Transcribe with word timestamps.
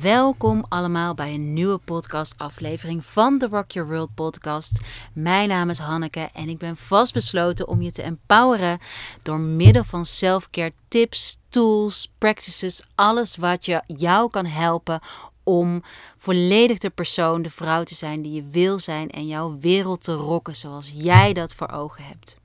Welkom 0.00 0.64
allemaal 0.68 1.14
bij 1.14 1.34
een 1.34 1.52
nieuwe 1.52 1.78
podcastaflevering 1.78 3.04
van 3.04 3.38
de 3.38 3.46
Rock 3.46 3.70
Your 3.70 3.88
World 3.88 4.14
podcast. 4.14 4.80
Mijn 5.12 5.48
naam 5.48 5.70
is 5.70 5.78
Hanneke 5.78 6.28
en 6.32 6.48
ik 6.48 6.58
ben 6.58 6.76
vastbesloten 6.76 7.68
om 7.68 7.82
je 7.82 7.92
te 7.92 8.02
empoweren 8.02 8.78
door 9.22 9.38
middel 9.40 9.84
van 9.84 10.06
selfcare 10.06 10.72
tips, 10.88 11.38
tools, 11.48 12.12
practices, 12.18 12.82
alles 12.94 13.36
wat 13.36 13.64
je 13.66 13.82
jou 13.86 14.30
kan 14.30 14.46
helpen 14.46 15.00
om 15.42 15.82
volledig 16.16 16.78
de 16.78 16.90
persoon, 16.90 17.42
de 17.42 17.50
vrouw 17.50 17.82
te 17.82 17.94
zijn 17.94 18.22
die 18.22 18.32
je 18.32 18.48
wil 18.50 18.80
zijn 18.80 19.10
en 19.10 19.26
jouw 19.26 19.58
wereld 19.60 20.02
te 20.02 20.14
rocken 20.14 20.56
zoals 20.56 20.92
jij 20.94 21.32
dat 21.32 21.54
voor 21.54 21.70
ogen 21.70 22.04
hebt. 22.04 22.36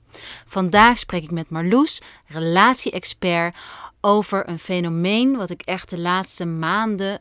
Vandaag 0.46 0.98
spreek 0.98 1.22
ik 1.22 1.30
met 1.30 1.50
Marloes, 1.50 2.00
relatie-expert, 2.26 3.56
over 4.04 4.48
een 4.48 4.58
fenomeen 4.58 5.36
wat 5.36 5.50
ik 5.50 5.62
echt 5.62 5.90
de 5.90 5.98
laatste 5.98 6.44
maanden 6.44 7.20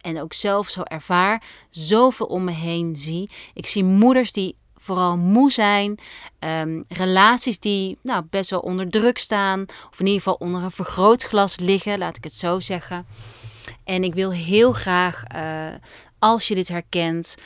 en 0.00 0.20
ook 0.20 0.32
zelf 0.32 0.70
zo 0.70 0.82
ervaar, 0.82 1.42
zoveel 1.70 2.26
om 2.26 2.44
me 2.44 2.52
heen 2.52 2.96
zie. 2.96 3.30
Ik 3.54 3.66
zie 3.66 3.84
moeders 3.84 4.32
die 4.32 4.56
vooral 4.76 5.16
moe 5.16 5.50
zijn, 5.52 5.98
um, 6.38 6.84
relaties 6.88 7.58
die 7.58 7.98
nou, 8.02 8.24
best 8.30 8.50
wel 8.50 8.60
onder 8.60 8.90
druk 8.90 9.18
staan, 9.18 9.64
of 9.90 10.00
in 10.00 10.06
ieder 10.06 10.22
geval 10.22 10.34
onder 10.38 10.62
een 10.62 10.70
vergrootglas 10.70 11.58
liggen, 11.58 11.98
laat 11.98 12.16
ik 12.16 12.24
het 12.24 12.34
zo 12.34 12.60
zeggen. 12.60 13.06
En 13.84 14.04
ik 14.04 14.14
wil 14.14 14.32
heel 14.32 14.72
graag, 14.72 15.22
uh, 15.34 15.66
als 16.18 16.48
je 16.48 16.54
dit 16.54 16.68
herkent, 16.68 17.36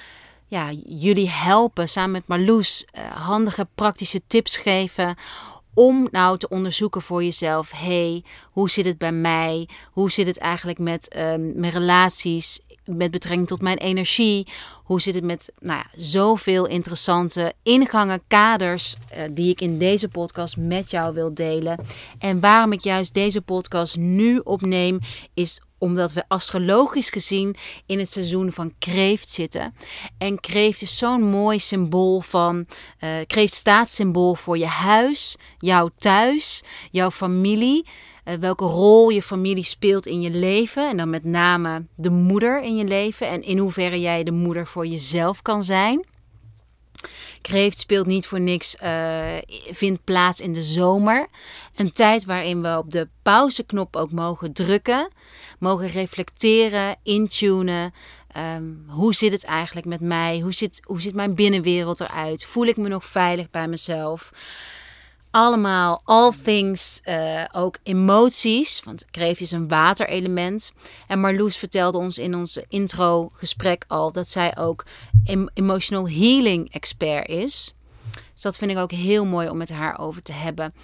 ja, 0.47 0.73
jullie 0.87 1.31
helpen 1.31 1.89
samen 1.89 2.13
met 2.13 2.27
Marloes 2.27 2.87
uh, 2.99 3.05
handige 3.11 3.69
praktische 3.75 4.21
tips 4.27 4.57
geven 4.57 5.17
om 5.75 6.09
nou 6.11 6.39
te 6.39 6.49
onderzoeken 6.49 7.03
voor 7.03 7.25
jezelf: 7.25 7.71
hey, 7.71 8.25
hoe 8.45 8.71
zit 8.71 8.85
het 8.85 8.99
bij 8.99 9.13
mij? 9.13 9.69
Hoe 9.93 10.11
zit 10.11 10.27
het 10.27 10.39
eigenlijk 10.39 10.79
met 10.79 11.17
um, 11.17 11.61
mijn 11.61 11.73
relaties? 11.73 12.61
Met 12.85 13.11
betrekking 13.11 13.47
tot 13.47 13.63
mijn 13.63 13.79
energie. 13.79 14.47
Hoe 14.85 15.01
zit 15.01 15.15
het 15.15 15.25
met 15.25 15.53
nou 15.59 15.79
ja, 15.79 16.03
zoveel 16.03 16.67
interessante 16.67 17.53
ingangen, 17.63 18.23
kaders 18.29 18.97
uh, 19.13 19.23
die 19.31 19.51
ik 19.51 19.61
in 19.61 19.79
deze 19.79 20.09
podcast 20.09 20.57
met 20.57 20.91
jou 20.91 21.15
wil 21.15 21.35
delen. 21.35 21.79
En 22.19 22.41
waarom 22.41 22.73
ik 22.73 22.81
juist 22.81 23.15
deze 23.15 23.41
podcast 23.41 23.97
nu 23.97 24.39
opneem, 24.39 24.99
is 25.35 25.61
omdat 25.85 26.13
we 26.13 26.25
astrologisch 26.29 27.11
gezien 27.11 27.57
in 27.87 27.99
het 27.99 28.09
seizoen 28.09 28.53
van 28.53 28.75
kreeft 28.79 29.31
zitten. 29.31 29.75
En 30.19 30.41
kreeft 30.41 30.83
is 30.83 30.97
zo'n 30.97 31.23
mooi 31.23 31.59
symbool 31.59 32.21
van. 32.21 32.67
Uh, 33.01 33.11
kreeft 33.27 33.55
staat 33.55 33.91
symbool 33.91 34.35
voor 34.35 34.59
je 34.59 34.67
huis, 34.67 35.37
jouw 35.59 35.91
thuis, 35.97 36.63
jouw 36.91 37.11
familie. 37.11 37.87
Uh, 38.25 38.35
welke 38.35 38.65
rol 38.65 39.09
je 39.09 39.23
familie 39.23 39.65
speelt 39.65 40.07
in 40.07 40.21
je 40.21 40.31
leven. 40.31 40.89
En 40.89 40.97
dan 40.97 41.11
met 41.11 41.25
name 41.25 41.87
de 41.95 42.11
moeder 42.11 42.63
in 42.63 42.77
je 42.77 42.85
leven. 42.85 43.29
En 43.29 43.43
in 43.43 43.59
hoeverre 43.59 44.01
jij 44.01 44.25
de 44.25 44.33
moeder 44.33 44.67
voor 44.67 44.87
jezelf 44.87 45.43
kan 45.43 45.65
zijn. 45.65 46.05
Kreeft 47.41 47.79
speelt 47.79 48.07
niet 48.07 48.27
voor 48.27 48.41
niks, 48.41 48.77
uh, 48.83 49.25
vindt 49.71 50.05
plaats 50.05 50.41
in 50.41 50.53
de 50.53 50.63
zomer. 50.63 51.27
Een 51.75 51.93
tijd 51.93 52.25
waarin 52.25 52.63
we 52.63 52.79
op 52.79 52.91
de 52.91 53.09
pauzeknop 53.23 53.97
ook 53.97 54.13
mogen 54.13 54.53
drukken, 54.53 55.09
mogen 55.59 55.87
reflecteren, 55.87 56.97
intunen. 57.03 57.95
Um, 58.57 58.85
hoe 58.89 59.15
zit 59.15 59.33
het 59.33 59.45
eigenlijk 59.45 59.87
met 59.87 60.01
mij? 60.01 60.39
Hoe 60.39 60.53
zit, 60.53 60.81
hoe 60.85 61.01
zit 61.01 61.15
mijn 61.15 61.35
binnenwereld 61.35 62.01
eruit? 62.01 62.45
Voel 62.45 62.67
ik 62.67 62.77
me 62.77 62.89
nog 62.89 63.05
veilig 63.05 63.51
bij 63.51 63.69
mezelf? 63.69 64.31
Allemaal, 65.35 66.01
all 66.05 66.33
things, 66.43 67.01
uh, 67.05 67.45
ook 67.53 67.79
emoties. 67.83 68.83
Want 68.85 69.05
kreeft 69.11 69.41
is 69.41 69.51
een 69.51 69.69
waterelement. 69.69 70.73
En 71.07 71.21
Marloes 71.21 71.57
vertelde 71.57 71.99
ons 71.99 72.19
in 72.19 72.35
onze 72.35 72.65
intro 72.69 73.31
gesprek 73.35 73.85
al 73.89 74.13
dat 74.13 74.29
zij 74.29 74.57
ook 74.57 74.85
emotional 75.55 76.09
healing 76.09 76.73
expert 76.73 77.29
is. 77.29 77.75
Dus 78.33 78.43
dat 78.43 78.57
vind 78.59 78.71
ik 78.71 78.77
ook 78.77 78.91
heel 78.91 79.25
mooi 79.25 79.49
om 79.49 79.57
met 79.57 79.71
haar 79.71 79.99
over 79.99 80.23
te 80.23 80.33
hebben. 80.33 80.75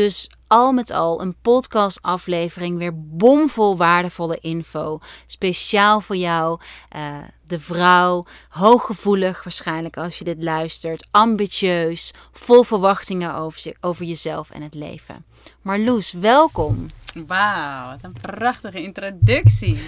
Dus 0.00 0.30
al 0.46 0.72
met 0.72 0.90
al 0.90 1.20
een 1.20 1.36
podcast-aflevering, 1.42 2.78
weer 2.78 2.92
bomvol 2.94 3.76
waardevolle 3.76 4.38
info. 4.40 4.98
Speciaal 5.26 6.00
voor 6.00 6.16
jou, 6.16 6.60
uh, 6.96 7.18
de 7.46 7.60
vrouw, 7.60 8.24
hooggevoelig 8.48 9.44
waarschijnlijk 9.44 9.96
als 9.96 10.18
je 10.18 10.24
dit 10.24 10.42
luistert, 10.42 11.06
ambitieus, 11.10 12.14
vol 12.32 12.62
verwachtingen 12.62 13.34
over, 13.34 13.76
over 13.80 14.04
jezelf 14.04 14.50
en 14.50 14.62
het 14.62 14.74
leven. 14.74 15.24
Marloes, 15.62 16.12
welkom. 16.12 16.86
Wauw, 17.26 17.90
wat 17.90 18.02
een 18.02 18.16
prachtige 18.20 18.82
introductie. 18.82 19.78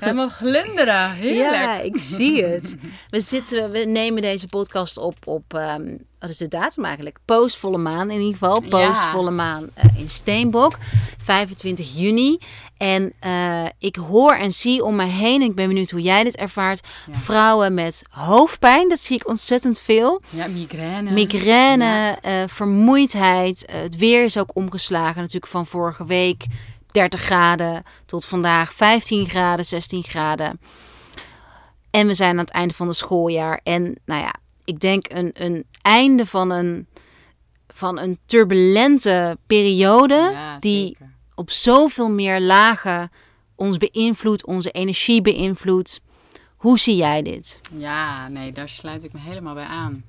Helemaal 0.00 0.28
glunderen, 0.28 1.10
heerlijk. 1.10 1.54
Ja, 1.54 1.78
ik 1.78 1.98
zie 1.98 2.44
het. 2.44 2.76
We, 3.10 3.20
zitten, 3.20 3.70
we 3.70 3.78
nemen 3.78 4.22
deze 4.22 4.46
podcast 4.46 4.98
op 4.98 5.16
op, 5.24 5.54
um, 5.54 5.98
wat 6.18 6.30
is 6.30 6.36
de 6.36 6.48
datum 6.48 6.84
eigenlijk? 6.84 7.18
Postvolle 7.24 7.78
maan 7.78 8.10
in 8.10 8.20
ieder 8.20 8.32
geval. 8.32 8.60
Postvolle 8.60 9.30
maan 9.30 9.68
uh, 9.84 10.00
in 10.00 10.08
Steenbok, 10.08 10.78
25 11.22 11.94
juni. 11.96 12.38
En 12.76 13.12
uh, 13.26 13.64
ik 13.78 13.96
hoor 13.96 14.32
en 14.32 14.52
zie 14.52 14.84
om 14.84 14.96
me 14.96 15.04
heen, 15.04 15.42
ik 15.42 15.54
ben 15.54 15.68
benieuwd 15.68 15.90
hoe 15.90 16.00
jij 16.00 16.24
dit 16.24 16.36
ervaart, 16.36 16.88
ja. 17.12 17.18
vrouwen 17.18 17.74
met 17.74 18.02
hoofdpijn. 18.10 18.88
Dat 18.88 18.98
zie 18.98 19.16
ik 19.16 19.28
ontzettend 19.28 19.78
veel. 19.78 20.22
Ja, 20.28 20.46
migraine. 20.46 21.10
Migraine, 21.10 21.84
ja. 21.84 22.42
uh, 22.42 22.48
vermoeidheid. 22.48 23.66
Uh, 23.70 23.80
het 23.80 23.96
weer 23.96 24.24
is 24.24 24.38
ook 24.38 24.50
omgeslagen 24.54 25.20
natuurlijk 25.20 25.52
van 25.52 25.66
vorige 25.66 26.04
week. 26.04 26.46
30 26.90 27.20
graden 27.20 27.82
tot 28.06 28.24
vandaag 28.24 28.74
15 28.74 29.28
graden, 29.28 29.64
16 29.64 30.02
graden. 30.02 30.60
En 31.90 32.06
we 32.06 32.14
zijn 32.14 32.30
aan 32.30 32.38
het 32.38 32.50
einde 32.50 32.74
van 32.74 32.86
het 32.86 32.96
schooljaar. 32.96 33.60
En 33.62 33.98
nou 34.04 34.20
ja, 34.20 34.34
ik 34.64 34.80
denk 34.80 35.06
een, 35.12 35.30
een 35.34 35.66
einde 35.82 36.26
van 36.26 36.50
een, 36.50 36.86
van 37.68 37.98
een 37.98 38.18
turbulente 38.26 39.38
periode. 39.46 40.30
Ja, 40.32 40.58
die. 40.58 40.96
Op 41.36 41.50
zoveel 41.50 42.10
meer 42.10 42.40
lagen 42.40 43.10
ons 43.54 43.76
beïnvloedt, 43.76 44.46
onze 44.46 44.70
energie 44.70 45.22
beïnvloedt. 45.22 46.00
Hoe 46.56 46.78
zie 46.78 46.96
jij 46.96 47.22
dit? 47.22 47.60
Ja, 47.72 48.28
nee, 48.28 48.52
daar 48.52 48.68
sluit 48.68 49.04
ik 49.04 49.12
me 49.12 49.18
helemaal 49.18 49.54
bij 49.54 49.64
aan. 49.64 50.04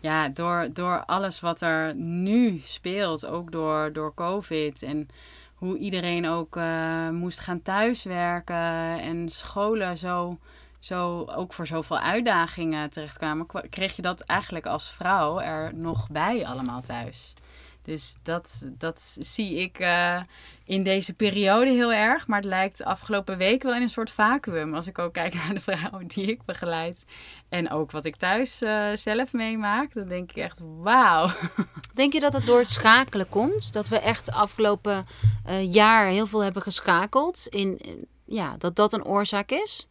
Ja, 0.00 0.28
door, 0.28 0.68
door 0.72 1.04
alles 1.04 1.40
wat 1.40 1.60
er 1.60 1.94
nu 1.94 2.60
speelt, 2.64 3.26
ook 3.26 3.52
door, 3.52 3.92
door 3.92 4.14
COVID 4.14 4.82
en 4.82 5.08
hoe 5.54 5.78
iedereen 5.78 6.28
ook 6.28 6.56
uh, 6.56 7.08
moest 7.08 7.38
gaan 7.38 7.62
thuiswerken 7.62 9.00
en 9.00 9.28
scholen 9.28 9.96
zo, 9.96 10.38
zo 10.78 11.24
ook 11.24 11.52
voor 11.52 11.66
zoveel 11.66 11.98
uitdagingen 11.98 12.90
terechtkwamen, 12.90 13.46
kreeg 13.70 13.96
je 13.96 14.02
dat 14.02 14.20
eigenlijk 14.20 14.66
als 14.66 14.90
vrouw 14.90 15.40
er 15.40 15.74
nog 15.74 16.10
bij 16.10 16.46
allemaal 16.46 16.82
thuis. 16.82 17.34
Dus 17.86 18.16
dat, 18.22 18.70
dat 18.78 19.16
zie 19.18 19.54
ik 19.54 19.80
uh, 19.80 20.20
in 20.64 20.82
deze 20.82 21.14
periode 21.14 21.70
heel 21.70 21.92
erg. 21.92 22.26
Maar 22.26 22.38
het 22.38 22.48
lijkt 22.48 22.78
de 22.78 22.84
afgelopen 22.84 23.38
week 23.38 23.62
wel 23.62 23.74
in 23.74 23.82
een 23.82 23.88
soort 23.88 24.10
vacuüm. 24.10 24.74
Als 24.74 24.86
ik 24.86 24.98
ook 24.98 25.12
kijk 25.12 25.34
naar 25.34 25.54
de 25.54 25.60
vrouwen 25.60 26.06
die 26.06 26.26
ik 26.26 26.44
begeleid. 26.44 27.04
En 27.48 27.70
ook 27.70 27.90
wat 27.90 28.04
ik 28.04 28.16
thuis 28.16 28.62
uh, 28.62 28.88
zelf 28.94 29.32
meemaak. 29.32 29.94
Dan 29.94 30.08
denk 30.08 30.30
ik 30.30 30.36
echt, 30.36 30.60
wauw. 30.62 31.30
Denk 31.94 32.12
je 32.12 32.20
dat 32.20 32.32
het 32.32 32.46
door 32.46 32.58
het 32.58 32.70
schakelen 32.70 33.28
komt? 33.28 33.72
Dat 33.72 33.88
we 33.88 33.98
echt 33.98 34.26
de 34.26 34.32
afgelopen 34.32 35.06
uh, 35.48 35.72
jaar 35.72 36.06
heel 36.06 36.26
veel 36.26 36.42
hebben 36.42 36.62
geschakeld? 36.62 37.46
In, 37.48 37.80
ja, 38.24 38.56
dat 38.58 38.76
dat 38.76 38.92
een 38.92 39.04
oorzaak 39.04 39.50
is? 39.50 39.88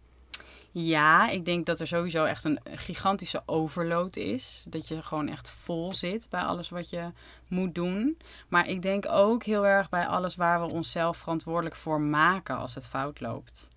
Ja, 0.77 1.29
ik 1.29 1.45
denk 1.45 1.65
dat 1.65 1.79
er 1.79 1.87
sowieso 1.87 2.23
echt 2.23 2.43
een 2.43 2.59
gigantische 2.71 3.41
overload 3.45 4.15
is. 4.15 4.65
Dat 4.69 4.87
je 4.87 5.01
gewoon 5.01 5.27
echt 5.27 5.49
vol 5.49 5.93
zit 5.93 6.27
bij 6.29 6.41
alles 6.41 6.69
wat 6.69 6.89
je 6.89 7.11
moet 7.47 7.75
doen. 7.75 8.17
Maar 8.47 8.67
ik 8.67 8.81
denk 8.81 9.05
ook 9.09 9.43
heel 9.43 9.65
erg 9.65 9.89
bij 9.89 10.07
alles 10.07 10.35
waar 10.35 10.61
we 10.61 10.67
onszelf 10.67 11.17
verantwoordelijk 11.17 11.75
voor 11.75 12.01
maken 12.01 12.57
als 12.57 12.75
het 12.75 12.87
fout 12.87 13.19
loopt. 13.19 13.69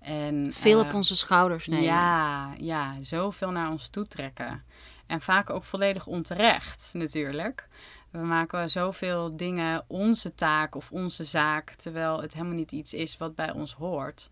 En, 0.00 0.50
Veel 0.54 0.80
uh, 0.80 0.88
op 0.88 0.94
onze 0.94 1.16
schouders 1.16 1.66
nemen. 1.66 1.84
Ja, 1.84 2.52
ja, 2.58 2.94
zoveel 3.00 3.50
naar 3.50 3.70
ons 3.70 3.88
toe 3.88 4.06
trekken. 4.06 4.64
En 5.06 5.20
vaak 5.20 5.50
ook 5.50 5.64
volledig 5.64 6.06
onterecht 6.06 6.90
natuurlijk. 6.92 7.68
We 8.10 8.18
maken 8.18 8.70
zoveel 8.70 9.36
dingen 9.36 9.84
onze 9.86 10.34
taak 10.34 10.74
of 10.74 10.90
onze 10.90 11.24
zaak, 11.24 11.70
terwijl 11.70 12.20
het 12.20 12.32
helemaal 12.32 12.54
niet 12.54 12.72
iets 12.72 12.94
is 12.94 13.16
wat 13.16 13.34
bij 13.34 13.52
ons 13.52 13.74
hoort. 13.74 14.30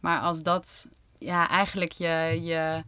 Maar 0.00 0.20
als 0.20 0.42
dat 0.42 0.88
ja, 1.20 1.48
eigenlijk 1.48 1.92
je, 1.92 2.38
je 2.42 2.84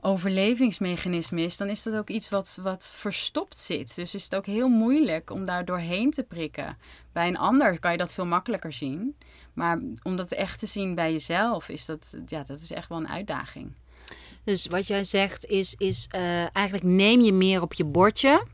overlevingsmechanisme 0.00 1.42
is, 1.42 1.56
dan 1.56 1.68
is 1.68 1.82
dat 1.82 1.94
ook 1.94 2.08
iets 2.08 2.28
wat, 2.28 2.58
wat 2.62 2.92
verstopt 2.96 3.58
zit. 3.58 3.94
Dus 3.94 4.14
is 4.14 4.24
het 4.24 4.34
ook 4.34 4.46
heel 4.46 4.68
moeilijk 4.68 5.30
om 5.30 5.44
daar 5.44 5.64
doorheen 5.64 6.10
te 6.10 6.22
prikken. 6.22 6.78
Bij 7.12 7.28
een 7.28 7.38
ander 7.38 7.78
kan 7.78 7.92
je 7.92 7.96
dat 7.96 8.14
veel 8.14 8.26
makkelijker 8.26 8.72
zien. 8.72 9.16
Maar 9.52 9.80
om 10.02 10.16
dat 10.16 10.32
echt 10.32 10.58
te 10.58 10.66
zien 10.66 10.94
bij 10.94 11.12
jezelf, 11.12 11.68
is 11.68 11.86
dat, 11.86 12.16
ja, 12.26 12.42
dat 12.42 12.60
is 12.60 12.70
echt 12.70 12.88
wel 12.88 12.98
een 12.98 13.08
uitdaging. 13.08 13.72
Dus 14.44 14.66
wat 14.66 14.86
jij 14.86 15.04
zegt 15.04 15.46
is, 15.46 15.74
is 15.74 16.08
uh, 16.14 16.56
eigenlijk 16.56 16.84
neem 16.84 17.20
je 17.20 17.32
meer 17.32 17.62
op 17.62 17.72
je 17.72 17.84
bordje 17.84 18.46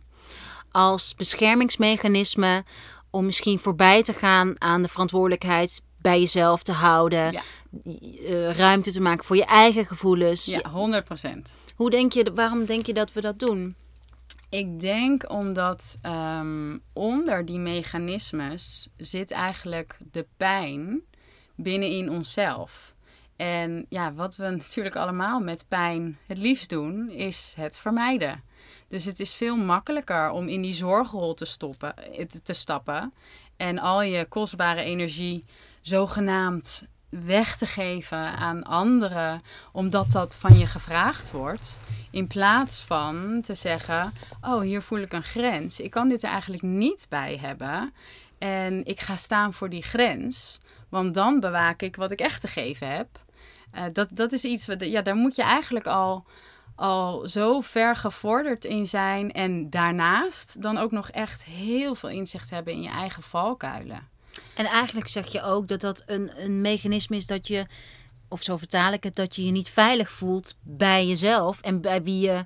als 0.71 1.15
beschermingsmechanisme 1.15 2.65
om 3.11 3.27
misschien 3.27 3.59
voorbij 3.59 4.03
te 4.03 4.13
gaan 4.13 4.55
aan 4.59 4.83
de 4.83 4.89
verantwoordelijkheid 4.89 5.83
bij 5.99 6.21
jezelf 6.21 6.63
te 6.63 6.73
houden. 6.73 7.33
Ja. 7.33 7.43
eh, 7.85 8.51
ruimte 8.51 8.93
te 8.93 9.01
maken 9.01 9.25
voor 9.25 9.37
je 9.37 9.45
eigen 9.45 9.87
gevoelens. 9.87 10.45
Ja, 10.45 10.61
100%. 10.63 11.57
Hoe 11.77 11.91
denk 11.91 12.13
je, 12.13 12.33
waarom 12.35 12.65
denk 12.65 12.87
je 12.87 12.95
dat 12.95 13.13
we 13.13 13.21
dat 13.21 13.39
doen? 13.39 13.75
Ik 14.49 14.81
denk 14.81 15.31
omdat 15.31 15.99
ehm, 16.03 16.79
onder 16.93 17.45
die 17.45 17.59
mechanismes 17.59 18.89
zit 18.97 19.31
eigenlijk 19.31 19.97
de 20.11 20.27
pijn 20.37 21.03
binnenin 21.55 22.11
onszelf. 22.11 22.95
En 23.37 23.87
ja, 23.89 24.13
wat 24.13 24.37
we 24.37 24.49
natuurlijk 24.49 24.97
allemaal 24.97 25.41
met 25.41 25.65
pijn 25.69 26.19
het 26.27 26.39
liefst 26.39 26.69
doen, 26.69 27.11
is 27.11 27.55
het 27.57 27.79
vermijden. 27.79 28.43
Dus 28.89 29.05
het 29.05 29.21
is 29.21 29.35
veel 29.35 29.57
makkelijker 29.57 30.31
om 30.31 30.49
in 30.49 30.63
die 30.63 30.75
zorgrol 30.75 31.35
te, 31.35 31.45
stoppen, 31.45 31.95
te 32.43 32.53
stappen 32.53 33.13
en 33.57 33.79
al 33.79 34.03
je 34.03 34.25
kostbare 34.25 34.83
energie 34.83 35.45
zogenaamd 35.87 36.87
weg 37.11 37.57
te 37.57 37.67
geven 37.67 38.19
aan 38.19 38.63
anderen, 38.63 39.43
omdat 39.73 40.11
dat 40.11 40.39
van 40.41 40.59
je 40.59 40.67
gevraagd 40.67 41.31
wordt. 41.31 41.81
In 42.11 42.27
plaats 42.27 42.81
van 42.81 43.41
te 43.43 43.55
zeggen: 43.55 44.13
Oh, 44.41 44.61
hier 44.61 44.83
voel 44.83 44.99
ik 44.99 45.13
een 45.13 45.23
grens. 45.23 45.81
Ik 45.81 45.91
kan 45.91 46.09
dit 46.09 46.23
er 46.23 46.31
eigenlijk 46.31 46.63
niet 46.63 47.07
bij 47.09 47.39
hebben. 47.41 47.95
En 48.39 48.85
ik 48.85 49.01
ga 49.01 49.17
staan 49.17 49.53
voor 49.53 49.71
die 49.71 49.83
grens, 49.83 50.61
want 50.89 51.15
dan 51.15 51.41
bewaak 51.41 51.83
ik 51.83 51.97
wat 51.97 52.11
ik 52.11 52.21
echt 52.21 52.41
te 52.41 52.49
geven 52.49 52.91
heb. 52.91 53.09
Uh, 53.75 53.83
dat, 53.93 54.09
dat 54.11 54.33
is 54.33 54.45
iets, 54.45 54.67
wat, 54.67 54.85
ja, 54.85 55.03
daar 55.03 55.17
moet 55.17 55.37
je 55.37 55.43
eigenlijk 55.43 55.87
al, 55.87 56.25
al 56.75 57.29
zo 57.29 57.61
ver 57.61 57.97
gevorderd 57.97 58.65
in 58.65 58.87
zijn. 58.87 59.33
En 59.33 59.71
daarnaast 59.71 60.63
dan 60.63 60.79
ook 60.79 60.91
nog 60.91 61.11
echt 61.11 61.45
heel 61.45 61.95
veel 61.95 62.09
inzicht 62.09 62.51
hebben 62.51 62.73
in 62.73 62.83
je 62.83 62.91
eigen 62.91 63.23
valkuilen. 63.23 64.15
En 64.57 64.65
eigenlijk 64.67 65.09
zeg 65.09 65.27
je 65.33 65.43
ook 65.43 65.69
dat 65.69 65.81
dat 65.81 66.03
een, 66.07 66.31
een 66.37 66.61
mechanisme 66.61 67.17
is 67.17 67.27
dat 67.27 67.49
je, 67.49 67.67
of 68.29 68.43
zo 68.43 68.57
vertaal 68.57 68.93
ik 68.93 69.03
het, 69.03 69.17
dat 69.17 69.37
je 69.37 69.45
je 69.45 69.51
niet 69.51 69.69
veilig 69.71 70.11
voelt 70.11 70.55
bij 70.63 71.07
jezelf 71.07 71.61
en 71.61 71.81
bij 71.81 72.03
wie 72.03 72.21
je 72.21 72.45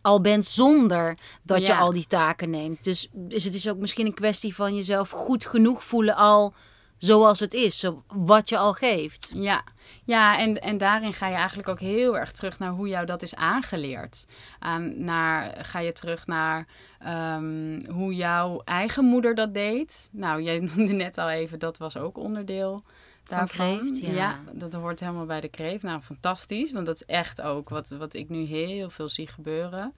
al 0.00 0.20
bent 0.20 0.46
zonder 0.46 1.18
dat 1.42 1.60
Ja. 1.60 1.66
je 1.66 1.76
al 1.76 1.92
die 1.92 2.06
taken 2.06 2.50
neemt. 2.50 2.84
Dus, 2.84 3.08
dus 3.12 3.44
het 3.44 3.54
is 3.54 3.68
ook 3.68 3.76
misschien 3.78 4.06
een 4.06 4.14
kwestie 4.14 4.54
van 4.54 4.74
jezelf 4.74 5.10
goed 5.10 5.46
genoeg 5.46 5.84
voelen 5.84 6.14
al 6.16 6.54
zoals 6.98 7.40
het 7.40 7.54
is, 7.54 7.78
zo, 7.78 8.02
wat 8.06 8.48
je 8.48 8.58
al 8.58 8.72
geeft. 8.72 9.30
Ja, 9.34 9.64
ja 10.04 10.38
en, 10.38 10.60
en 10.60 10.78
daarin 10.78 11.12
ga 11.12 11.28
je 11.28 11.34
eigenlijk 11.34 11.68
ook 11.68 11.80
heel 11.80 12.18
erg 12.18 12.32
terug 12.32 12.58
naar 12.58 12.70
hoe 12.70 12.88
jou 12.88 13.06
dat 13.06 13.22
is 13.22 13.34
aangeleerd. 13.34 14.26
Aan, 14.58 15.04
naar, 15.04 15.54
ga 15.64 15.78
je 15.78 15.92
terug 15.92 16.26
naar 16.26 16.66
ehm, 16.98 17.90
hoe 17.90 18.14
jouw 18.14 18.62
eigen 18.64 19.04
moeder 19.04 19.34
dat 19.34 19.54
deed. 19.54 20.08
Nou, 20.12 20.42
jij 20.42 20.58
noemde 20.74 20.92
net 20.92 21.18
al 21.18 21.30
even, 21.30 21.58
dat 21.58 21.78
was 21.78 21.96
ook 21.96 22.18
onderdeel 22.18 22.82
daarvan. 23.28 23.78
kreeft, 23.78 23.98
ja. 24.00 24.40
dat 24.52 24.72
hoort 24.72 25.00
helemaal 25.00 25.26
bij 25.26 25.40
de 25.40 25.48
kreeft. 25.48 25.82
Nou, 25.82 26.00
fantastisch, 26.00 26.72
want 26.72 26.86
dat 26.86 26.94
is 26.94 27.04
echt 27.04 27.42
ook 27.42 27.68
wat, 27.68 27.88
wat 27.88 28.14
ik 28.14 28.28
nu 28.28 28.44
heel 28.44 28.90
veel 28.90 29.08
zie 29.08 29.26
gebeuren. 29.26 29.94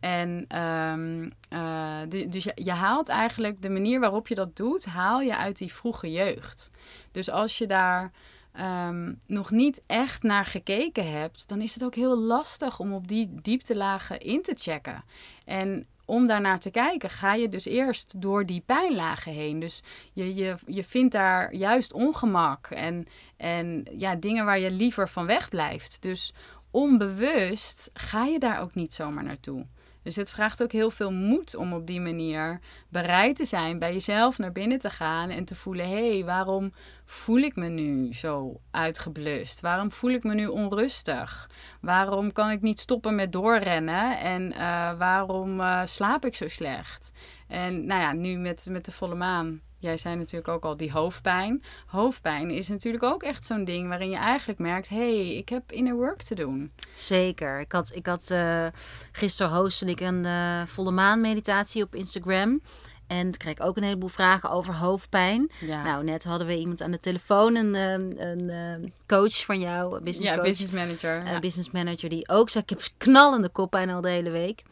En 0.00 0.44
ehm, 0.48 1.30
eh, 1.48 2.28
dus 2.28 2.44
je, 2.44 2.52
je 2.54 2.70
haalt 2.72 3.08
eigenlijk 3.08 3.62
de 3.62 3.70
manier 3.70 4.00
waarop 4.00 4.28
je 4.28 4.34
dat 4.34 4.56
doet, 4.56 4.84
haal 4.84 5.20
je 5.20 5.36
uit 5.36 5.58
die 5.58 5.72
vroege 5.72 6.12
jeugd. 6.12 6.70
Dus 7.12 7.30
als 7.30 7.58
je 7.58 7.66
daar 7.66 8.12
ehm, 8.52 9.12
nog 9.26 9.50
niet 9.50 9.82
echt 9.86 10.22
naar 10.22 10.44
gekeken 10.44 11.12
hebt, 11.12 11.48
dan 11.48 11.60
is 11.60 11.74
het 11.74 11.84
ook 11.84 11.94
heel 11.94 12.18
lastig 12.18 12.80
om 12.80 12.92
op 12.92 13.08
die 13.08 13.30
dieptelagen 13.42 14.20
in 14.20 14.42
te 14.42 14.54
checken. 14.56 15.04
En 15.44 15.86
om 16.04 16.26
daarnaar 16.26 16.58
te 16.58 16.70
kijken, 16.70 17.10
ga 17.10 17.34
je 17.34 17.48
dus 17.48 17.64
eerst 17.64 18.20
door 18.20 18.46
die 18.46 18.62
pijnlagen 18.66 19.32
heen. 19.32 19.60
Dus 19.60 19.82
je, 20.12 20.34
je, 20.34 20.56
je 20.66 20.84
vindt 20.84 21.12
daar 21.12 21.54
juist 21.54 21.92
ongemak 21.92 22.66
en, 22.66 23.06
en 23.36 23.86
ja, 23.96 24.14
dingen 24.14 24.44
waar 24.44 24.58
je 24.58 24.70
liever 24.70 25.08
van 25.08 25.26
weg 25.26 25.48
blijft. 25.48 26.02
Dus 26.02 26.34
onbewust 26.70 27.90
ga 27.92 28.24
je 28.24 28.38
daar 28.38 28.60
ook 28.60 28.74
niet 28.74 28.94
zomaar 28.94 29.24
naartoe. 29.24 29.66
Dus 30.04 30.16
het 30.16 30.30
vraagt 30.30 30.62
ook 30.62 30.72
heel 30.72 30.90
veel 30.90 31.12
moed 31.12 31.56
om 31.56 31.72
op 31.72 31.86
die 31.86 32.00
manier 32.00 32.60
bereid 32.88 33.36
te 33.36 33.44
zijn 33.44 33.78
bij 33.78 33.92
jezelf 33.92 34.38
naar 34.38 34.52
binnen 34.52 34.78
te 34.78 34.90
gaan 34.90 35.30
en 35.30 35.44
te 35.44 35.54
voelen: 35.54 35.88
hé, 35.88 36.12
hey, 36.12 36.24
waarom 36.24 36.72
voel 37.04 37.38
ik 37.38 37.56
me 37.56 37.68
nu 37.68 38.14
zo 38.14 38.60
uitgeblust? 38.70 39.60
Waarom 39.60 39.92
voel 39.92 40.10
ik 40.10 40.24
me 40.24 40.34
nu 40.34 40.46
onrustig? 40.46 41.50
Waarom 41.80 42.32
kan 42.32 42.50
ik 42.50 42.60
niet 42.60 42.80
stoppen 42.80 43.14
met 43.14 43.32
doorrennen? 43.32 44.18
En 44.18 44.52
eh, 44.52 44.98
waarom 44.98 45.60
eh, 45.60 45.80
slaap 45.84 46.24
ik 46.24 46.36
zo 46.36 46.48
slecht? 46.48 47.12
En 47.48 47.86
nou 47.86 48.00
ja, 48.00 48.12
nu 48.12 48.36
met, 48.38 48.66
met 48.70 48.84
de 48.84 48.92
volle 48.92 49.14
maan. 49.14 49.60
Jij 49.84 49.96
zei 49.96 50.16
natuurlijk 50.16 50.48
ook 50.48 50.64
al 50.64 50.76
die 50.76 50.92
hoofdpijn. 50.92 51.62
Hoofdpijn 51.86 52.50
is 52.50 52.68
natuurlijk 52.68 53.02
ook 53.02 53.22
echt 53.22 53.44
zo'n 53.44 53.64
ding 53.64 53.88
waarin 53.88 54.10
je 54.10 54.16
eigenlijk 54.16 54.58
merkt: 54.58 54.88
hé, 54.88 54.96
hey, 54.96 55.36
ik 55.36 55.48
heb 55.48 55.72
inner 55.72 55.94
work 55.94 56.22
te 56.22 56.34
doen. 56.34 56.72
Zeker. 56.94 57.60
Ik 57.60 57.72
had, 57.72 57.92
ik 57.94 58.06
had 58.06 58.30
eh, 58.30 58.66
gisteren 59.12 59.52
hostte 59.52 59.86
ik 59.86 60.00
een 60.00 60.24
eh, 60.24 60.62
volle 60.66 60.90
maan 60.90 61.20
meditatie 61.20 61.82
op 61.82 61.94
Instagram. 61.94 62.60
En 63.06 63.22
toen 63.22 63.36
kreeg 63.36 63.52
ik 63.52 63.62
ook 63.62 63.76
een 63.76 63.82
heleboel 63.82 64.08
vragen 64.08 64.50
over 64.50 64.74
hoofdpijn. 64.74 65.50
Ja, 65.60 65.82
Nou, 65.82 66.04
net 66.04 66.24
hadden 66.24 66.46
we 66.46 66.56
iemand 66.56 66.82
aan 66.82 66.90
de 66.90 67.00
telefoon, 67.00 67.54
een, 67.54 67.74
eh, 67.74 68.26
een 68.28 68.50
eh, 68.50 68.90
coach 69.06 69.44
van 69.44 69.60
jou, 69.60 69.96
een 69.96 70.04
business 70.04 70.30
ja 70.30 70.36
coach, 70.36 70.46
business 70.46 70.72
manager. 70.72 71.24
ja. 71.26 71.38
business 71.38 71.70
manager, 71.70 72.08
die 72.08 72.28
ook 72.28 72.50
zei: 72.50 72.64
Ik 72.66 72.70
heb 72.70 72.88
knallende 72.96 73.48
koppijn 73.48 73.90
al 73.90 74.00
de 74.00 74.08
hele 74.08 74.30
week. 74.30 74.62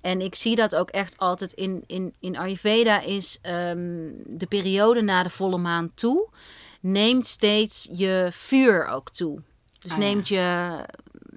En 0.00 0.20
ik 0.20 0.34
zie 0.34 0.56
dat 0.56 0.74
ook 0.74 0.90
echt 0.90 1.18
altijd 1.18 1.52
in, 1.52 1.84
in, 1.86 2.14
in 2.20 2.36
Ayurveda 2.38 3.00
is 3.00 3.38
ehm, 3.42 4.10
de 4.26 4.46
periode 4.48 5.00
na 5.02 5.22
de 5.22 5.30
volle 5.30 5.58
maan 5.58 5.90
toe, 5.94 6.28
neemt 6.80 7.26
steeds 7.26 7.88
je 7.92 8.28
vuur 8.32 8.86
ook 8.86 9.10
toe. 9.10 9.42
Dus 9.80 9.90
Ah, 9.92 9.98
ja. 9.98 10.04
neemt 10.04 10.28
je 10.28 10.36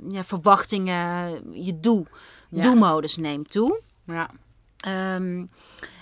ja, 0.10 0.24
verwachtingen, 0.24 1.42
je 1.64 1.80
doe, 1.80 2.06
Ja. 2.50 2.62
doe-modus 2.62 3.16
neemt 3.16 3.52
toe. 3.52 3.82
ja. 4.06 4.30
Ehm, 4.78 5.46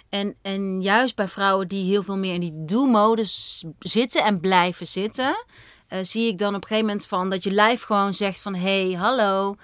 en, 0.09 0.35
en 0.41 0.81
juist 0.81 1.15
bij 1.15 1.27
vrouwen 1.27 1.67
die 1.67 1.85
heel 1.89 2.03
veel 2.03 2.17
meer 2.17 2.33
in 2.33 2.39
die 2.39 2.65
do-modus 2.65 3.63
zitten 3.79 4.23
en 4.23 4.39
blijven 4.39 4.87
zitten, 4.87 5.45
eh, 5.87 5.99
zie 6.01 6.27
ik 6.27 6.37
dan 6.37 6.55
op 6.55 6.61
een 6.61 6.67
gegeven 6.67 6.85
moment 6.85 7.05
van 7.07 7.29
dat 7.29 7.43
je 7.43 7.51
lijf 7.51 7.81
gewoon 7.81 8.13
zegt 8.13 8.41
van 8.41 8.55
hé, 8.55 8.87
hey, 8.89 8.99
hallo, 8.99 9.55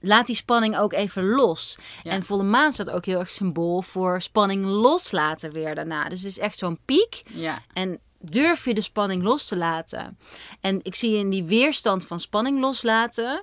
laat 0.00 0.26
die 0.26 0.36
spanning 0.36 0.76
ook 0.78 0.92
even 0.92 1.24
los. 1.28 1.78
Ja. 2.02 2.10
En 2.10 2.24
volle 2.24 2.42
maan 2.42 2.72
staat 2.72 2.90
ook 2.90 3.04
heel 3.04 3.18
erg 3.18 3.30
symbool 3.30 3.82
voor 3.82 4.22
spanning 4.22 4.64
loslaten 4.64 5.52
weer 5.52 5.74
daarna. 5.74 6.08
Dus 6.08 6.18
het 6.20 6.30
is 6.30 6.38
echt 6.38 6.56
zo'n 6.56 6.78
piek. 6.84 7.22
ja. 7.32 7.58
En 7.72 7.98
durf 8.22 8.64
je 8.64 8.74
de 8.74 8.80
spanning 8.80 9.22
los 9.22 9.46
te 9.48 9.56
laten? 9.56 10.18
En 10.60 10.78
ik 10.82 10.94
zie 10.94 11.16
in 11.16 11.30
die 11.30 11.44
weerstand 11.44 12.06
van 12.06 12.20
spanning 12.20 12.60
loslaten, 12.60 13.42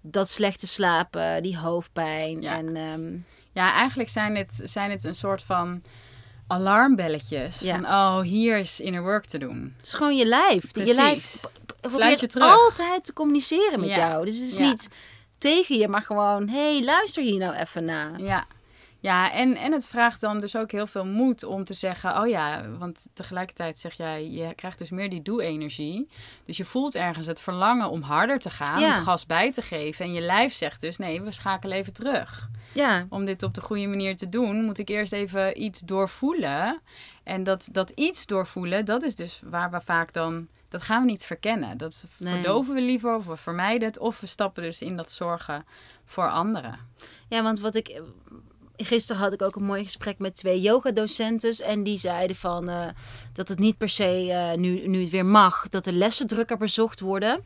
dat 0.00 0.28
slechte 0.28 0.66
slapen, 0.66 1.42
die 1.42 1.58
hoofdpijn 1.58 2.42
Ja. 2.42 2.56
en... 2.56 2.76
ehm, 2.76 3.16
Ja, 3.52 3.72
eigenlijk 3.72 4.08
zijn 4.08 4.36
het, 4.36 4.60
zijn 4.64 4.90
het 4.90 5.04
een 5.04 5.14
soort 5.14 5.42
van 5.42 5.82
alarmbelletjes. 6.46 7.58
Ja. 7.60 7.74
Van, 7.74 7.84
oh, 7.84 8.20
hier 8.20 8.58
is 8.58 8.80
inner 8.80 9.02
work 9.02 9.24
te 9.24 9.38
doen. 9.38 9.74
Het 9.76 9.86
is 9.86 9.92
gewoon 9.92 10.16
je 10.16 10.26
lijf. 10.26 10.62
Je 10.62 10.68
Precies. 10.72 10.94
lijf 10.94 11.40
probeert 11.80 12.20
je 12.20 12.26
terug. 12.26 12.52
altijd 12.52 13.04
te 13.04 13.12
communiceren 13.12 13.80
met 13.80 13.88
Ja. 13.88 13.96
jou. 13.96 14.24
Dus 14.24 14.38
het 14.38 14.48
is 14.48 14.56
niet 14.56 14.88
tegen 15.38 15.78
je, 15.78 15.88
maar 15.88 16.02
gewoon... 16.02 16.48
hé, 16.48 16.72
hey, 16.72 16.84
luister 16.84 17.22
hier 17.22 17.38
nou 17.38 17.54
even 17.54 17.84
na. 17.84 18.10
Ja, 18.16 18.46
ja 19.00 19.32
en, 19.32 19.56
en 19.56 19.72
het 19.72 19.88
vraagt 19.88 20.20
dan 20.20 20.40
dus 20.40 20.56
ook 20.56 20.70
heel 20.70 20.86
veel 20.86 21.04
moed 21.04 21.44
om 21.44 21.64
te 21.64 21.74
zeggen... 21.74 22.20
oh 22.20 22.28
ja, 22.28 22.68
want 22.78 23.10
tegelijkertijd 23.12 23.78
zeg 23.78 23.94
jij... 23.94 24.30
je 24.30 24.54
krijgt 24.54 24.78
dus 24.78 24.90
meer 24.90 25.10
die 25.10 25.22
doe-energie. 25.22 26.08
Dus 26.44 26.56
je 26.56 26.64
voelt 26.64 26.94
ergens 26.94 27.26
het 27.26 27.40
verlangen 27.40 27.90
om 27.90 28.02
harder 28.02 28.38
te 28.38 28.50
gaan... 28.50 28.80
Ja. 28.80 28.98
om 28.98 29.02
gas 29.02 29.26
bij 29.26 29.52
te 29.52 29.62
geven. 29.62 30.04
En 30.04 30.12
je 30.12 30.20
lijf 30.20 30.54
zegt 30.54 30.80
dus... 30.80 30.96
nee, 30.96 31.22
we 31.22 31.32
schakelen 31.32 31.76
even 31.76 31.92
terug. 31.92 32.48
Ja, 32.72 33.06
Om 33.08 33.24
dit 33.24 33.42
op 33.42 33.54
de 33.54 33.60
goede 33.60 33.86
manier 33.86 34.16
te 34.16 34.28
doen... 34.28 34.64
moet 34.64 34.78
ik 34.78 34.88
eerst 34.88 35.12
even 35.12 35.62
iets 35.62 35.80
doorvoelen. 35.80 36.80
En 37.24 37.42
dat, 37.42 37.68
dat 37.72 37.90
iets 37.90 38.26
doorvoelen... 38.26 38.84
dat 38.84 39.02
is 39.02 39.14
dus 39.14 39.42
waar 39.44 39.70
we 39.70 39.80
vaak 39.80 40.12
dan... 40.12 40.48
dat 40.68 40.82
gaan 40.82 41.00
we 41.00 41.10
niet 41.10 41.24
verkennen. 41.24 41.78
Dat 41.78 42.04
Nee. 42.18 42.32
verdoven 42.32 42.74
we 42.74 42.80
liever 42.80 43.16
of 43.16 43.26
we 43.26 43.36
vermijden 43.36 43.88
het... 43.88 43.98
of 43.98 44.20
we 44.20 44.26
stappen 44.26 44.62
dus 44.62 44.82
in 44.82 44.96
dat 44.96 45.10
zorgen 45.10 45.64
voor 46.04 46.30
anderen. 46.30 46.78
ja, 47.28 47.42
want 47.42 47.60
wat 47.60 47.74
ik... 47.74 48.02
Gisteren 48.78 49.22
had 49.22 49.32
ik 49.32 49.42
ook 49.42 49.56
een 49.56 49.64
mooi 49.64 49.84
gesprek 49.84 50.18
met 50.18 50.36
twee 50.36 50.60
yogadocenten. 50.60 51.64
En 51.64 51.82
die 51.82 51.98
zeiden 51.98 52.36
van 52.36 52.68
eh, 52.68 52.86
dat 53.32 53.48
het 53.48 53.58
niet 53.58 53.78
per 53.78 53.88
se, 53.88 54.30
eh, 54.30 54.58
nu, 54.58 54.86
nu 54.86 55.00
het 55.00 55.10
weer 55.10 55.26
mag, 55.26 55.68
dat 55.68 55.84
de 55.84 55.92
lessen 55.92 56.26
drukker 56.26 56.56
bezocht 56.56 57.00
worden. 57.00 57.44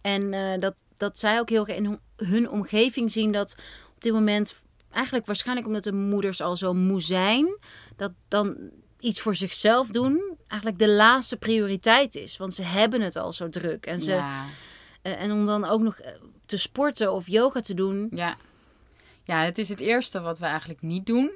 En 0.00 0.32
eh, 0.32 0.60
dat, 0.60 0.74
dat 0.96 1.18
zij 1.18 1.38
ook 1.38 1.48
heel 1.48 1.66
erg 1.66 1.76
in 1.76 1.98
hun 2.16 2.50
omgeving 2.50 3.12
zien 3.12 3.32
dat 3.32 3.56
op 3.96 4.02
dit 4.02 4.12
moment, 4.12 4.54
eigenlijk 4.90 5.26
waarschijnlijk 5.26 5.66
omdat 5.66 5.84
de 5.84 5.92
moeders 5.92 6.40
al 6.40 6.56
zo 6.56 6.72
moe 6.72 7.00
zijn, 7.00 7.58
dat 7.96 8.12
dan 8.28 8.70
iets 9.00 9.20
voor 9.20 9.34
zichzelf 9.34 9.88
doen 9.88 10.36
eigenlijk 10.48 10.80
de 10.80 10.88
laatste 10.88 11.36
prioriteit 11.36 12.14
is. 12.14 12.36
Want 12.36 12.54
ze 12.54 12.62
hebben 12.62 13.00
het 13.00 13.16
al 13.16 13.32
zo 13.32 13.48
druk. 13.48 13.86
En, 13.86 14.00
ze, 14.00 14.14
Ja. 14.14 14.44
eh, 15.02 15.22
en 15.22 15.32
om 15.32 15.46
dan 15.46 15.64
ook 15.64 15.80
nog 15.80 15.98
eh, 15.98 16.12
te 16.46 16.56
sporten 16.56 17.12
of 17.12 17.26
yoga 17.28 17.60
te 17.60 17.74
doen. 17.74 18.08
Ja. 18.14 18.36
ja, 19.24 19.44
het 19.44 19.58
is 19.58 19.68
het 19.68 19.80
eerste 19.80 20.20
wat 20.20 20.38
we 20.38 20.46
eigenlijk 20.46 20.82
niet 20.82 21.06
doen. 21.06 21.30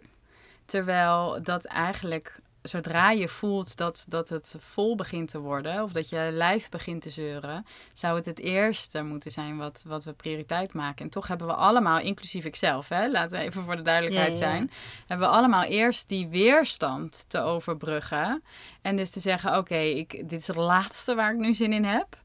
Terwijl 0.64 1.38
dat 1.42 1.64
eigenlijk 1.64 2.40
zodra 2.68 3.10
je 3.10 3.28
voelt 3.28 3.76
dat, 3.76 4.04
dat 4.08 4.28
het 4.28 4.54
vol 4.58 4.96
begint 4.96 5.28
te 5.28 5.38
worden, 5.38 5.82
of 5.82 5.92
dat 5.92 6.08
je 6.08 6.28
lijf 6.32 6.68
begint 6.68 7.02
te 7.02 7.10
zeuren, 7.10 7.66
zou 7.92 8.16
het 8.16 8.26
het 8.26 8.38
eerste 8.38 9.02
moeten 9.02 9.30
zijn 9.30 9.56
wat, 9.56 9.84
wat 9.86 10.04
we 10.04 10.12
prioriteit 10.12 10.74
maken. 10.74 11.04
En 11.04 11.10
toch 11.10 11.28
hebben 11.28 11.46
we 11.46 11.52
allemaal, 11.52 11.98
inclusief 11.98 12.44
ikzelf, 12.44 12.88
hè, 12.88 13.10
laten 13.10 13.38
we 13.38 13.44
even 13.44 13.64
voor 13.64 13.76
de 13.76 13.82
duidelijkheid 13.82 14.36
zijn, 14.36 14.70
hebben 15.06 15.28
we 15.28 15.34
allemaal 15.34 15.62
eerst 15.62 16.08
die 16.08 16.28
weerstand 16.28 17.24
te 17.28 17.40
overbruggen. 17.40 18.42
En 18.82 18.96
dus 18.96 19.10
te 19.10 19.20
zeggen: 19.20 19.56
Oké, 19.56 19.78
ik 19.78 20.28
dit 20.28 20.40
is 20.40 20.46
het 20.46 20.56
laatste 20.56 21.14
waar 21.14 21.32
ik 21.32 21.38
nu 21.38 21.54
zin 21.54 21.72
in 21.72 21.84
heb. 21.84 22.22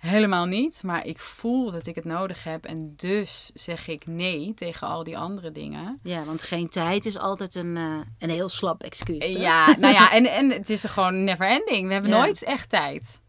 Helemaal 0.00 0.46
niet, 0.46 0.82
maar 0.82 1.06
ik 1.06 1.18
voel 1.18 1.70
dat 1.70 1.86
ik 1.86 1.94
het 1.94 2.04
nodig 2.04 2.44
heb 2.44 2.64
en 2.64 2.92
dus 2.96 3.50
zeg 3.54 3.88
ik 3.88 4.06
nee 4.06 4.54
tegen 4.54 4.86
al 4.86 5.04
die 5.04 5.18
andere 5.18 5.52
dingen. 5.52 5.98
Ja, 6.02 6.24
want 6.24 6.42
geen 6.42 6.68
tijd 6.68 7.06
is 7.06 7.18
altijd 7.18 7.54
een, 7.54 7.76
uh, 7.76 7.98
een 8.18 8.30
heel 8.30 8.48
slap 8.48 8.82
excuus. 8.82 9.26
Ja, 9.26 9.76
nou 9.78 9.94
ja, 9.94 10.12
en, 10.12 10.26
en 10.26 10.50
het 10.50 10.70
is 10.70 10.84
gewoon 10.84 11.24
never 11.24 11.46
ending. 11.46 11.86
We 11.86 11.92
hebben 11.92 12.10
nooit 12.10 12.42
echt 12.42 12.68
tijd. 12.68 13.20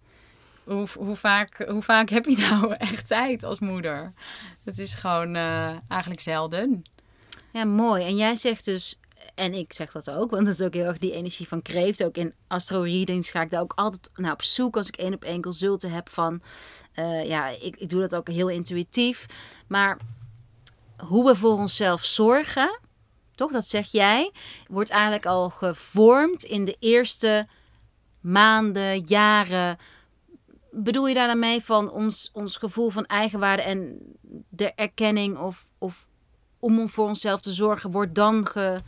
Hoe, 0.64 0.88
hoe, 0.98 1.16
vaak, 1.16 1.66
hoe 1.68 1.82
vaak 1.82 2.10
heb 2.10 2.26
je 2.26 2.38
nou 2.38 2.74
echt 2.92 3.08
tijd 3.08 3.44
als 3.44 3.60
moeder? 3.60 4.14
Dat 4.64 4.78
is 4.78 4.94
gewoon 4.94 5.36
uh, 5.36 5.76
eigenlijk 5.88 6.22
zelden. 6.22 6.82
Ja, 7.52 7.66
mooi. 7.66 8.06
En 8.06 8.16
jij 8.16 8.36
zegt 8.36 8.66
dus 8.66 9.00
en 9.36 9.54
ik 9.54 9.74
zeg 9.74 9.92
dat 9.92 10.10
ook, 10.10 10.32
want 10.32 10.46
dat 10.46 10.54
is 10.54 10.62
ook 10.62 10.74
heel 10.74 10.86
erg 10.86 10.98
die 10.98 11.14
energie 11.14 11.48
van 11.48 11.62
kreeft. 11.62 12.04
Ook 12.04 12.18
in 12.18 12.34
astro-readings 12.48 13.32
ga 13.32 13.42
ik 13.42 13.50
daar 13.50 13.62
ook 13.62 13.74
altijd 13.76 14.10
naar 14.16 14.34
op 14.34 14.44
zoek 14.44 14.78
als 14.78 14.88
ik 14.88 14.96
één 14.96 15.14
op 15.14 15.24
één 15.24 15.42
consulten 15.42 15.92
heb 15.92 16.10
van... 16.10 16.42
Uh, 16.96 17.28
ja, 17.28 17.48
ik, 17.48 17.76
ik 17.76 17.90
doe 17.90 18.02
dat 18.02 18.16
ook 18.16 18.28
heel 18.28 18.50
intuïtief. 18.50 19.26
Maar 19.68 19.98
hoe 20.98 21.26
we 21.26 21.36
voor 21.36 21.58
onszelf 21.58 22.06
zorgen, 22.06 22.80
toch, 23.36 23.52
dat 23.52 23.66
zeg 23.66 23.92
jij, 23.92 24.32
wordt 24.68 24.90
eigenlijk 24.90 25.26
al 25.26 25.50
gevormd 25.50 26.44
in 26.44 26.66
de 26.66 26.76
eerste 26.80 27.48
maanden, 28.20 29.00
jaren. 29.06 29.78
Bedoel 30.72 31.08
je 31.08 31.14
daar 31.14 31.28
dan 31.28 31.40
mee 31.40 31.64
van 31.64 31.92
ons, 31.92 32.30
ons 32.34 32.58
gevoel 32.58 32.90
van 32.90 33.06
eigenwaarde 33.06 33.62
en 33.62 34.00
de 34.50 34.74
erkenning 34.74 35.38
of, 35.38 35.68
of 35.78 36.08
om 36.60 36.90
voor 36.90 37.08
onszelf 37.08 37.42
te 37.42 37.52
zorgen, 37.52 37.92
wordt 37.92 38.16
dan 38.16 38.48
ge, 38.48 38.80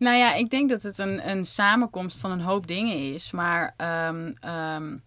nou 0.00 0.16
ja, 0.16 0.34
ik 0.34 0.50
denk 0.50 0.68
dat 0.68 0.82
het 0.82 0.98
een, 0.98 1.28
een 1.28 1.44
samenkomst 1.44 2.20
van 2.20 2.30
een 2.30 2.40
hoop 2.40 2.66
dingen 2.66 3.14
is. 3.14 3.30
Maar 3.30 3.74
um, 4.08 4.34
um, 4.50 5.02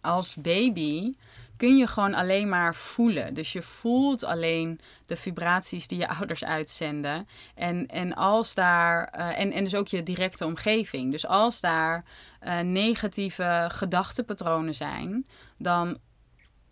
als 0.00 0.34
baby 0.34 1.14
kun 1.56 1.76
je 1.76 1.86
gewoon 1.86 2.14
alleen 2.14 2.48
maar 2.48 2.74
voelen. 2.74 3.34
Dus 3.34 3.52
je 3.52 3.62
voelt 3.62 4.24
alleen 4.24 4.80
de 5.06 5.16
vibraties 5.16 5.86
die 5.86 5.98
je 5.98 6.08
ouders 6.08 6.44
uitzenden. 6.44 7.28
En, 7.54 7.86
en 7.86 8.14
als 8.14 8.54
daar. 8.54 9.14
Uh, 9.18 9.38
en, 9.38 9.52
en 9.52 9.64
dus 9.64 9.74
ook 9.74 9.88
je 9.88 10.02
directe 10.02 10.44
omgeving. 10.44 11.10
Dus 11.10 11.26
als 11.26 11.60
daar 11.60 12.04
uh, 12.42 12.60
negatieve 12.60 13.68
gedachtenpatronen 13.72 14.74
zijn, 14.74 15.26
dan 15.58 15.98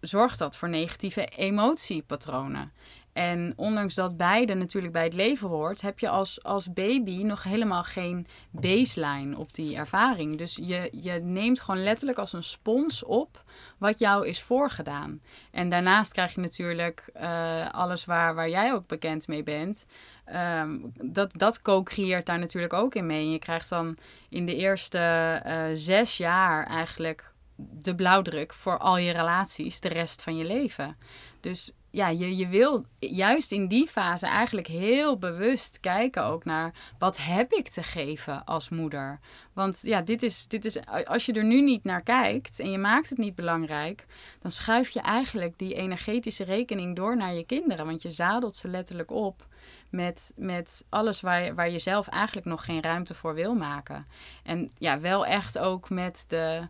zorgt 0.00 0.38
dat 0.38 0.56
voor 0.56 0.68
negatieve 0.68 1.24
emotiepatronen. 1.26 2.72
En 3.18 3.52
ondanks 3.56 3.94
dat 3.94 4.16
beide 4.16 4.54
natuurlijk 4.54 4.92
bij 4.92 5.04
het 5.04 5.14
leven 5.14 5.48
hoort, 5.48 5.80
heb 5.80 5.98
je 5.98 6.08
als, 6.08 6.42
als 6.42 6.72
baby 6.72 7.22
nog 7.22 7.42
helemaal 7.42 7.82
geen 7.82 8.26
baseline 8.50 9.36
op 9.36 9.54
die 9.54 9.76
ervaring. 9.76 10.38
Dus 10.38 10.58
je, 10.62 10.88
je 10.92 11.12
neemt 11.12 11.60
gewoon 11.60 11.82
letterlijk 11.82 12.18
als 12.18 12.32
een 12.32 12.42
spons 12.42 13.04
op 13.04 13.42
wat 13.78 13.98
jou 13.98 14.26
is 14.26 14.42
voorgedaan. 14.42 15.20
En 15.50 15.68
daarnaast 15.68 16.12
krijg 16.12 16.34
je 16.34 16.40
natuurlijk 16.40 17.04
uh, 17.16 17.70
alles 17.70 18.04
waar, 18.04 18.34
waar 18.34 18.48
jij 18.48 18.72
ook 18.72 18.86
bekend 18.86 19.26
mee 19.26 19.42
bent. 19.42 19.86
Um, 20.34 20.92
dat 21.02 21.32
dat 21.32 21.62
co-creëert 21.62 22.26
daar 22.26 22.38
natuurlijk 22.38 22.72
ook 22.72 22.94
in 22.94 23.06
mee. 23.06 23.24
En 23.24 23.30
je 23.30 23.38
krijgt 23.38 23.68
dan 23.68 23.96
in 24.28 24.46
de 24.46 24.56
eerste 24.56 25.42
uh, 25.46 25.64
zes 25.74 26.16
jaar 26.16 26.66
eigenlijk 26.66 27.32
de 27.56 27.94
blauwdruk 27.94 28.54
voor 28.54 28.78
al 28.78 28.98
je 28.98 29.12
relaties 29.12 29.80
de 29.80 29.88
rest 29.88 30.22
van 30.22 30.36
je 30.36 30.44
leven. 30.44 30.96
Dus 31.40 31.72
ja, 31.90 32.08
je, 32.08 32.36
je 32.36 32.48
wil 32.48 32.84
juist 32.98 33.52
in 33.52 33.68
die 33.68 33.86
fase 33.86 34.26
eigenlijk 34.26 34.66
heel 34.66 35.18
bewust 35.18 35.80
kijken 35.80 36.24
ook 36.24 36.44
naar 36.44 36.74
wat 36.98 37.18
heb 37.18 37.52
ik 37.52 37.68
te 37.68 37.82
geven 37.82 38.44
als 38.44 38.68
moeder. 38.68 39.20
Want 39.52 39.80
ja, 39.82 40.00
dit 40.00 40.22
is, 40.22 40.46
dit 40.46 40.64
is, 40.64 40.86
als 41.04 41.26
je 41.26 41.32
er 41.32 41.44
nu 41.44 41.62
niet 41.62 41.84
naar 41.84 42.02
kijkt 42.02 42.60
en 42.60 42.70
je 42.70 42.78
maakt 42.78 43.08
het 43.08 43.18
niet 43.18 43.34
belangrijk, 43.34 44.06
dan 44.40 44.50
schuif 44.50 44.88
je 44.88 45.00
eigenlijk 45.00 45.58
die 45.58 45.74
energetische 45.74 46.44
rekening 46.44 46.96
door 46.96 47.16
naar 47.16 47.34
je 47.34 47.44
kinderen. 47.44 47.86
Want 47.86 48.02
je 48.02 48.10
zadelt 48.10 48.56
ze 48.56 48.68
letterlijk 48.68 49.10
op 49.10 49.46
met, 49.90 50.32
met 50.36 50.86
alles 50.88 51.20
waar, 51.20 51.54
waar 51.54 51.70
je 51.70 51.78
zelf 51.78 52.08
eigenlijk 52.08 52.46
nog 52.46 52.64
geen 52.64 52.82
ruimte 52.82 53.14
voor 53.14 53.34
wil 53.34 53.54
maken. 53.54 54.06
En 54.42 54.70
ja, 54.78 55.00
wel 55.00 55.26
echt 55.26 55.58
ook 55.58 55.90
met 55.90 56.24
de 56.28 56.68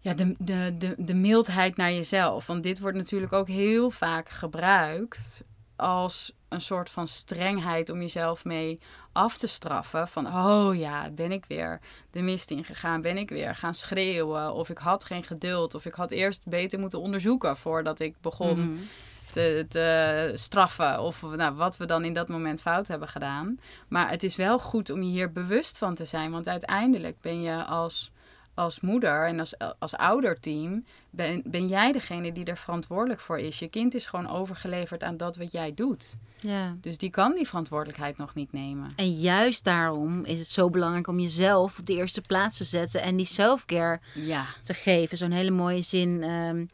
ja, 0.00 0.14
de, 0.14 0.34
de, 0.38 0.74
de, 0.78 0.94
de 0.98 1.14
mildheid 1.14 1.76
naar 1.76 1.92
jezelf. 1.92 2.46
Want 2.46 2.62
dit 2.62 2.80
wordt 2.80 2.96
natuurlijk 2.96 3.32
ook 3.32 3.48
heel 3.48 3.90
vaak 3.90 4.28
gebruikt 4.28 5.44
als 5.76 6.32
een 6.48 6.60
soort 6.60 6.90
van 6.90 7.06
strengheid 7.06 7.90
om 7.90 8.00
jezelf 8.00 8.44
mee 8.44 8.80
af 9.12 9.36
te 9.36 9.46
straffen. 9.46 10.08
Van, 10.08 10.26
oh 10.26 10.76
ja, 10.76 11.10
ben 11.10 11.32
ik 11.32 11.44
weer 11.48 11.80
de 12.10 12.22
mist 12.22 12.50
ingegaan? 12.50 13.00
Ben 13.00 13.16
ik 13.16 13.28
weer 13.28 13.54
gaan 13.54 13.74
schreeuwen? 13.74 14.52
Of 14.52 14.70
ik 14.70 14.78
had 14.78 15.04
geen 15.04 15.24
geduld? 15.24 15.74
Of 15.74 15.86
ik 15.86 15.94
had 15.94 16.10
eerst 16.10 16.42
beter 16.44 16.78
moeten 16.78 17.00
onderzoeken 17.00 17.56
voordat 17.56 18.00
ik 18.00 18.20
begon 18.20 18.58
mhm. 18.58 18.82
te, 19.30 19.66
te 19.68 20.30
straffen? 20.34 21.00
Of 21.00 21.22
nou, 21.22 21.54
wat 21.54 21.76
we 21.76 21.84
dan 21.84 22.04
in 22.04 22.12
dat 22.12 22.28
moment 22.28 22.62
fout 22.62 22.88
hebben 22.88 23.08
gedaan. 23.08 23.60
Maar 23.88 24.10
het 24.10 24.22
is 24.22 24.36
wel 24.36 24.58
goed 24.58 24.90
om 24.90 25.02
je 25.02 25.10
hier 25.10 25.32
bewust 25.32 25.78
van 25.78 25.94
te 25.94 26.04
zijn. 26.04 26.30
Want 26.30 26.48
uiteindelijk 26.48 27.20
ben 27.20 27.42
je 27.42 27.64
als 27.64 28.12
als 28.60 28.80
moeder 28.80 29.26
en 29.26 29.40
als, 29.40 29.54
als 29.78 29.96
ouderteam 29.96 30.84
ben, 31.10 31.42
ben 31.44 31.68
jij 31.68 31.92
degene 31.92 32.32
die 32.32 32.44
er 32.44 32.56
verantwoordelijk 32.56 33.20
voor 33.20 33.38
is. 33.38 33.58
Je 33.58 33.68
kind 33.68 33.94
is 33.94 34.06
gewoon 34.06 34.28
overgeleverd 34.28 35.02
aan 35.02 35.16
dat 35.16 35.36
wat 35.36 35.52
jij 35.52 35.74
doet. 35.74 36.16
Ja. 36.38 36.76
Dus 36.80 36.98
die 36.98 37.10
kan 37.10 37.34
die 37.34 37.46
verantwoordelijkheid 37.46 38.16
nog 38.16 38.34
niet 38.34 38.52
nemen. 38.52 38.90
En 38.96 39.12
juist 39.12 39.64
daarom 39.64 40.24
is 40.24 40.38
het 40.38 40.48
zo 40.48 40.70
belangrijk 40.70 41.06
om 41.06 41.20
jezelf 41.20 41.78
op 41.78 41.86
de 41.86 41.94
eerste 41.94 42.20
plaats 42.20 42.56
te 42.56 42.64
zetten 42.64 43.02
en 43.02 43.16
die 43.16 43.26
selfcare 43.26 44.00
ja. 44.14 44.46
te 44.62 44.74
geven. 44.74 45.16
Zo'n 45.16 45.30
hele 45.30 45.50
mooie 45.50 45.82
zin. 45.82 46.22
Um, 46.22 46.70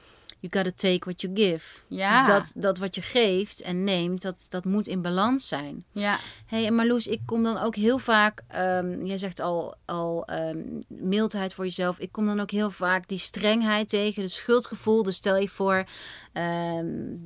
you 0.46 0.64
gotta 0.64 0.88
take 0.88 1.04
what 1.04 1.20
you 1.20 1.32
give. 1.34 1.64
Ja. 1.88 2.26
Dus 2.26 2.34
dat, 2.34 2.62
dat 2.62 2.78
wat 2.78 2.94
je 2.94 3.02
geeft 3.02 3.62
en 3.62 3.84
neemt, 3.84 4.22
dat, 4.22 4.46
dat 4.48 4.64
moet 4.64 4.86
in 4.86 5.02
balans 5.02 5.48
zijn. 5.48 5.84
Ja. 5.92 6.18
hey, 6.46 6.66
en 6.66 6.74
Marloes, 6.74 7.06
ik 7.06 7.20
kom 7.24 7.42
dan 7.42 7.58
ook 7.58 7.76
heel 7.76 7.98
vaak, 7.98 8.42
um, 8.56 9.04
jij 9.04 9.18
zegt 9.18 9.40
al, 9.40 9.74
al 9.84 10.28
um, 10.30 10.78
mildheid 10.88 11.54
voor 11.54 11.64
jezelf. 11.64 11.98
Ik 11.98 12.12
kom 12.12 12.26
dan 12.26 12.40
ook 12.40 12.50
heel 12.50 12.70
vaak 12.70 13.08
die 13.08 13.18
strengheid 13.18 13.88
tegen, 13.88 14.22
de 14.22 14.28
schuldgevoel. 14.28 15.02
Dus 15.02 15.16
stel 15.16 15.36
je 15.36 15.48
voor, 15.48 15.84
um, 16.32 17.24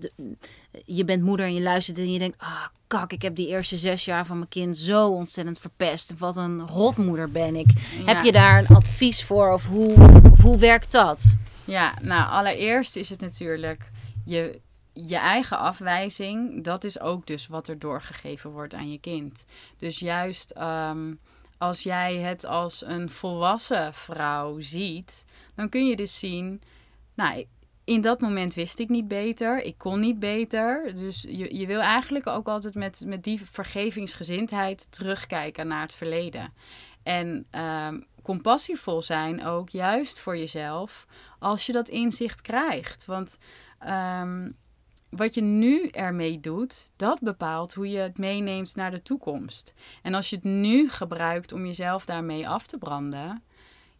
je 0.84 1.04
bent 1.04 1.22
moeder 1.22 1.46
en 1.46 1.54
je 1.54 1.62
luistert 1.62 1.98
en 1.98 2.12
je 2.12 2.18
denkt, 2.18 2.38
ah, 2.38 2.66
kak, 2.86 3.12
ik 3.12 3.22
heb 3.22 3.34
die 3.34 3.48
eerste 3.48 3.76
zes 3.76 4.04
jaar 4.04 4.26
van 4.26 4.36
mijn 4.36 4.48
kind 4.48 4.78
zo 4.78 5.08
ontzettend 5.08 5.60
verpest. 5.60 6.14
Wat 6.18 6.36
een 6.36 6.66
rotmoeder 6.66 7.30
ben 7.30 7.56
ik. 7.56 7.70
Heb 8.04 8.24
je 8.24 8.32
daar 8.32 8.58
een 8.58 8.76
advies 8.76 9.24
voor 9.24 9.52
of 9.52 9.66
hoe, 9.66 9.94
of 10.32 10.40
hoe 10.40 10.58
werkt 10.58 10.92
dat? 10.92 11.34
Ja, 11.70 11.94
nou 12.00 12.30
allereerst 12.30 12.96
is 12.96 13.10
het 13.10 13.20
natuurlijk 13.20 13.90
je, 14.24 14.60
je 14.92 15.16
eigen 15.16 15.58
afwijzing. 15.58 16.64
Dat 16.64 16.84
is 16.84 17.00
ook 17.00 17.26
dus 17.26 17.46
wat 17.46 17.68
er 17.68 17.78
doorgegeven 17.78 18.50
wordt 18.50 18.74
aan 18.74 18.90
je 18.90 18.98
kind. 18.98 19.44
Dus 19.78 19.98
juist 19.98 20.54
um, 20.58 21.20
als 21.58 21.82
jij 21.82 22.16
het 22.16 22.44
als 22.44 22.84
een 22.84 23.10
volwassen 23.10 23.94
vrouw 23.94 24.60
ziet, 24.60 25.26
dan 25.54 25.68
kun 25.68 25.86
je 25.86 25.96
dus 25.96 26.18
zien. 26.18 26.62
Nou, 27.14 27.46
in 27.84 28.00
dat 28.00 28.20
moment 28.20 28.54
wist 28.54 28.78
ik 28.78 28.88
niet 28.88 29.08
beter. 29.08 29.62
Ik 29.62 29.78
kon 29.78 30.00
niet 30.00 30.18
beter. 30.18 30.94
Dus 30.94 31.22
je, 31.22 31.56
je 31.56 31.66
wil 31.66 31.80
eigenlijk 31.80 32.26
ook 32.26 32.48
altijd 32.48 32.74
met, 32.74 33.02
met 33.06 33.24
die 33.24 33.40
vergevingsgezindheid 33.50 34.86
terugkijken 34.92 35.66
naar 35.66 35.82
het 35.82 35.94
verleden. 35.94 36.52
En 37.02 37.46
um, 37.50 38.06
compassievol 38.22 39.02
zijn 39.02 39.44
ook 39.44 39.68
juist 39.68 40.18
voor 40.18 40.36
jezelf 40.36 41.06
als 41.38 41.66
je 41.66 41.72
dat 41.72 41.88
inzicht 41.88 42.40
krijgt. 42.40 43.04
Want 43.04 43.38
um, 43.88 44.56
wat 45.10 45.34
je 45.34 45.42
nu 45.42 45.88
ermee 45.88 46.40
doet, 46.40 46.92
dat 46.96 47.20
bepaalt 47.20 47.74
hoe 47.74 47.88
je 47.90 47.98
het 47.98 48.18
meeneemt 48.18 48.76
naar 48.76 48.90
de 48.90 49.02
toekomst. 49.02 49.74
En 50.02 50.14
als 50.14 50.30
je 50.30 50.36
het 50.36 50.44
nu 50.44 50.88
gebruikt 50.88 51.52
om 51.52 51.66
jezelf 51.66 52.04
daarmee 52.04 52.48
af 52.48 52.66
te 52.66 52.78
branden, 52.78 53.42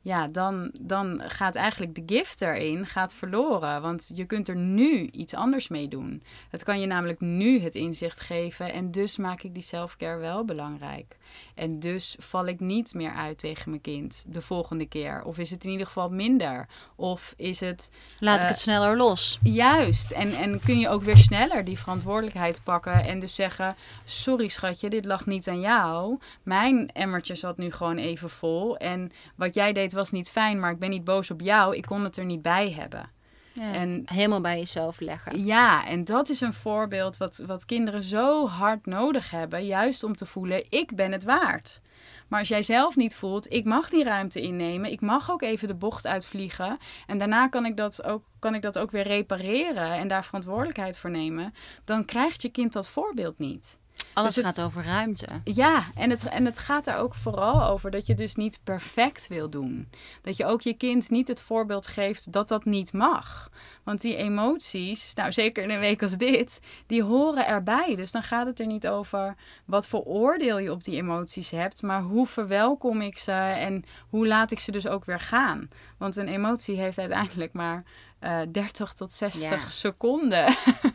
ja, 0.02 0.28
dan, 0.28 0.71
dan 0.80 1.23
gaat 1.25 1.54
eigenlijk 1.54 1.95
de 1.95 2.02
gift 2.07 2.40
erin 2.40 2.87
gaat 2.87 3.14
verloren. 3.14 3.83
Want 3.83 4.11
je 4.14 4.25
kunt 4.25 4.49
er 4.49 4.57
nu 4.57 5.09
iets 5.11 5.35
anders 5.35 5.69
mee 5.69 5.88
doen. 5.88 6.23
Het 6.50 6.62
kan 6.62 6.80
je 6.80 6.87
namelijk 6.87 7.21
nu 7.21 7.61
het 7.61 7.75
inzicht 7.75 8.21
geven. 8.21 8.73
En 8.73 8.90
dus 8.90 9.16
maak 9.16 9.42
ik 9.42 9.54
die 9.54 9.62
selfcare 9.62 10.19
wel 10.19 10.45
belangrijk. 10.45 11.16
En 11.54 11.80
dus 11.80 12.16
val 12.19 12.47
ik 12.47 12.61
niet 12.61 12.95
meer 12.95 13.12
uit 13.12 13.38
tegen 13.38 13.71
mijn 13.71 13.83
kind 13.83 14.25
de 14.28 14.40
volgende 14.40 14.87
keer. 14.87 15.23
Of 15.25 15.38
is 15.38 15.50
het 15.50 15.64
in 15.64 15.71
ieder 15.71 15.87
geval 15.87 16.09
minder? 16.09 16.69
Of 16.97 17.35
is 17.37 17.61
het. 17.61 17.90
Laat 18.19 18.42
ik 18.42 18.49
het 18.49 18.57
uh, 18.57 18.62
sneller 18.62 18.97
los. 18.97 19.38
Juist. 19.42 20.11
En, 20.11 20.33
en 20.33 20.61
kun 20.61 20.78
je 20.78 20.88
ook 20.88 21.02
weer 21.02 21.19
sneller 21.19 21.64
die 21.64 21.78
verantwoordelijkheid 21.78 22.61
pakken. 22.64 23.04
En 23.04 23.19
dus 23.19 23.35
zeggen: 23.35 23.76
Sorry 24.04 24.49
schatje, 24.49 24.90
dit 24.90 25.04
lag 25.04 25.26
niet 25.26 25.49
aan 25.49 25.61
jou. 25.61 26.19
Mijn 26.42 26.92
emmertje 26.92 27.35
zat 27.35 27.57
nu 27.57 27.71
gewoon 27.71 27.97
even 27.97 28.30
vol. 28.30 28.76
En 28.76 29.12
wat 29.35 29.54
jij 29.54 29.73
deed 29.73 29.89
was 29.92 30.11
niet 30.11 30.30
fijn, 30.30 30.61
maar 30.61 30.70
ik 30.70 30.78
ben 30.78 30.90
niet 30.90 31.04
boos 31.04 31.30
op 31.30 31.40
jou. 31.40 31.76
Ik 31.76 31.85
kon 31.85 32.04
het 32.04 32.16
er 32.16 32.25
niet 32.25 32.42
bij 32.42 32.70
hebben. 32.70 33.11
Ja, 33.52 33.73
en, 33.73 34.02
helemaal 34.04 34.40
bij 34.40 34.59
jezelf 34.59 35.00
leggen. 35.00 35.44
Ja, 35.44 35.87
en 35.87 36.04
dat 36.04 36.28
is 36.28 36.40
een 36.40 36.52
voorbeeld 36.52 37.16
wat, 37.16 37.42
wat 37.47 37.64
kinderen 37.64 38.02
zo 38.02 38.49
hard 38.49 38.87
nodig 38.87 39.30
hebben. 39.30 39.66
Juist 39.66 40.04
om 40.04 40.16
te 40.16 40.26
voelen, 40.26 40.64
ik 40.68 40.94
ben 40.94 41.12
het 41.12 41.25
waard. 41.25 41.80
Maar 42.28 42.38
als 42.38 42.49
jij 42.49 42.62
zelf 42.62 42.97
niet 42.97 43.14
voelt, 43.14 43.52
ik 43.52 43.64
mag 43.64 43.88
die 43.88 44.04
ruimte 44.04 44.40
innemen. 44.40 44.90
Ik 44.90 45.00
mag 45.00 45.30
ook 45.30 45.42
even 45.42 45.68
de 45.68 45.75
bocht 45.75 46.06
uitvliegen. 46.06 46.78
En 47.06 47.18
daarna 47.18 47.49
kan 47.49 47.66
ik 47.66 47.76
dat 47.76 48.02
ook, 48.02 48.25
kan 48.38 48.54
ik 48.54 48.62
dat 48.62 48.78
ook 48.78 48.90
weer 48.90 49.06
repareren 49.06 49.92
en 49.92 50.09
daar 50.09 50.25
verantwoordelijkheid 50.25 50.99
voor 50.99 51.11
nemen. 51.11 51.54
Dan 51.85 52.04
krijgt 52.04 52.42
je 52.42 52.49
kind 52.49 52.73
dat 52.73 52.88
voorbeeld 52.88 53.38
niet. 53.38 53.78
Alles 54.20 54.34
dus 54.34 54.44
het, 54.44 54.54
gaat 54.54 54.64
over 54.64 54.84
ruimte. 54.84 55.26
Ja, 55.44 55.84
en 55.94 56.10
het, 56.10 56.28
en 56.28 56.44
het 56.44 56.58
gaat 56.58 56.86
er 56.86 56.96
ook 56.96 57.14
vooral 57.14 57.62
over 57.62 57.90
dat 57.90 58.06
je 58.06 58.14
dus 58.14 58.34
niet 58.34 58.60
perfect 58.64 59.28
wil 59.28 59.50
doen. 59.50 59.88
Dat 60.22 60.36
je 60.36 60.46
ook 60.46 60.60
je 60.60 60.74
kind 60.74 61.10
niet 61.10 61.28
het 61.28 61.40
voorbeeld 61.40 61.86
geeft 61.86 62.32
dat 62.32 62.48
dat 62.48 62.64
niet 62.64 62.92
mag. 62.92 63.50
Want 63.84 64.00
die 64.00 64.16
emoties, 64.16 65.14
nou 65.14 65.32
zeker 65.32 65.62
in 65.62 65.70
een 65.70 65.80
week 65.80 66.02
als 66.02 66.16
dit, 66.16 66.60
die 66.86 67.02
horen 67.02 67.46
erbij. 67.46 67.96
Dus 67.96 68.12
dan 68.12 68.22
gaat 68.22 68.46
het 68.46 68.60
er 68.60 68.66
niet 68.66 68.88
over 68.88 69.36
wat 69.64 69.86
voor 69.86 70.02
oordeel 70.02 70.58
je 70.58 70.72
op 70.72 70.84
die 70.84 70.96
emoties 70.96 71.50
hebt, 71.50 71.82
maar 71.82 72.02
hoe 72.02 72.26
verwelkom 72.26 73.00
ik 73.00 73.18
ze 73.18 73.32
en 73.32 73.84
hoe 74.08 74.26
laat 74.26 74.50
ik 74.50 74.60
ze 74.60 74.70
dus 74.70 74.86
ook 74.86 75.04
weer 75.04 75.20
gaan. 75.20 75.68
Want 75.98 76.16
een 76.16 76.28
emotie 76.28 76.76
heeft 76.76 76.98
uiteindelijk 76.98 77.52
maar 77.52 77.82
uh, 78.20 78.40
30 78.52 78.92
tot 78.92 79.12
60 79.12 79.50
ja. 79.50 79.68
seconden 79.68 80.54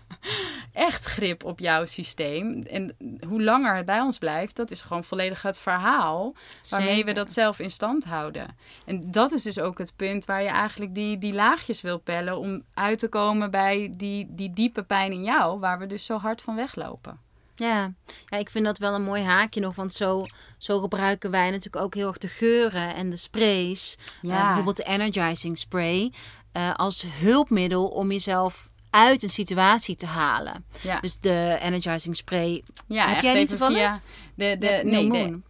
echt 0.76 1.04
grip 1.06 1.44
op 1.44 1.60
jouw 1.60 1.86
systeem. 1.86 2.64
En 2.64 2.96
hoe 3.28 3.44
langer 3.44 3.76
het 3.76 3.86
bij 3.86 4.00
ons 4.00 4.18
blijft, 4.18 4.56
dat 4.56 4.72
is 4.72 4.82
gewoon 4.82 5.04
volledig 5.04 5.42
het 5.42 5.60
verhaal 5.60 6.36
waarmee 6.70 6.90
Zeker. 6.90 7.06
we 7.06 7.14
dat 7.14 7.32
zelf 7.32 7.60
in 7.60 7.72
stand 7.72 8.06
houden. 8.06 8.56
En 8.86 9.12
dat 9.12 9.32
is 9.32 9.44
dus 9.44 9.60
ook 9.60 9.78
het 9.78 9.94
punt 9.96 10.26
waar 10.26 10.44
je 10.44 10.50
eigenlijk 10.50 10.96
die, 10.96 11.18
die 11.18 11.34
laagjes 11.34 11.82
wil 11.82 11.98
pellen 12.00 12.38
om 12.38 12.64
uit 12.74 13.00
te 13.00 13.08
komen 13.08 13.52
bij 13.52 13.94
die, 13.98 14.28
die 14.30 14.54
diepe 14.54 14.84
pijn 14.84 15.12
in 15.12 15.24
jou, 15.24 15.60
waar 15.60 15.80
we 15.80 15.86
dus 15.86 16.06
zo 16.06 16.18
hard 16.18 16.42
van 16.42 16.56
weglopen. 16.56 17.20
Ja. 17.56 17.94
ja, 18.26 18.38
ik 18.38 18.50
vind 18.50 18.66
dat 18.66 18.78
wel 18.78 18.94
een 18.94 19.04
mooi 19.04 19.24
haakje 19.24 19.62
nog. 19.62 19.76
Want 19.76 19.94
zo, 19.94 20.26
zo 20.58 20.80
gebruiken 20.80 21.32
wij 21.32 21.50
natuurlijk 21.50 21.86
ook 21.86 21.96
heel 21.96 22.08
erg 22.08 22.18
de 22.18 22.28
geuren 22.28 22.96
en 22.96 23.10
de 23.10 23.18
sprays. 23.18 23.98
Ja. 24.22 24.38
Uh, 24.38 24.46
bijvoorbeeld 24.46 24.78
de 24.78 24.84
energizing 24.84 25.58
spray. 25.58 26.14
Uh, 26.54 26.74
als 26.74 27.06
hulpmiddel 27.08 27.88
om 27.88 28.12
jezelf 28.12 28.70
uit 28.96 29.24
een 29.24 29.30
situatie 29.30 29.96
te 29.96 30.06
halen. 30.06 30.66
Ja. 30.82 31.00
Dus 31.00 31.18
de 31.20 31.58
energizing 31.62 32.16
spray. 32.16 32.64
Ja, 32.88 33.08
heb 33.08 33.24
jij 33.24 33.34
niet 33.34 33.50
toevallig? 33.50 33.78
Via 33.78 34.02
de, 34.36 34.58
de, 34.60 34.82
nee, 34.84 35.12
de, 35.12 35.42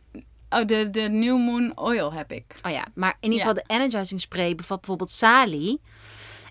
oh, 0.50 0.66
de, 0.66 0.90
de 0.90 1.02
New 1.02 1.38
Moon 1.38 1.78
Oil 1.78 2.14
heb 2.14 2.32
ik. 2.32 2.56
Oh 2.62 2.72
ja, 2.72 2.86
maar 2.94 3.18
in 3.20 3.32
ieder 3.32 3.48
geval 3.48 3.64
de 3.64 3.74
energizing 3.74 4.22
spray 4.22 4.56
bevat 4.56 4.78
bijvoorbeeld 4.78 5.12
salie. 5.12 5.82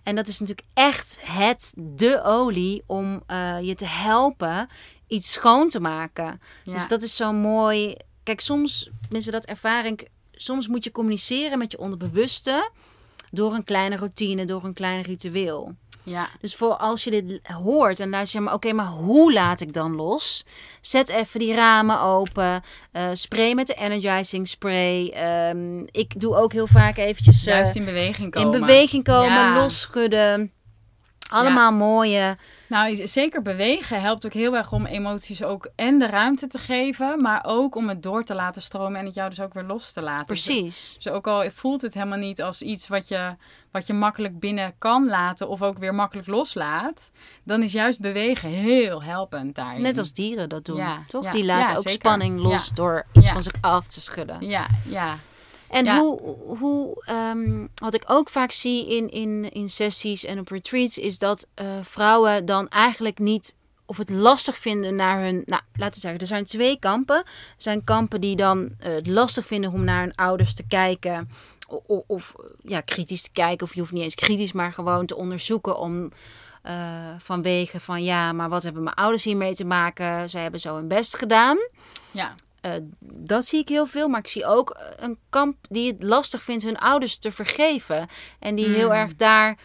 En 0.03 0.15
dat 0.15 0.29
is 0.29 0.41
natuurlijk 0.41 0.69
echt 0.75 1.19
het, 1.21 1.73
de 1.77 2.23
olie 2.23 2.83
om 2.87 3.23
uh, 3.29 3.57
je 3.61 3.75
te 3.75 3.87
helpen 3.87 4.69
iets 5.07 5.33
schoon 5.33 5.69
te 5.69 5.81
maken. 5.81 6.41
Ja. 6.65 6.73
Dus 6.73 6.89
dat 6.89 7.03
is 7.03 7.17
zo 7.17 7.33
mooi. 7.33 7.97
Kijk, 8.23 8.41
soms, 8.41 8.91
mensen 9.09 9.33
dat 9.33 9.45
ervaring, 9.45 10.09
soms 10.33 10.69
moet 10.69 10.85
je 10.85 10.91
communiceren 10.91 11.59
met 11.59 11.73
je 11.73 11.79
onderbewuste 11.79 12.71
door 13.31 13.55
een 13.55 13.65
kleine 13.65 13.97
routine, 13.97 14.45
door 14.45 14.65
een 14.65 14.75
klein 14.75 15.03
ritueel. 15.03 15.75
Ja. 16.05 16.29
Dus 16.41 16.55
voor 16.55 16.77
als 16.77 17.05
je 17.05 17.11
dit 17.11 17.41
hoort 17.63 18.01
en 18.01 18.11
luister 18.11 18.39
je 18.39 18.45
maar, 18.45 18.55
oké, 18.55 18.73
maar 18.73 18.87
hoe 18.87 19.33
laat 19.33 19.61
ik 19.61 19.73
dan 19.73 19.95
los? 19.95 20.47
Zet 20.81 21.09
even 21.09 21.41
die 21.41 21.55
ramen 21.55 22.01
open. 22.01 22.63
Uh, 22.93 23.11
spray 23.13 23.55
met 23.55 23.67
de 23.67 23.75
energizing 23.75 24.49
spray. 24.49 25.15
Um, 25.51 25.87
ik 25.91 26.21
doe 26.21 26.37
ook 26.37 26.53
heel 26.53 26.67
vaak 26.67 26.97
eventjes... 26.97 27.47
Uh, 27.47 27.55
Juist 27.55 27.77
in 27.77 27.85
beweging 27.85 28.31
komen. 28.31 28.53
In 28.53 28.61
beweging 28.61 29.05
komen, 29.05 29.33
ja. 29.33 29.55
losschudden. 29.55 30.53
Allemaal 31.29 31.71
ja. 31.71 31.77
mooie... 31.77 32.37
Nou, 32.75 33.07
zeker 33.07 33.43
bewegen 33.43 34.01
helpt 34.01 34.27
ook 34.27 34.33
heel 34.33 34.57
erg 34.57 34.73
om 34.73 34.87
emoties 34.87 35.43
ook 35.43 35.69
en 35.77 35.99
de 35.99 36.07
ruimte 36.07 36.47
te 36.47 36.59
geven, 36.59 37.23
maar 37.23 37.45
ook 37.47 37.75
om 37.77 37.89
het 37.89 38.03
door 38.03 38.25
te 38.25 38.35
laten 38.35 38.63
stromen 38.63 39.01
en 39.01 39.05
het 39.05 39.15
jou 39.15 39.29
dus 39.29 39.41
ook 39.41 39.55
weer 39.55 39.65
los 39.65 39.93
te 39.93 40.01
laten. 40.01 40.27
Precies. 40.27 40.95
Dus, 40.95 41.03
dus 41.03 41.13
ook 41.13 41.27
al 41.27 41.51
voelt 41.51 41.83
het 41.83 41.95
helemaal 41.95 42.19
niet 42.19 42.43
als 42.43 42.63
iets 42.63 42.89
wat 42.89 43.09
je, 43.09 43.37
wat 43.71 43.87
je 43.87 43.93
makkelijk 43.93 44.39
binnen 44.39 44.75
kan 44.79 45.09
laten 45.09 45.49
of 45.49 45.63
ook 45.63 45.79
weer 45.79 45.95
makkelijk 45.95 46.27
loslaat, 46.27 47.11
dan 47.45 47.63
is 47.63 47.73
juist 47.73 48.01
bewegen 48.01 48.49
heel 48.49 49.03
helpend 49.03 49.55
daarin. 49.55 49.83
Net 49.83 49.99
als 49.99 50.13
dieren 50.13 50.49
dat 50.49 50.65
doen, 50.65 50.77
ja, 50.77 51.05
toch? 51.09 51.25
Ja, 51.25 51.31
Die 51.31 51.45
laten 51.45 51.73
ja, 51.73 51.79
ook 51.79 51.89
zeker. 51.89 52.09
spanning 52.09 52.43
los 52.43 52.69
door 52.69 53.07
iets 53.13 53.31
van 53.31 53.43
zich 53.43 53.55
af 53.61 53.87
te 53.87 54.01
schudden. 54.01 54.37
Ja, 54.41 54.67
ja. 54.89 55.17
En 55.75 55.85
Ja. 55.85 55.99
hoe, 55.99 56.21
hoe 56.59 57.03
ehm, 57.05 57.67
wat 57.75 57.95
ik 57.95 58.03
ook 58.07 58.29
vaak 58.29 58.51
zie 58.51 58.89
in, 58.97 59.11
in, 59.11 59.51
in 59.53 59.69
sessies 59.69 60.25
en 60.25 60.39
op 60.39 60.49
retreats, 60.49 60.99
is 60.99 61.19
dat 61.19 61.47
eh, 61.55 61.67
vrouwen 61.83 62.47
dan 62.47 62.69
eigenlijk 62.69 63.19
niet 63.19 63.55
of 63.87 63.97
het 63.97 64.11
lastig 64.11 64.59
vinden 64.59 64.97
naar 64.97 65.21
hun. 65.23 65.43
Nou, 65.47 65.63
laten 65.75 65.95
we 65.95 66.01
zeggen, 66.01 66.21
er 66.21 66.27
zijn 66.27 66.45
twee 66.45 66.79
kampen. 66.79 67.17
Er 67.17 67.25
zijn 67.57 67.85
kampen 67.85 68.21
die 68.21 68.37
dan 68.37 68.75
eh, 68.79 68.93
het 68.95 69.07
lastig 69.07 69.47
vinden 69.47 69.73
om 69.73 69.85
naar 69.85 70.01
hun 70.03 70.15
ouders 70.15 70.55
te 70.55 70.67
kijken. 70.67 71.31
O- 71.69 71.83
o- 71.87 72.05
Of, 72.07 72.35
ja, 72.63 72.81
kritisch 72.81 73.23
te 73.23 73.33
kijken. 73.33 73.67
Of 73.67 73.75
je 73.75 73.81
hoeft 73.81 73.93
niet 73.93 74.03
eens 74.03 74.15
kritisch, 74.15 74.53
maar 74.53 74.73
gewoon 74.73 75.07
te 75.07 75.17
onderzoeken 75.17 75.79
om. 75.79 76.11
eh, 76.63 76.75
vanwege 77.19 77.81
van 77.81 78.05
ja, 78.05 78.33
maar 78.33 78.49
wat 78.49 78.63
hebben 78.63 78.83
mijn 78.83 78.97
ouders 78.97 79.25
hiermee 79.25 79.55
te 79.55 79.65
maken? 79.65 80.31
Zij 80.31 80.43
hebben 80.43 80.61
zo 80.61 80.75
hun 80.75 80.89
best 80.89 81.17
gedaan. 81.17 81.57
ja. 82.11 82.35
Eh, 82.65 82.73
dat 83.01 83.45
zie 83.45 83.61
ik 83.61 83.69
heel 83.69 83.87
veel. 83.87 84.09
Maar 84.09 84.21
ik 84.21 84.29
zie 84.29 84.47
ook 84.47 84.71
eh, 84.71 84.87
een 84.97 85.19
kamp 85.31 85.57
die 85.69 85.93
het 85.93 86.03
lastig 86.03 86.43
vindt 86.43 86.63
hun 86.63 86.79
ouders 86.79 87.19
te 87.19 87.33
vergeven. 87.33 88.07
En 88.39 88.55
die 88.55 88.69
heel 88.69 88.89
Hmm. 88.91 88.97
erg 88.99 89.17
daar 89.17 89.59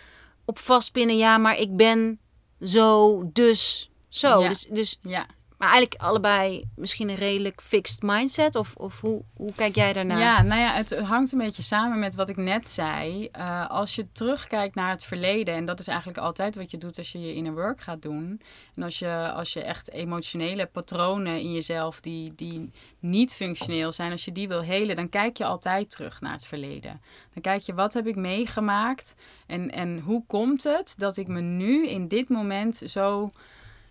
op 0.46 0.60
vastpinnen. 0.60 1.18
Ja, 1.18 1.38
maar 1.38 1.58
ik 1.58 1.76
ben 1.76 2.20
zo, 2.64 3.22
dus 3.34 3.90
zo. 4.10 4.42
Ja. 4.42 4.48
Dus, 4.48 4.68
dus, 4.70 5.00
ja. 5.02 5.26
Maar 5.60 5.70
eigenlijk 5.70 6.02
allebei 6.02 6.70
misschien 6.76 7.10
een 7.10 7.16
redelijk 7.16 7.62
fixed 7.62 8.02
mindset. 8.02 8.56
Of, 8.56 8.76
of 8.76 9.02
hoe, 9.02 9.22
hoe 9.36 9.54
kijk 9.56 9.76
jij 9.76 9.94
daarnaar? 9.94 10.20
Ja, 10.20 10.42
nou 10.42 10.62
ja, 10.62 10.74
het 10.74 11.00
hangt 11.00 11.32
een 11.32 11.38
beetje 11.38 11.62
samen 11.62 12.00
met 12.00 12.16
wat 12.16 12.30
ik 12.30 12.38
net 12.38 12.68
zei. 12.68 13.30
Eh, 13.32 13.70
als 13.70 13.96
je 13.96 14.12
terugkijkt 14.12 14.76
naar 14.76 14.90
het 14.90 15.06
verleden, 15.06 15.56
en 15.56 15.66
dat 15.66 15.80
is 15.80 15.88
eigenlijk 15.88 16.18
altijd 16.18 16.56
wat 16.56 16.72
je 16.72 16.78
doet 16.78 16.98
als 16.98 17.12
je 17.12 17.20
je 17.20 17.34
inner 17.34 17.54
work 17.54 17.82
gaat 17.82 18.02
doen. 18.02 18.42
En 18.76 18.84
als 18.84 19.00
je, 19.00 19.32
als 19.32 19.54
je 19.54 19.64
echt 19.64 19.92
emotionele 19.92 20.66
patronen 20.66 21.40
in 21.40 21.54
jezelf 21.54 22.00
die, 22.00 22.36
die 22.36 22.72
niet 23.00 23.34
functioneel 23.34 23.92
zijn, 23.92 24.12
als 24.12 24.26
je 24.26 24.32
die 24.32 24.48
wil 24.48 24.62
helen, 24.62 24.96
dan 24.96 25.10
kijk 25.10 25.38
je 25.38 25.46
altijd 25.46 25.90
terug 25.90 26.22
naar 26.22 26.34
het 26.34 26.46
verleden. 26.46 27.02
Dan 27.34 27.42
kijk 27.42 27.62
je, 27.62 27.74
wat 27.74 27.94
heb 27.94 28.08
ik 28.08 28.16
meegemaakt 28.16 29.16
en, 29.48 29.72
en 29.72 30.00
hoe 30.00 30.24
komt 30.28 30.64
het 30.64 30.94
dat 30.98 31.18
ik 31.18 31.28
me 31.28 31.42
nu 31.42 31.88
in 31.88 32.08
dit 32.08 32.30
moment 32.30 32.82
zo, 32.86 33.30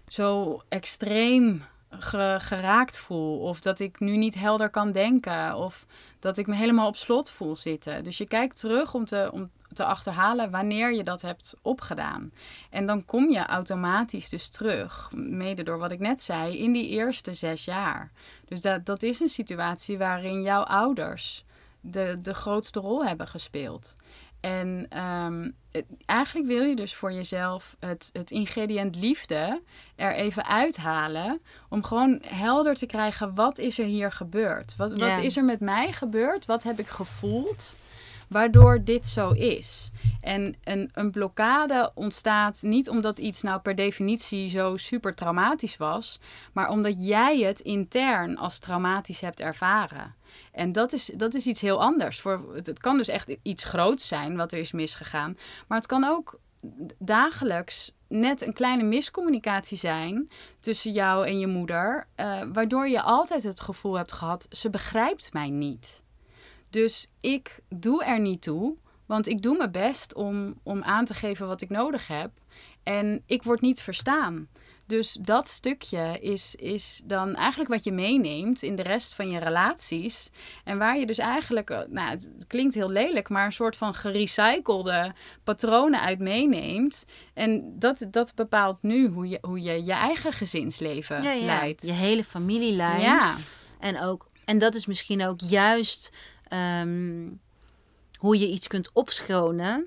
zo 0.09 0.61
extreem 0.69 1.65
ge- 1.91 2.37
geraakt 2.41 2.99
voel. 2.99 3.39
Of 3.39 3.61
dat 3.61 3.81
ik 3.81 4.01
nu 4.01 4.17
niet 4.17 4.35
helder 4.35 4.71
kan 4.71 4.93
denken. 4.93 5.57
Of 5.57 5.87
dat 6.19 6.39
ik 6.39 6.47
me 6.47 6.55
helemaal 6.55 6.89
op 6.89 6.97
slot 6.97 7.31
voel 7.31 7.57
zitten. 7.57 8.05
Dus 8.05 8.19
je 8.19 8.27
kijkt 8.27 8.59
terug 8.59 8.95
om 8.95 9.05
te, 9.05 9.31
om 9.33 9.51
te 9.73 9.85
achterhalen 9.85 10.51
wanneer 10.51 10.95
je 10.95 11.05
dat 11.05 11.23
hebt 11.23 11.55
opgedaan. 11.63 12.33
En 12.71 12.87
dan 12.87 13.05
kom 13.05 13.31
je 13.31 13.47
automatisch 13.47 14.29
dus 14.29 14.49
terug, 14.49 15.11
mede 15.15 15.63
door 15.63 15.79
wat 15.79 15.91
ik 15.91 15.99
net 15.99 16.23
zei, 16.23 16.59
in 16.59 16.73
die 16.73 16.89
eerste 16.89 17.35
zes 17.35 17.65
jaar. 17.65 18.11
Dus 18.45 18.61
dat, 18.61 18.87
dat 18.87 19.03
is 19.03 19.21
een 19.21 19.29
situatie 19.29 19.99
waarin 19.99 20.43
jouw 20.43 20.63
ouders 20.63 21.45
de, 21.81 22.19
de 22.23 22.35
grootste 22.35 22.81
rol 22.81 23.05
hebben 23.05 23.29
gespeeld. 23.29 23.97
En 24.41 24.87
ehm, 24.89 25.51
het- 25.73 25.85
eigenlijk 26.07 26.47
wil 26.47 26.63
je 26.63 26.77
dus 26.77 26.95
voor 26.95 27.13
jezelf 27.13 27.77
het, 27.81 28.11
het 28.13 28.31
ingrediënt 28.31 28.97
liefde 28.97 29.63
er 29.97 30.15
even 30.15 30.45
uithalen. 30.47 31.41
Om 31.69 31.83
gewoon 31.85 32.23
helder 32.27 32.75
te 32.75 32.87
krijgen, 32.87 33.35
wat 33.35 33.59
is 33.59 33.79
er 33.79 33.85
hier 33.85 34.13
gebeurd? 34.13 34.77
Wat, 34.77 34.99
wat 34.99 35.09
is 35.23 35.37
er 35.37 35.45
met 35.45 35.61
mij 35.61 35.93
gebeurd? 35.93 36.47
Wat 36.47 36.63
heb 36.63 36.79
ik 36.79 36.89
gevoeld? 36.89 37.77
Waardoor 38.29 38.85
dit 38.85 39.07
zo 39.07 39.31
is. 39.31 39.91
En 40.21 40.55
een, 40.65 40.91
een 40.93 41.11
blokkade 41.11 41.91
ontstaat 41.95 42.63
niet 42.63 42.89
omdat 42.89 43.19
iets 43.19 43.43
nou 43.43 43.61
per 43.61 43.75
definitie 43.75 44.49
zo 44.49 44.77
super 44.77 45.15
traumatisch 45.15 45.77
was, 45.77 46.21
maar 46.53 46.69
omdat 46.69 47.07
jij 47.07 47.39
het 47.39 47.61
intern 47.61 48.37
als 48.37 48.59
traumatisch 48.59 49.21
hebt 49.21 49.41
ervaren. 49.41 50.15
En 50.53 50.73
dat 50.73 50.93
is, 50.93 51.11
dat 51.17 51.35
is 51.35 51.47
iets 51.47 51.61
heel 51.61 51.81
anders. 51.81 52.21
Voor, 52.21 52.55
het, 52.55 52.79
kan 52.79 52.97
dus 52.97 53.09
echt 53.09 53.37
iets 53.43 53.65
groots 53.65 54.09
zijn 54.09 54.37
wat 54.37 54.53
er 54.53 54.59
is 54.59 54.73
misgegaan, 54.73 55.37
maar 55.69 55.79
het 55.79 55.87
kan 55.87 56.05
ook 56.05 56.39
dagelijks 56.99 57.93
net 58.09 58.43
een 58.43 58.53
kleine 58.53 58.83
miscommunicatie 58.83 59.79
zijn 59.79 60.31
tussen 60.61 60.93
jou 60.93 61.27
en 61.27 61.39
je 61.39 61.47
moeder, 61.47 62.07
uh, 62.17 62.43
waardoor 62.53 62.89
je 62.89 63.03
altijd 63.03 63.43
het 63.43 63.61
gevoel 63.61 63.95
hebt 63.95 64.13
gehad: 64.13 64.47
ze 64.51 64.71
begrijpt 64.71 65.33
mij 65.33 65.51
niet. 65.51 66.03
Dus 66.71 67.11
ik 67.21 67.61
doe 67.69 68.05
er 68.05 68.21
niet 68.21 68.43
toe, 68.43 68.77
want 69.07 69.29
ik 69.29 69.43
doe 69.43 69.57
mijn 69.57 69.73
best 69.73 70.15
om, 70.15 70.55
om 70.63 70.83
aan 70.83 71.05
te 71.05 71.15
geven 71.15 71.47
wat 71.47 71.63
ik 71.63 71.71
nodig 71.71 72.09
heb. 72.09 72.31
En 72.83 73.23
ik 73.27 73.43
word 73.43 73.61
niet 73.61 73.83
verstaan. 73.83 74.49
Dus 74.89 75.13
dat 75.13 75.49
stukje 75.49 76.19
is, 76.21 76.55
is 76.55 77.03
dan 77.05 77.35
eigenlijk 77.35 77.71
wat 77.71 77.85
je 77.85 77.93
meeneemt 77.93 78.63
in 78.63 78.77
de 78.77 78.83
rest 78.83 79.15
van 79.15 79.31
je 79.31 79.39
relaties. 79.39 80.31
En 80.65 80.79
waar 80.79 80.99
je 80.99 81.07
dus 81.07 81.19
eigenlijk, 81.19 81.71
eh, 81.71 81.81
nou, 81.89 82.11
het 82.11 82.29
klinkt 82.47 82.75
heel 82.75 82.91
lelijk, 82.91 83.29
maar 83.29 83.45
een 83.45 83.53
soort 83.53 83.77
van 83.77 83.95
gerecyclede 83.95 85.13
patronen 85.45 86.01
uit 86.01 86.19
meeneemt. 86.19 87.05
En 87.35 87.79
dat, 87.79 88.07
dat 88.11 88.35
bepaalt 88.35 88.83
nu 88.83 89.09
hoe 89.09 89.29
je 89.29 89.39
hoe 89.41 89.63
je, 89.63 89.85
je 89.85 89.93
eigen 89.93 90.33
gezinsleven 90.33 91.23
ja, 91.23 91.33
ja. 91.33 91.45
leidt. 91.45 91.83
Je 91.83 91.93
hele 91.93 92.25
familielijn. 92.25 93.01
Ja. 93.01 93.35
En, 93.79 94.01
ook, 94.01 94.29
en 94.45 94.59
dat 94.59 94.75
is 94.75 94.87
misschien 94.87 95.27
ook 95.27 95.41
juist 95.41 96.13
ehm, 96.49 97.29
hoe 98.19 98.39
je 98.39 98.49
iets 98.49 98.67
kunt 98.67 98.91
opschonen. 98.93 99.87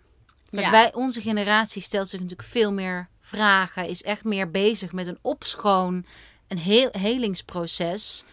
Kijk, 0.49 0.63
ja. 0.63 0.71
wij, 0.71 0.93
onze 0.93 1.21
generatie 1.21 1.81
stelt 1.81 2.07
zich 2.07 2.19
natuurlijk 2.19 2.49
veel 2.49 2.73
meer 2.73 3.09
vragen, 3.19 3.87
is 3.87 4.03
echt 4.03 4.23
meer 4.23 4.51
bezig 4.51 4.91
met 4.91 5.07
een 5.07 5.19
opschoon, 5.21 6.05
een 6.47 6.57
heel 6.57 6.89
helingsproces. 6.91 8.25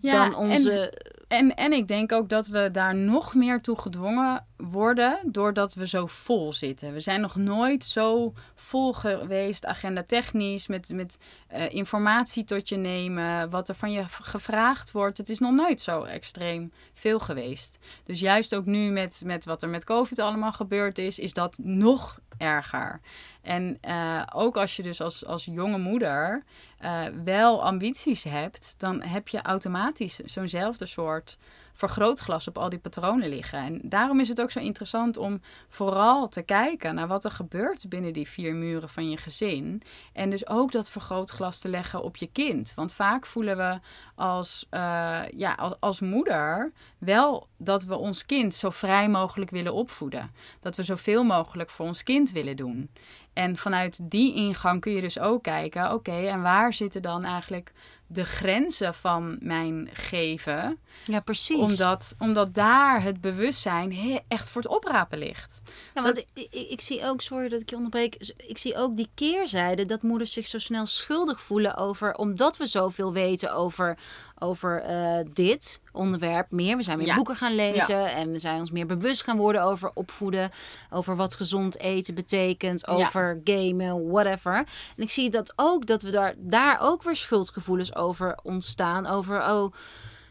Ja, 0.00 0.24
dan 0.24 0.36
onze. 0.36 1.02
En, 1.28 1.54
en 1.54 1.72
ik 1.72 1.88
denk 1.88 2.12
ook 2.12 2.28
dat 2.28 2.46
we 2.46 2.70
daar 2.72 2.94
nog 2.94 3.34
meer 3.34 3.60
toe 3.60 3.78
gedwongen 3.78 4.46
worden 4.58 5.18
doordat 5.24 5.74
we 5.74 5.86
zo 5.86 6.06
vol 6.06 6.52
zitten. 6.52 6.92
We 6.92 7.00
zijn 7.00 7.20
nog 7.20 7.36
nooit 7.36 7.84
zo 7.84 8.32
vol 8.54 8.92
geweest, 8.92 9.66
agenda 9.66 10.02
technisch, 10.02 10.66
met, 10.66 10.90
met 10.94 11.18
uh, 11.52 11.70
informatie 11.70 12.44
tot 12.44 12.68
je 12.68 12.76
nemen, 12.76 13.50
wat 13.50 13.68
er 13.68 13.74
van 13.74 13.92
je 13.92 14.04
gevraagd 14.08 14.90
wordt. 14.90 15.18
Het 15.18 15.28
is 15.28 15.38
nog 15.38 15.52
nooit 15.52 15.80
zo 15.80 16.02
extreem 16.02 16.72
veel 16.92 17.18
geweest. 17.18 17.78
Dus 18.04 18.20
juist 18.20 18.54
ook 18.54 18.64
nu 18.64 18.90
met, 18.90 19.22
met 19.24 19.44
wat 19.44 19.62
er 19.62 19.68
met 19.68 19.84
COVID 19.84 20.18
allemaal 20.18 20.52
gebeurd 20.52 20.98
is, 20.98 21.18
is 21.18 21.32
dat 21.32 21.58
nog 21.62 22.18
erger. 22.38 23.00
En 23.42 23.78
uh, 23.88 24.22
ook 24.34 24.56
als 24.56 24.76
je 24.76 24.82
dus 24.82 25.00
als, 25.00 25.26
als 25.26 25.44
jonge 25.44 25.78
moeder 25.78 26.44
uh, 26.80 27.04
wel 27.24 27.62
ambities 27.62 28.24
hebt, 28.24 28.74
dan 28.78 29.02
heb 29.02 29.28
je 29.28 29.42
automatisch 29.42 30.16
zo'nzelfde 30.16 30.86
soort 30.86 31.38
vergrootglas 31.78 32.48
op 32.48 32.58
al 32.58 32.68
die 32.68 32.78
patronen 32.78 33.28
liggen. 33.28 33.58
En 33.58 33.80
daarom 33.82 34.20
is 34.20 34.28
het 34.28 34.40
ook 34.40 34.50
zo 34.50 34.58
interessant 34.58 35.16
om 35.16 35.40
vooral 35.68 36.28
te 36.28 36.42
kijken 36.42 36.94
naar 36.94 37.06
wat 37.06 37.24
er 37.24 37.30
gebeurt 37.30 37.88
binnen 37.88 38.12
die 38.12 38.28
vier 38.28 38.54
muren 38.54 38.88
van 38.88 39.10
je 39.10 39.16
gezin. 39.16 39.82
En 40.12 40.30
dus 40.30 40.48
ook 40.48 40.72
dat 40.72 40.90
vergrootglas 40.90 41.58
te 41.58 41.68
leggen 41.68 42.02
op 42.02 42.16
je 42.16 42.26
kind. 42.32 42.72
Want 42.74 42.94
vaak 42.94 43.26
voelen 43.26 43.56
we 43.56 43.78
als, 44.14 44.66
uh, 44.70 45.20
ja, 45.30 45.76
als 45.80 46.00
moeder 46.00 46.72
wel 46.98 47.48
dat 47.56 47.84
we 47.84 47.96
ons 47.96 48.26
kind 48.26 48.54
zo 48.54 48.70
vrij 48.70 49.08
mogelijk 49.08 49.50
willen 49.50 49.74
opvoeden. 49.74 50.30
Dat 50.60 50.76
we 50.76 50.82
zoveel 50.82 51.24
mogelijk 51.24 51.70
voor 51.70 51.86
ons 51.86 52.02
kind 52.02 52.30
willen 52.30 52.56
doen. 52.56 52.90
En 53.32 53.56
vanuit 53.56 54.10
die 54.10 54.34
ingang 54.34 54.80
kun 54.80 54.92
je 54.92 55.00
dus 55.00 55.18
ook 55.18 55.42
kijken, 55.42 55.92
oké, 55.92 56.26
en 56.26 56.42
waar 56.42 56.72
zitten 56.72 57.02
dan 57.02 57.24
eigenlijk 57.24 57.72
de 58.10 58.24
grenzen 58.24 58.94
van 58.94 59.36
mijn 59.40 59.88
geven? 59.92 60.78
Ja, 61.04 61.20
precies. 61.20 61.56
Omdat, 61.56 62.14
omdat 62.18 62.54
daar 62.54 63.02
het 63.02 63.20
bewustzijn 63.20 64.20
echt 64.28 64.50
voor 64.50 64.62
het 64.62 64.70
oprapen 64.70 65.18
ligt. 65.18 65.62
Ja, 65.94 66.02
want 66.02 66.24
ik, 66.34 66.48
ik, 66.50 66.80
zie 66.80 67.04
ook, 67.04 67.20
sorry 67.20 67.48
dat 67.48 67.60
ik 67.60 67.70
je 67.70 67.76
onderbreek, 67.76 68.32
ik 68.36 68.58
zie 68.58 68.76
ook 68.76 68.96
die 68.96 69.08
keerzijde 69.14 69.84
dat 69.84 70.02
moeders 70.02 70.32
zich 70.32 70.46
zo 70.46 70.58
snel 70.58 70.86
schuldig 70.86 71.40
voelen 71.40 71.76
over, 71.76 72.14
omdat 72.14 72.56
we 72.56 72.66
zoveel 72.66 73.12
weten 73.12 73.54
over, 73.54 73.98
over 74.40 74.90
uh, 74.90 75.18
dit 75.32 75.80
onderwerp 75.92 76.50
meer. 76.50 76.76
We 76.76 76.82
zijn 76.82 76.98
meer 76.98 77.14
boeken 77.14 77.36
gaan 77.36 77.54
lezen 77.54 78.12
en 78.12 78.32
we 78.32 78.38
zijn 78.38 78.60
ons 78.60 78.70
meer 78.70 78.86
bewust 78.86 79.22
gaan 79.22 79.36
worden 79.36 79.62
over 79.62 79.90
opvoeden, 79.94 80.50
over 80.90 81.16
wat 81.16 81.34
gezond 81.34 81.78
eten 81.78 82.14
betekent, 82.14 82.88
over 82.88 83.40
gamen, 83.44 84.10
whatever. 84.10 84.56
En 84.96 85.02
ik 85.02 85.10
zie 85.10 85.30
dat 85.30 85.52
ook 85.56 85.86
dat 85.86 86.02
we 86.02 86.10
daar, 86.10 86.34
daar 86.36 86.78
ook 86.80 87.02
weer 87.02 87.16
schuldgevoelens 87.16 87.94
over 87.94 88.38
ontstaan. 88.42 89.06
Over, 89.06 89.50
oh, 89.50 89.72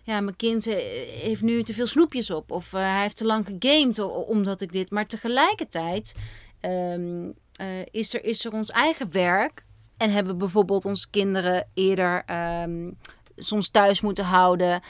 ja, 0.04 0.22
mijn 0.22 0.36
kind 0.36 0.68
eh, 0.68 0.76
heeft 1.22 1.42
nu 1.42 1.64
te 1.64 1.74
veel 1.74 1.88
snoepjes 1.88 2.32
op. 2.32 2.52
Of 2.52 2.74
uh, 2.74 2.80
hij 2.80 3.02
heeft 3.02 3.18
te 3.18 3.26
lang 3.26 3.46
gegamed 3.46 4.00
omdat 4.00 4.62
ik 4.62 4.72
dit. 4.72 4.92
Maar 4.92 5.06
tegelijkertijd 5.06 6.16
um, 6.62 7.34
uh, 7.62 7.68
is, 7.92 8.14
er, 8.14 8.24
is 8.24 8.46
er 8.46 8.52
ons 8.52 8.72
eigen 8.72 9.12
werk. 9.12 9.66
En 9.98 10.12
hebben 10.12 10.34
we 10.34 10.40
bijvoorbeeld 10.40 10.86
onze 10.86 11.10
kinderen 11.10 11.68
eerder 11.74 12.24
um, 12.64 12.98
soms 13.38 13.70
thuis 13.70 14.02
moeten 14.02 14.26
houden. 14.26 14.82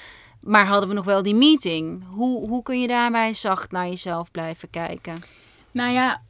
Maar 0.41 0.67
hadden 0.67 0.89
we 0.89 0.95
nog 0.95 1.05
wel 1.05 1.23
die 1.23 1.35
meeting? 1.35 2.03
Hoe, 2.09 2.47
hoe 2.47 2.63
kun 2.63 2.81
je 2.81 2.87
daarbij 2.87 3.33
zacht 3.33 3.71
naar 3.71 3.87
jezelf 3.87 4.31
blijven 4.31 4.69
kijken? 4.69 5.15
Nou 5.71 5.91
ja, 5.91 6.21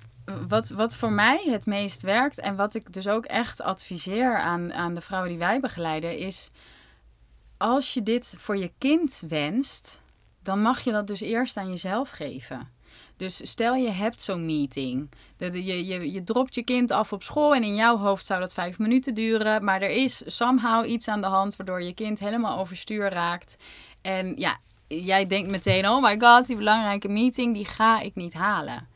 wat, 0.47 0.69
wat 0.69 0.95
voor 0.95 1.11
mij 1.11 1.43
het 1.49 1.65
meest 1.65 2.01
werkt 2.01 2.39
en 2.39 2.55
wat 2.55 2.75
ik 2.75 2.93
dus 2.93 3.07
ook 3.07 3.25
echt 3.25 3.61
adviseer 3.61 4.37
aan, 4.37 4.73
aan 4.73 4.93
de 4.93 5.01
vrouwen 5.01 5.29
die 5.29 5.39
wij 5.39 5.59
begeleiden, 5.59 6.17
is 6.17 6.49
als 7.57 7.93
je 7.93 8.03
dit 8.03 8.35
voor 8.37 8.57
je 8.57 8.71
kind 8.77 9.23
wenst, 9.27 10.01
dan 10.43 10.61
mag 10.61 10.79
je 10.81 10.91
dat 10.91 11.07
dus 11.07 11.21
eerst 11.21 11.57
aan 11.57 11.69
jezelf 11.69 12.09
geven. 12.09 12.69
Dus 13.17 13.49
stel 13.49 13.75
je 13.75 13.89
hebt 13.89 14.21
zo'n 14.21 14.45
meeting. 14.45 15.09
Je, 15.37 15.85
je, 15.85 16.11
je 16.11 16.23
dropt 16.23 16.55
je 16.55 16.63
kind 16.63 16.91
af 16.91 17.13
op 17.13 17.23
school 17.23 17.55
en 17.55 17.63
in 17.63 17.75
jouw 17.75 17.97
hoofd 17.97 18.25
zou 18.25 18.39
dat 18.39 18.53
vijf 18.53 18.79
minuten 18.79 19.13
duren. 19.13 19.63
Maar 19.63 19.81
er 19.81 19.89
is 19.89 20.23
somehow 20.25 20.85
iets 20.85 21.07
aan 21.07 21.21
de 21.21 21.27
hand 21.27 21.55
waardoor 21.55 21.81
je 21.81 21.93
kind 21.93 22.19
helemaal 22.19 22.59
overstuur 22.59 23.09
raakt. 23.09 23.57
En 24.01 24.33
ja, 24.35 24.57
jij 24.87 25.25
denkt 25.27 25.51
meteen, 25.51 25.87
oh 25.87 26.03
my 26.03 26.19
god, 26.19 26.47
die 26.47 26.55
belangrijke 26.55 27.07
meeting, 27.07 27.55
die 27.55 27.65
ga 27.65 27.99
ik 27.99 28.15
niet 28.15 28.33
halen. 28.33 28.87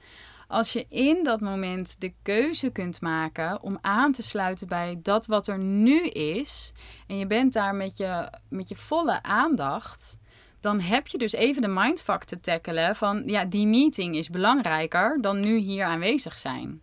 Als 0.48 0.74
je 0.74 0.86
in 0.90 1.24
dat 1.24 1.42
moment 1.42 2.02
de 2.02 2.14
keuze 2.24 2.70
kunt 2.70 3.02
maken 3.02 3.62
om 3.62 3.78
aan 3.82 4.12
te 4.12 4.24
sluiten 4.24 4.68
bij 4.68 5.00
dat 5.04 5.26
wat 5.26 5.48
er 5.48 5.58
nu 5.58 6.08
is, 6.08 6.74
en 7.08 7.18
je 7.18 7.28
bent 7.28 7.54
daar 7.54 7.76
met 7.76 7.98
je, 7.98 8.32
met 8.50 8.70
je 8.70 8.76
volle 8.76 9.24
aandacht, 9.24 10.18
dan 10.62 10.80
heb 10.80 11.08
je 11.08 11.18
dus 11.18 11.32
even 11.32 11.62
de 11.62 11.68
mindfuck 11.68 12.24
te 12.24 12.40
tackelen 12.40 12.96
van 12.96 13.24
ja, 13.26 13.46
die 13.46 13.68
meeting 13.68 14.16
is 14.16 14.30
belangrijker 14.30 15.18
dan 15.22 15.40
nu 15.40 15.58
hier 15.58 15.86
aanwezig 15.86 16.38
zijn. 16.38 16.82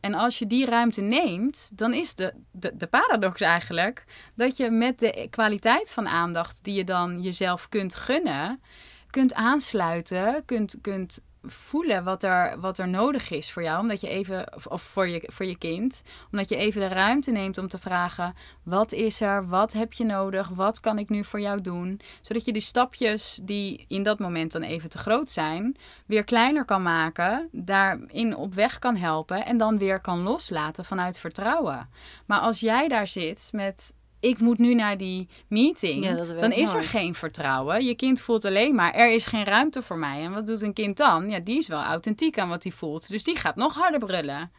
En 0.00 0.14
als 0.14 0.38
je 0.38 0.46
die 0.46 0.66
ruimte 0.66 1.00
neemt, 1.00 1.70
dan 1.78 1.94
is 1.94 2.14
de, 2.14 2.34
de, 2.52 2.76
de 2.76 2.86
paradox 2.86 3.40
eigenlijk 3.40 4.04
dat 4.34 4.56
je 4.56 4.70
met 4.70 4.98
de 4.98 5.26
kwaliteit 5.30 5.92
van 5.92 6.08
aandacht 6.08 6.64
die 6.64 6.74
je 6.74 6.84
dan 6.84 7.20
jezelf 7.22 7.68
kunt 7.68 7.94
gunnen, 7.94 8.62
kunt 9.10 9.34
aansluiten, 9.34 10.44
kunt, 10.44 10.78
kunt 10.80 11.20
voelen 11.42 12.04
wat 12.04 12.22
er, 12.22 12.60
wat 12.60 12.78
er 12.78 12.88
nodig 12.88 13.30
is 13.30 13.52
voor 13.52 13.62
jou, 13.62 13.80
omdat 13.80 14.00
je 14.00 14.08
even, 14.08 14.64
of 14.68 14.82
voor 14.82 15.08
je, 15.08 15.22
voor 15.32 15.46
je 15.46 15.58
kind, 15.58 16.02
omdat 16.32 16.48
je 16.48 16.56
even 16.56 16.80
de 16.80 16.88
ruimte 16.88 17.30
neemt 17.30 17.58
om 17.58 17.68
te 17.68 17.78
vragen: 17.78 18.34
wat 18.62 18.92
is 18.92 19.20
er, 19.20 19.48
wat 19.48 19.72
heb 19.72 19.92
je 19.92 20.04
nodig, 20.04 20.48
wat 20.48 20.80
kan 20.80 20.98
ik 20.98 21.08
nu 21.08 21.24
voor 21.24 21.40
jou 21.40 21.60
doen, 21.60 22.00
zodat 22.20 22.44
je 22.44 22.52
die 22.52 22.62
stapjes 22.62 23.40
die 23.42 23.84
in 23.88 24.02
dat 24.02 24.18
moment 24.18 24.52
dan 24.52 24.62
even 24.62 24.90
te 24.90 24.98
groot 24.98 25.30
zijn, 25.30 25.76
weer 26.06 26.24
kleiner 26.24 26.64
kan 26.64 26.82
maken, 26.82 27.48
daarin 27.52 28.36
op 28.36 28.54
weg 28.54 28.78
kan 28.78 28.96
helpen 28.96 29.44
en 29.44 29.56
dan 29.56 29.78
weer 29.78 30.00
kan 30.00 30.22
loslaten 30.22 30.84
vanuit 30.84 31.18
vertrouwen. 31.18 31.88
Maar 32.26 32.40
als 32.40 32.60
jij 32.60 32.88
daar 32.88 33.06
zit 33.06 33.48
met 33.52 33.98
ik 34.20 34.38
moet 34.38 34.58
nu 34.58 34.74
naar 34.74 34.96
die 34.96 35.28
meeting. 35.48 36.06
dan 36.40 36.52
is 36.52 36.72
er 36.72 36.82
geen 36.82 37.14
vertrouwen. 37.14 37.84
Je 37.84 37.94
kind 37.94 38.20
voelt 38.20 38.44
alleen 38.44 38.74
maar, 38.74 38.94
er 38.94 39.12
is 39.12 39.26
geen 39.26 39.44
ruimte 39.44 39.82
voor 39.82 39.98
mij. 39.98 40.24
En 40.24 40.32
wat 40.32 40.46
doet 40.46 40.62
een 40.62 40.72
kind 40.72 40.96
dan? 40.96 41.30
Ja, 41.30 41.38
die 41.38 41.58
is 41.58 41.68
wel 41.68 41.82
authentiek 41.82 42.38
aan 42.38 42.48
wat 42.48 42.62
hij 42.62 42.72
voelt. 42.72 43.08
Dus 43.08 43.24
die 43.24 43.36
gaat 43.36 43.56
nog 43.56 43.74
harder 43.74 43.98
brullen. 43.98 44.52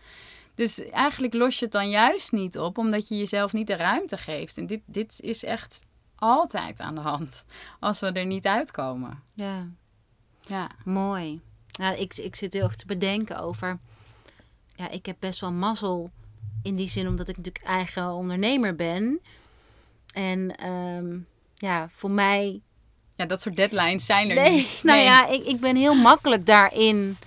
Dus 0.56 0.89
eigenlijk 0.89 1.34
los 1.34 1.60
je 1.60 1.63
het 1.63 1.74
dan 1.74 1.89
juist 1.89 2.32
niet 2.32 2.58
op, 2.58 2.78
omdat 2.78 3.08
je 3.08 3.17
jezelf 3.17 3.54
niet 3.54 3.67
de 3.67 3.76
ruimte 3.76 4.17
geeft. 4.17 4.58
En 4.58 4.65
dit, 4.65 4.82
dit 4.86 5.19
is 5.21 5.43
echt 5.43 5.86
altijd 6.15 6.80
aan 6.80 6.95
de 6.95 7.02
hand, 7.02 7.45
als 7.80 8.00
we 8.00 8.12
er 8.12 8.26
niet 8.26 8.47
uitkomen. 8.47 9.24
Ja, 9.34 9.67
ja. 10.41 10.69
mooi. 10.86 11.41
Nou, 11.80 11.97
ik, 11.97 12.15
ik 12.15 12.36
zit 12.36 12.54
heel 12.54 12.63
erg 12.63 12.76
te 12.76 12.86
bedenken 12.86 13.39
over... 13.39 13.80
Ja, 14.76 14.89
ik 14.89 15.06
heb 15.06 15.15
best 15.19 15.39
wel 15.39 15.52
mazzel 15.52 16.12
in 16.63 16.76
die 16.76 16.88
zin, 16.88 17.08
omdat 17.08 17.28
ik 17.28 17.38
natuurlijk 17.38 17.65
eigen 17.65 18.13
ondernemer 18.13 18.76
ben... 18.76 19.21
En 20.13 20.67
um, 20.67 21.28
ja, 21.56 21.89
voor 21.91 22.12
mij 22.12 22.62
ja, 23.15 23.26
dat 23.26 23.41
soort 23.41 23.56
deadlines 23.56 24.06
zijn 24.06 24.30
er 24.30 24.36
nee, 24.36 24.52
niet. 24.52 24.80
Nou 24.84 25.00
ja, 25.00 25.28
ik, 25.28 25.43
ik 25.43 25.60
ben 25.60 25.76
heel 25.76 25.95
makkelijk 25.95 26.45
daarin. 26.45 27.17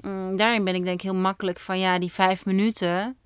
Mm, 0.00 0.36
daarin 0.36 0.64
ben 0.64 0.74
ik 0.74 0.84
denk 0.84 0.96
ik 0.96 1.02
heel 1.02 1.20
makkelijk 1.20 1.60
van 1.60 1.78
ja, 1.78 1.98
die 1.98 2.12
vijf 2.12 2.44
minuten. 2.44 3.16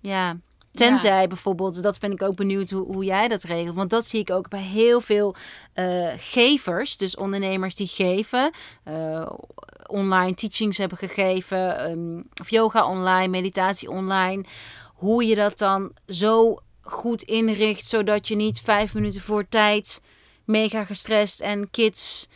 Ja, 0.00 0.36
Tenzij 0.74 1.26
bijvoorbeeld, 1.26 1.82
dat 1.82 1.98
ben 1.98 2.12
ik 2.12 2.22
ook 2.22 2.36
benieuwd 2.36 2.70
hoe, 2.70 2.86
hoe 2.86 3.04
jij 3.04 3.28
dat 3.28 3.42
regelt. 3.42 3.76
Want 3.76 3.90
dat 3.90 4.04
zie 4.04 4.20
ik 4.20 4.30
ook 4.30 4.48
bij 4.48 4.62
heel 4.62 5.00
veel 5.00 5.34
uh, 5.74 6.08
gevers, 6.16 6.96
dus 6.96 7.16
ondernemers 7.16 7.74
die 7.74 7.86
geven, 7.86 8.52
uh, 8.88 9.30
online 9.86 10.34
teachings 10.34 10.78
hebben 10.78 10.98
gegeven, 10.98 11.90
um, 11.90 12.28
of 12.40 12.50
yoga 12.50 12.88
online, 12.88 13.28
meditatie 13.28 13.90
online. 13.90 14.44
Hoe 14.94 15.26
je 15.26 15.34
dat 15.34 15.58
dan 15.58 15.92
zo 16.06 16.58
goed 16.80 17.22
inricht, 17.22 17.86
zodat 17.86 18.28
je 18.28 18.36
niet 18.36 18.60
vijf 18.60 18.94
minuten 18.94 19.20
voor 19.20 19.48
tijd 19.48 20.00
mega 20.44 20.84
gestrest 20.84 21.40
en 21.40 21.70
kids. 21.70 22.28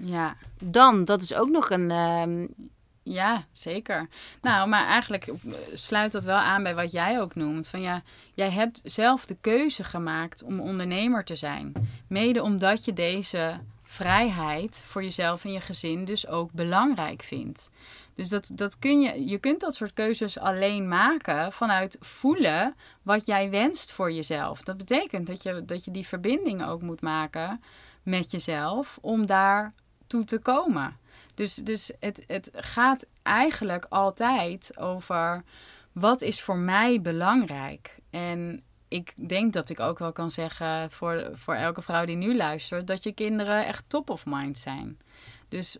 Ja. 0.00 0.36
Dan, 0.60 1.04
dat 1.04 1.22
is 1.22 1.34
ook 1.34 1.48
nog 1.48 1.70
een. 1.70 1.90
Um, 1.90 2.54
ja, 3.02 3.44
zeker. 3.52 4.08
Nou, 4.42 4.68
maar 4.68 4.86
eigenlijk 4.86 5.32
sluit 5.74 6.12
dat 6.12 6.24
wel 6.24 6.36
aan 6.36 6.62
bij 6.62 6.74
wat 6.74 6.92
jij 6.92 7.20
ook 7.20 7.34
noemt. 7.34 7.68
Van 7.68 7.80
ja, 7.80 8.02
jij 8.34 8.50
hebt 8.50 8.80
zelf 8.84 9.26
de 9.26 9.36
keuze 9.40 9.84
gemaakt 9.84 10.42
om 10.42 10.60
ondernemer 10.60 11.24
te 11.24 11.34
zijn. 11.34 11.72
Mede 12.08 12.42
omdat 12.42 12.84
je 12.84 12.92
deze 12.92 13.56
vrijheid 13.82 14.84
voor 14.86 15.02
jezelf 15.02 15.44
en 15.44 15.52
je 15.52 15.60
gezin 15.60 16.04
dus 16.04 16.26
ook 16.26 16.52
belangrijk 16.52 17.22
vindt. 17.22 17.70
Dus 18.14 18.28
dat, 18.28 18.50
dat 18.54 18.78
kun 18.78 19.00
je, 19.00 19.26
je 19.26 19.38
kunt 19.38 19.60
dat 19.60 19.74
soort 19.74 19.92
keuzes 19.92 20.38
alleen 20.38 20.88
maken 20.88 21.52
vanuit 21.52 21.96
voelen 22.00 22.74
wat 23.02 23.26
jij 23.26 23.50
wenst 23.50 23.92
voor 23.92 24.12
jezelf. 24.12 24.62
Dat 24.62 24.76
betekent 24.76 25.26
dat 25.26 25.42
je, 25.42 25.64
dat 25.64 25.84
je 25.84 25.90
die 25.90 26.06
verbinding 26.06 26.64
ook 26.64 26.82
moet 26.82 27.00
maken 27.00 27.62
met 28.02 28.30
jezelf 28.30 28.98
om 29.00 29.26
daar 29.26 29.74
toe 30.06 30.24
te 30.24 30.38
komen. 30.38 30.96
Dus, 31.34 31.54
dus 31.54 31.92
het, 32.00 32.24
het 32.26 32.50
gaat 32.54 33.06
eigenlijk 33.22 33.86
altijd 33.88 34.78
over 34.78 35.42
wat 35.92 36.22
is 36.22 36.40
voor 36.40 36.56
mij 36.56 37.00
belangrijk. 37.00 37.96
En 38.10 38.62
ik 38.88 39.28
denk 39.28 39.52
dat 39.52 39.68
ik 39.68 39.80
ook 39.80 39.98
wel 39.98 40.12
kan 40.12 40.30
zeggen 40.30 40.90
voor, 40.90 41.30
voor 41.32 41.54
elke 41.54 41.82
vrouw 41.82 42.04
die 42.04 42.16
nu 42.16 42.36
luistert, 42.36 42.86
dat 42.86 43.02
je 43.02 43.12
kinderen 43.12 43.66
echt 43.66 43.88
top 43.88 44.10
of 44.10 44.26
mind 44.26 44.58
zijn. 44.58 44.98
Dus 45.48 45.78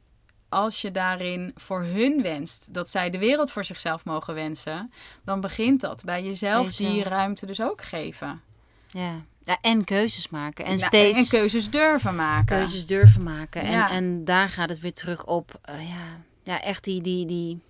als 0.52 0.80
je 0.80 0.90
daarin 0.90 1.52
voor 1.56 1.82
hun 1.82 2.22
wenst 2.22 2.74
dat 2.74 2.88
zij 2.88 3.10
de 3.10 3.18
wereld 3.18 3.50
voor 3.50 3.64
zichzelf 3.64 4.04
mogen 4.04 4.34
wensen, 4.34 4.92
dan 5.24 5.40
begint 5.40 5.80
dat 5.80 6.04
bij 6.04 6.22
jezelf 6.22 6.76
die 6.76 7.02
ruimte 7.02 7.46
dus 7.46 7.60
ook 7.60 7.82
geven. 7.82 8.40
Ja. 8.88 9.12
Ja, 9.44 9.58
en 9.60 9.84
keuzes 9.84 10.28
maken. 10.28 10.64
En 10.64 10.78
steeds. 10.78 11.18
En 11.18 11.28
keuzes 11.28 11.70
durven 11.70 12.14
maken. 12.14 12.56
Keuzes 12.56 12.86
durven 12.86 13.22
maken. 13.22 13.62
En, 13.62 13.88
en 13.88 14.24
daar 14.24 14.48
gaat 14.48 14.68
het 14.68 14.80
weer 14.80 14.92
terug 14.92 15.24
op. 15.24 15.60
Uh, 15.70 15.88
ja, 15.88 16.20
ja, 16.42 16.62
echt 16.62 16.84
die, 16.84 17.00
die, 17.00 17.26
die. 17.26 17.60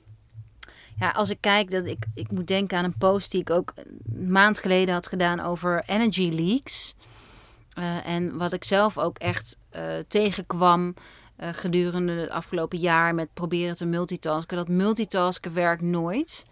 Ja, 0.99 1.11
als 1.11 1.31
ik 1.31 1.39
kijk, 1.41 1.71
dat 1.71 1.87
ik, 1.87 2.07
ik 2.15 2.31
moet 2.31 2.47
denken 2.47 2.79
aan 2.79 2.85
een 2.85 2.99
post 2.99 3.31
die 3.31 3.41
ik 3.41 3.51
ook 3.51 3.73
een 3.77 4.33
maand 4.33 4.59
geleden 4.59 4.95
had 4.95 5.07
gedaan 5.07 5.41
over 5.41 5.83
energy 5.87 6.31
leaks. 6.31 6.95
Uh, 7.79 8.07
en 8.07 8.37
wat 8.37 8.53
ik 8.53 8.65
zelf 8.65 8.99
ook 8.99 9.19
echt 9.19 9.59
uh, 9.77 9.83
tegenkwam 10.09 10.95
gedurende 11.53 12.13
het 12.13 12.31
afgelopen 12.31 12.79
jaar 12.79 13.15
met 13.15 13.29
proberen 13.35 13.77
te 13.77 13.85
multitasken. 13.85 14.57
Dat 14.57 14.69
multitasken 14.69 15.55
werkt 15.55 15.83
nooit. 15.83 16.45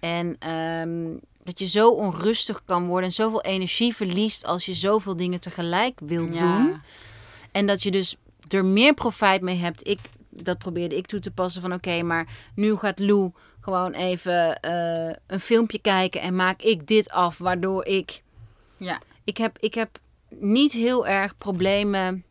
En 0.00 0.50
um, 0.50 1.20
dat 1.42 1.58
je 1.58 1.66
zo 1.66 1.90
onrustig 1.90 2.64
kan 2.64 2.86
worden 2.86 3.06
en 3.06 3.14
zoveel 3.14 3.42
energie 3.42 3.94
verliest 3.94 4.44
als 4.44 4.66
je 4.66 4.74
zoveel 4.74 5.16
dingen 5.16 5.40
tegelijk 5.40 6.00
wilt 6.04 6.38
doen. 6.38 6.80
En 7.52 7.66
dat 7.66 7.82
je 7.82 7.90
dus 7.90 8.16
er 8.48 8.64
meer 8.64 8.94
profijt 8.94 9.42
mee 9.42 9.56
hebt. 9.56 9.88
Ik, 9.88 9.98
dat 10.28 10.58
probeerde 10.58 10.96
ik 10.96 11.06
toe 11.06 11.20
te 11.20 11.30
passen 11.30 11.62
van 11.62 11.72
oké, 11.72 12.02
maar 12.02 12.28
nu 12.54 12.76
gaat 12.76 12.98
Lou 12.98 13.32
gewoon 13.60 13.92
even 13.92 14.58
uh, 14.64 15.12
een 15.26 15.40
filmpje 15.40 15.78
kijken 15.78 16.20
en 16.20 16.34
maak 16.34 16.62
ik 16.62 16.86
dit 16.86 17.10
af, 17.10 17.38
waardoor 17.38 17.84
ik. 17.84 18.22
Ja. 18.76 19.00
Ik 19.24 19.36
heb, 19.36 19.58
ik 19.58 19.74
heb 19.74 19.98
niet 20.28 20.72
heel 20.72 21.06
erg 21.06 21.36
problemen 21.36 22.24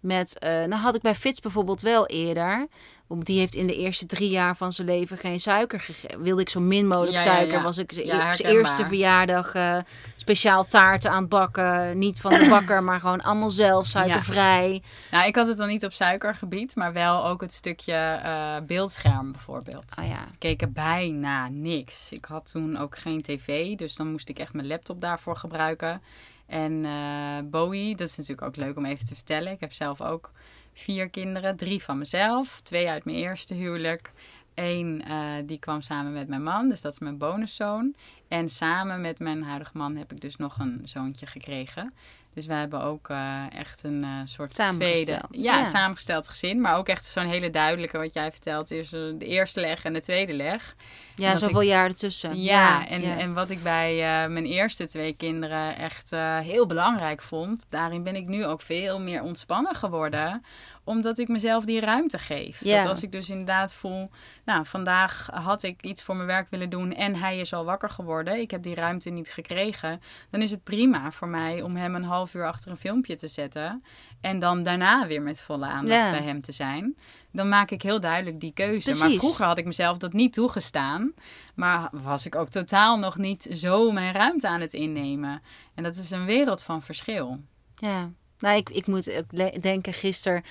met. 0.00 0.36
Uh, 0.44 0.50
nou 0.50 0.74
had 0.82 0.94
ik 0.94 1.02
bij 1.02 1.14
Fits 1.14 1.40
bijvoorbeeld 1.40 1.80
wel 1.80 2.06
eerder. 2.06 2.66
Want 3.06 3.26
die 3.26 3.38
heeft 3.38 3.54
in 3.54 3.66
de 3.66 3.76
eerste 3.76 4.06
drie 4.06 4.30
jaar 4.30 4.56
van 4.56 4.72
zijn 4.72 4.88
leven 4.88 5.16
geen 5.16 5.40
suiker 5.40 5.80
gegeven. 5.80 6.22
Wilde 6.22 6.40
ik 6.40 6.48
zo 6.48 6.60
min 6.60 6.86
mogelijk 6.86 7.18
suiker. 7.18 7.62
Was 7.62 7.78
ik 7.78 7.92
zijn 7.92 8.36
eerste 8.36 8.84
verjaardag 8.84 9.54
uh, 9.54 9.78
speciaal 10.16 10.64
taarten 10.64 11.10
aan 11.10 11.20
het 11.20 11.28
bakken. 11.28 11.98
Niet 11.98 12.20
van 12.20 12.32
de 12.32 12.48
bakker, 12.48 12.82
maar 12.82 13.00
gewoon 13.00 13.20
allemaal 13.20 13.50
zelf 13.50 13.86
suikervrij. 13.86 14.82
Nou, 15.10 15.26
ik 15.26 15.34
had 15.34 15.46
het 15.46 15.58
dan 15.58 15.68
niet 15.68 15.84
op 15.84 15.92
suikergebied, 15.92 16.76
maar 16.76 16.92
wel 16.92 17.26
ook 17.26 17.40
het 17.40 17.52
stukje 17.52 18.20
uh, 18.24 18.56
beeldscherm 18.66 19.32
bijvoorbeeld. 19.32 19.94
Oh, 19.98 20.08
ja. 20.08 20.22
Ik 20.22 20.38
keek 20.38 20.62
er 20.62 20.72
bijna 20.72 21.48
niks. 21.48 22.12
Ik 22.12 22.24
had 22.24 22.50
toen 22.50 22.78
ook 22.78 22.98
geen 22.98 23.22
tv, 23.22 23.76
dus 23.76 23.94
dan 23.94 24.10
moest 24.10 24.28
ik 24.28 24.38
echt 24.38 24.52
mijn 24.52 24.66
laptop 24.66 25.00
daarvoor 25.00 25.36
gebruiken. 25.36 26.02
En 26.48 26.84
uh, 26.84 27.38
Bowie, 27.44 27.96
dat 27.96 28.08
is 28.08 28.16
natuurlijk 28.16 28.46
ook 28.46 28.56
leuk 28.56 28.76
om 28.76 28.84
even 28.84 29.06
te 29.06 29.14
vertellen. 29.14 29.52
Ik 29.52 29.60
heb 29.60 29.72
zelf 29.72 30.00
ook 30.00 30.30
vier 30.72 31.08
kinderen. 31.08 31.56
Drie 31.56 31.82
van 31.82 31.98
mezelf, 31.98 32.60
twee 32.60 32.88
uit 32.88 33.04
mijn 33.04 33.16
eerste 33.16 33.54
huwelijk. 33.54 34.12
Eén 34.54 35.04
uh, 35.08 35.32
die 35.44 35.58
kwam 35.58 35.80
samen 35.80 36.12
met 36.12 36.28
mijn 36.28 36.42
man, 36.42 36.68
dus 36.68 36.80
dat 36.80 36.92
is 36.92 36.98
mijn 36.98 37.18
bonuszoon. 37.18 37.94
En 38.28 38.48
samen 38.48 39.00
met 39.00 39.18
mijn 39.18 39.42
huidige 39.42 39.76
man 39.76 39.96
heb 39.96 40.12
ik 40.12 40.20
dus 40.20 40.36
nog 40.36 40.58
een 40.58 40.80
zoontje 40.84 41.26
gekregen. 41.26 41.92
Dus 42.38 42.46
wij 42.46 42.58
hebben 42.58 42.82
ook 42.82 43.08
uh, 43.08 43.54
echt 43.54 43.82
een 43.82 44.02
uh, 44.02 44.20
soort 44.24 44.54
tweede... 44.54 45.12
Ja, 45.30 45.58
ja, 45.58 45.64
samengesteld 45.64 46.28
gezin. 46.28 46.60
Maar 46.60 46.76
ook 46.76 46.88
echt 46.88 47.04
zo'n 47.04 47.26
hele 47.26 47.50
duidelijke, 47.50 47.98
wat 47.98 48.12
jij 48.12 48.30
vertelt, 48.30 48.70
is 48.70 48.88
de 48.90 49.16
eerste 49.18 49.60
leg 49.60 49.84
en 49.84 49.92
de 49.92 50.00
tweede 50.00 50.32
leg. 50.32 50.76
Ja, 51.14 51.36
zoveel 51.36 51.62
ik, 51.62 51.68
jaar 51.68 51.84
ertussen. 51.84 52.42
Ja, 52.42 52.80
ja, 52.80 52.88
en, 52.88 53.02
en 53.02 53.34
wat 53.34 53.50
ik 53.50 53.62
bij 53.62 53.96
mijn 54.28 54.46
eerste 54.46 54.88
twee 54.88 55.12
kinderen 55.12 55.76
echt 55.76 56.10
heel 56.42 56.66
belangrijk 56.66 57.22
vond... 57.22 57.66
daarin 57.68 58.02
ben 58.02 58.16
ik 58.16 58.26
nu 58.26 58.44
ook 58.44 58.60
veel 58.60 59.00
meer 59.00 59.22
ontspannen 59.22 59.74
geworden 59.74 60.42
omdat 60.88 61.18
ik 61.18 61.28
mezelf 61.28 61.64
die 61.64 61.80
ruimte 61.80 62.18
geef. 62.18 62.64
Ja. 62.64 62.76
Dat 62.76 62.88
als 62.88 63.02
ik 63.02 63.12
dus 63.12 63.30
inderdaad 63.30 63.74
voel, 63.74 64.10
nou, 64.44 64.66
vandaag 64.66 65.28
had 65.32 65.62
ik 65.62 65.82
iets 65.82 66.02
voor 66.02 66.16
mijn 66.16 66.26
werk 66.26 66.50
willen 66.50 66.70
doen 66.70 66.92
en 66.92 67.16
hij 67.16 67.38
is 67.38 67.52
al 67.52 67.64
wakker 67.64 67.90
geworden. 67.90 68.40
Ik 68.40 68.50
heb 68.50 68.62
die 68.62 68.74
ruimte 68.74 69.10
niet 69.10 69.30
gekregen. 69.30 70.00
Dan 70.30 70.42
is 70.42 70.50
het 70.50 70.64
prima 70.64 71.10
voor 71.10 71.28
mij 71.28 71.62
om 71.62 71.76
hem 71.76 71.94
een 71.94 72.04
half 72.04 72.27
uur 72.34 72.46
achter 72.46 72.70
een 72.70 72.76
filmpje 72.76 73.16
te 73.16 73.28
zetten. 73.28 73.84
En 74.20 74.38
dan 74.38 74.62
daarna 74.62 75.06
weer 75.06 75.22
met 75.22 75.40
volle 75.40 75.66
aandacht 75.66 76.10
bij 76.10 76.22
hem 76.22 76.40
te 76.40 76.52
zijn. 76.52 76.96
Dan 77.32 77.48
maak 77.48 77.70
ik 77.70 77.82
heel 77.82 78.00
duidelijk 78.00 78.40
die 78.40 78.52
keuze. 78.52 78.94
Maar 78.94 79.10
vroeger 79.10 79.44
had 79.44 79.58
ik 79.58 79.64
mezelf 79.64 79.98
dat 79.98 80.12
niet 80.12 80.32
toegestaan. 80.32 81.12
Maar 81.54 81.88
was 81.92 82.26
ik 82.26 82.34
ook 82.34 82.48
totaal 82.48 82.98
nog 82.98 83.16
niet 83.16 83.48
zo 83.52 83.90
mijn 83.90 84.12
ruimte 84.12 84.48
aan 84.48 84.60
het 84.60 84.72
innemen. 84.74 85.42
En 85.74 85.82
dat 85.82 85.96
is 85.96 86.10
een 86.10 86.24
wereld 86.24 86.62
van 86.62 86.82
verschil. 86.82 87.40
Ja. 87.74 88.10
Nou, 88.38 88.56
ik, 88.56 88.70
ik 88.70 88.86
moet 88.86 89.22
denken, 89.60 89.92
gisteren, 89.92 90.42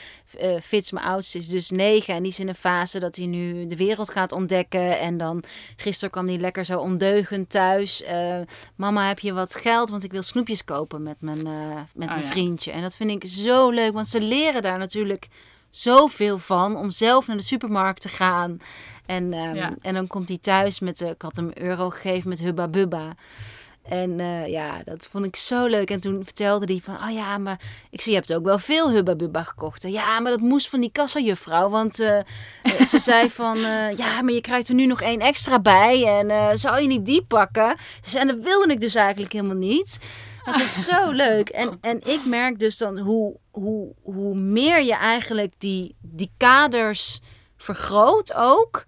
uh, 0.42 0.60
Fitz, 0.62 0.92
mijn 0.92 1.06
oudste, 1.06 1.38
is 1.38 1.48
dus 1.48 1.70
negen. 1.70 2.14
En 2.14 2.24
die 2.24 2.32
is 2.32 2.40
in 2.40 2.48
een 2.48 2.56
fase 2.56 3.00
dat 3.00 3.16
hij 3.16 3.26
nu 3.26 3.68
de 3.68 3.76
wereld 3.76 4.10
gaat 4.10 4.32
ontdekken. 4.32 5.00
En 5.00 5.18
dan, 5.18 5.44
gisteren 5.76 6.12
kwam 6.12 6.28
hij 6.28 6.38
lekker 6.38 6.66
zo 6.66 6.80
ondeugend 6.80 7.50
thuis. 7.50 8.04
Uh, 8.04 8.40
mama, 8.76 9.08
heb 9.08 9.20
je 9.20 9.34
wat 9.34 9.56
geld? 9.56 9.90
Want 9.90 10.04
ik 10.04 10.12
wil 10.12 10.24
snoepjes 10.24 10.64
kopen 10.64 11.04
met 11.04 11.18
mijn, 11.20 11.48
uh, 11.48 11.76
met 11.94 12.08
oh, 12.08 12.14
mijn 12.14 12.28
vriendje. 12.28 12.72
En 12.72 12.82
dat 12.82 12.96
vind 12.96 13.24
ik 13.24 13.30
zo 13.30 13.70
leuk, 13.70 13.94
want 13.94 14.08
ze 14.08 14.22
leren 14.22 14.62
daar 14.62 14.78
natuurlijk 14.78 15.28
zoveel 15.70 16.38
van. 16.38 16.76
Om 16.76 16.92
zelf 16.92 17.28
naar 17.28 17.38
de 17.38 17.44
supermarkt 17.44 18.02
te 18.02 18.10
gaan. 18.10 18.58
En, 19.06 19.34
um, 19.34 19.56
ja. 19.56 19.74
en 19.82 19.94
dan 19.94 20.08
komt 20.08 20.28
hij 20.28 20.38
thuis 20.38 20.80
met, 20.80 21.02
ik 21.02 21.22
had 21.22 21.36
hem 21.36 21.52
euro 21.54 21.90
gegeven 21.90 22.30
met 22.30 22.40
Hubba 22.40 22.68
Bubba. 22.68 23.16
En 23.90 24.20
uh, 24.20 24.48
ja, 24.48 24.82
dat 24.84 25.08
vond 25.12 25.26
ik 25.26 25.36
zo 25.36 25.66
leuk. 25.66 25.90
En 25.90 26.00
toen 26.00 26.24
vertelde 26.24 26.66
hij 26.66 26.82
van, 26.84 26.96
oh 26.96 27.14
ja, 27.14 27.38
maar 27.38 27.62
ik 27.90 28.02
zie, 28.02 28.12
je 28.12 28.18
hebt 28.18 28.34
ook 28.34 28.44
wel 28.44 28.60
veel 28.60 28.92
Hubba 28.92 29.16
Bubba 29.16 29.44
gekocht. 29.44 29.84
Ja, 29.88 30.20
maar 30.20 30.32
dat 30.32 30.42
moest 30.42 30.70
van 30.70 30.80
die 30.80 30.92
kassajuffrouw. 30.92 31.70
Want 31.70 32.00
uh, 32.00 32.20
ze 32.88 33.00
zei 33.00 33.30
van, 33.42 33.58
uh, 33.58 33.98
ja, 33.98 34.22
maar 34.22 34.34
je 34.34 34.42
krijgt 34.42 34.68
er 34.68 34.76
nu 34.76 34.86
nog 34.86 35.02
één 35.02 35.20
extra 35.20 35.60
bij. 35.60 36.06
En 36.06 36.60
zou 36.60 36.82
je 36.82 36.88
niet 36.88 37.06
die 37.06 37.24
pakken? 37.24 37.76
En 38.16 38.28
dat 38.28 38.40
wilde 38.40 38.72
ik 38.72 38.80
dus 38.80 38.96
eigenlijk 38.96 39.34
helemaal 39.34 39.56
niet. 39.58 40.00
Het 40.44 40.62
is 40.62 40.84
zo 40.84 41.12
leuk. 41.26 41.50
En, 41.50 41.78
en 41.82 42.02
ik 42.02 42.26
merk 42.26 42.60
dus 42.60 42.78
dan 42.78 43.00
hoe, 43.00 43.38
hoe, 43.52 43.94
hoe 44.02 44.36
meer 44.36 44.84
je 44.84 44.96
eigenlijk 44.96 45.54
die, 45.58 45.96
die 46.00 46.32
kaders 46.38 47.20
vergroot 47.58 48.34
ook. 48.34 48.86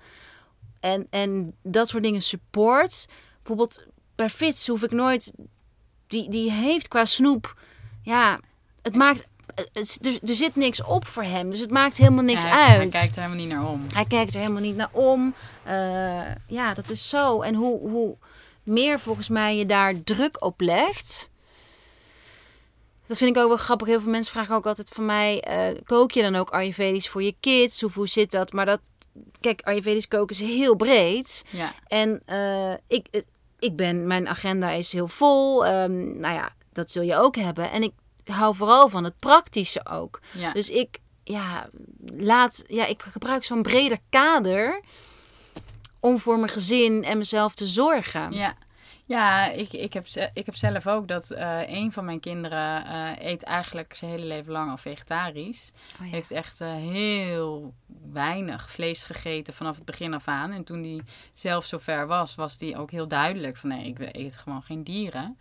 En, 0.80 1.08
en 1.10 1.56
dat 1.64 1.88
soort 1.88 2.04
dingen 2.04 2.22
support. 2.22 3.06
Bijvoorbeeld 3.38 3.86
bij 4.20 4.30
Fitz 4.30 4.68
hoef 4.68 4.84
ik 4.84 4.92
nooit. 4.92 5.34
Die, 6.08 6.30
die 6.30 6.52
heeft 6.52 6.88
qua 6.88 7.06
snoep. 7.06 7.56
Ja, 8.02 8.40
het 8.82 8.96
maakt. 8.96 9.28
Het, 9.74 10.00
er, 10.02 10.30
er 10.30 10.36
zit 10.36 10.56
niks 10.56 10.84
op 10.84 11.08
voor 11.08 11.24
hem. 11.24 11.50
Dus 11.50 11.60
het 11.60 11.72
maakt 11.72 11.98
helemaal 11.98 12.24
niks 12.24 12.44
ja, 12.44 12.68
uit. 12.68 12.78
Hij 12.78 12.88
kijkt 12.90 13.16
er 13.16 13.22
helemaal 13.22 13.46
niet 13.46 13.54
naar 13.54 13.68
om. 13.68 13.82
Hij 13.94 14.06
kijkt 14.06 14.34
er 14.34 14.40
helemaal 14.40 14.62
niet 14.62 14.76
naar 14.76 14.90
om. 14.92 15.34
Uh, 15.68 16.22
ja, 16.48 16.74
dat 16.74 16.90
is 16.90 17.10
zo. 17.10 17.42
En 17.42 17.56
hoe, 17.56 17.90
hoe 17.90 18.16
meer 18.64 19.00
volgens 19.00 19.30
mij 19.30 19.58
je 19.58 19.66
daar 19.66 20.04
druk 20.04 20.44
op 20.44 20.62
legt. 20.62 21.30
Dat 23.08 23.18
vind 23.18 23.36
ik 23.36 23.42
ook 23.42 23.48
wel 23.48 23.58
grappig. 23.58 23.88
Heel 23.88 24.02
veel 24.02 24.12
mensen 24.12 24.34
vragen 24.34 24.56
ook 24.56 24.66
altijd 24.66 24.90
van 24.90 25.06
mij: 25.06 25.42
eh, 25.42 25.82
kook 25.86 26.12
je 26.12 26.22
dan 26.22 26.36
ook 26.36 26.50
Ayurvedisch 26.50 27.10
voor 27.10 27.24
je 27.24 27.36
kids? 27.40 27.84
Of 27.84 27.94
hoe 27.94 28.08
zit 28.08 28.32
dat? 28.32 28.54
Maar 28.54 28.66
dat, 28.66 28.82
kijk, 29.40 29.62
Ayurvedisch 29.62 30.08
koken 30.08 30.36
is 30.36 30.42
heel 30.42 30.76
breed. 30.76 31.44
Ja, 31.50 31.74
En 31.88 32.22
eh, 32.26 32.74
ik, 32.88 33.08
eh, 33.12 33.22
ik 33.60 33.76
ben, 33.76 34.08
mijn 34.08 34.28
agenda 34.28 34.70
is 34.70 34.92
heel 34.92 35.08
vol. 35.08 35.66
Ehm, 35.66 36.20
nou 36.20 36.34
ja, 36.34 36.54
dat 36.74 36.92
zul 36.92 37.04
je 37.04 37.16
ook 37.16 37.36
hebben. 37.36 37.72
En 37.72 37.84
ik 37.84 37.94
hou 38.24 38.56
vooral 38.56 38.90
van 38.90 39.04
het 39.04 39.18
praktische 39.20 39.86
ook. 39.86 40.20
ja. 40.32 40.54
Dus 40.54 40.70
ik, 40.70 40.98
ja, 41.24 41.70
laat, 42.18 42.64
ja, 42.68 42.86
ik 42.86 43.02
gebruik 43.02 43.44
zo'n 43.44 43.62
breder 43.62 43.98
kader 44.10 44.82
om 46.00 46.20
voor 46.20 46.38
mijn 46.38 46.50
gezin 46.50 47.04
en 47.04 47.18
mezelf 47.18 47.54
te 47.54 47.68
zorgen. 47.68 48.32
Ja, 48.32 48.56
ja 49.10 49.52
ik, 49.52 49.74
ik, 49.74 49.94
heb, 49.94 50.06
ik 50.34 50.46
heb 50.46 50.56
zelf 50.56 50.88
ook 50.88 51.08
dat 51.08 51.32
eh, 51.32 51.62
een 51.68 51.92
van 51.92 52.06
mijn 52.06 52.20
kinderen 52.20 52.86
eh, 52.86 53.26
eet 53.32 53.44
eigenlijk 53.44 53.94
zijn 53.94 54.12
hele 54.12 54.26
leven 54.26 54.52
lang 54.52 54.70
al 54.70 54.78
vegetarisch. 54.78 55.72
Oh 56.00 56.06
ja. 56.06 56.12
Heeft 56.12 56.32
echt 56.32 56.62
eh, 56.62 56.74
heel 56.74 57.74
weinig 58.12 58.72
vlees 58.72 59.04
gegeten 59.04 59.54
vanaf 59.54 59.76
het 59.76 59.86
begin 59.86 60.14
af 60.14 60.28
aan. 60.28 60.52
En 60.52 60.64
toen 60.64 60.84
hij 60.84 61.02
zelf 61.34 61.66
zover 61.66 62.08
was, 62.08 62.36
was 62.36 62.60
hij 62.60 62.78
ook 62.78 62.92
heel 62.92 63.08
duidelijk 63.08 63.58
van 63.58 63.70
nee, 63.70 63.86
ik 63.86 64.16
eet 64.16 64.38
gewoon 64.38 64.62
geen 64.64 64.84
dieren. 64.84 65.38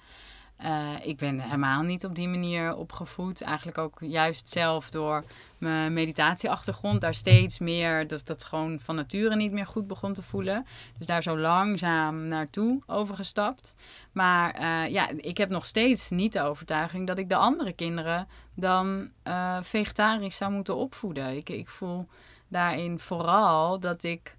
Eh, 0.58 0.90
ik 1.02 1.16
ben 1.16 1.40
helemaal 1.40 1.82
niet 1.82 2.04
op 2.04 2.14
die 2.14 2.28
manier 2.28 2.76
opgevoed. 2.76 3.42
Eigenlijk 3.42 3.78
ook 3.78 3.98
juist 4.00 4.48
zelf 4.48 4.90
door 4.90 5.24
mijn 5.58 5.92
meditatieachtergrond 5.92 7.00
daar 7.00 7.14
steeds 7.14 7.58
meer, 7.58 8.06
dat 8.06 8.26
dat 8.26 8.44
gewoon 8.44 8.80
van 8.80 8.94
nature 8.94 9.36
niet 9.36 9.52
meer 9.52 9.66
goed 9.66 9.86
begon 9.86 10.12
te 10.12 10.22
voelen. 10.22 10.66
Dus 10.98 11.06
daar 11.06 11.22
zo 11.22 11.38
langzaam 11.38 12.28
naartoe 12.28 12.82
overgestapt. 12.86 13.74
Maar 14.12 14.50
eh, 14.50 14.92
ja, 14.92 15.08
ik 15.16 15.36
heb 15.36 15.50
nog 15.50 15.66
steeds 15.66 16.10
niet 16.10 16.32
de 16.32 16.42
overtuiging 16.42 17.06
dat 17.06 17.18
ik 17.18 17.28
de 17.28 17.36
andere 17.36 17.72
kinderen 17.72 18.28
dan 18.54 19.10
eh, 19.22 19.58
vegetarisch 19.62 20.36
zou 20.36 20.52
moeten 20.52 20.76
opvoeden. 20.76 21.36
Ik, 21.36 21.48
ik 21.48 21.68
voel 21.68 22.06
daarin 22.48 22.98
vooral 22.98 23.80
dat 23.80 24.02
ik 24.02 24.36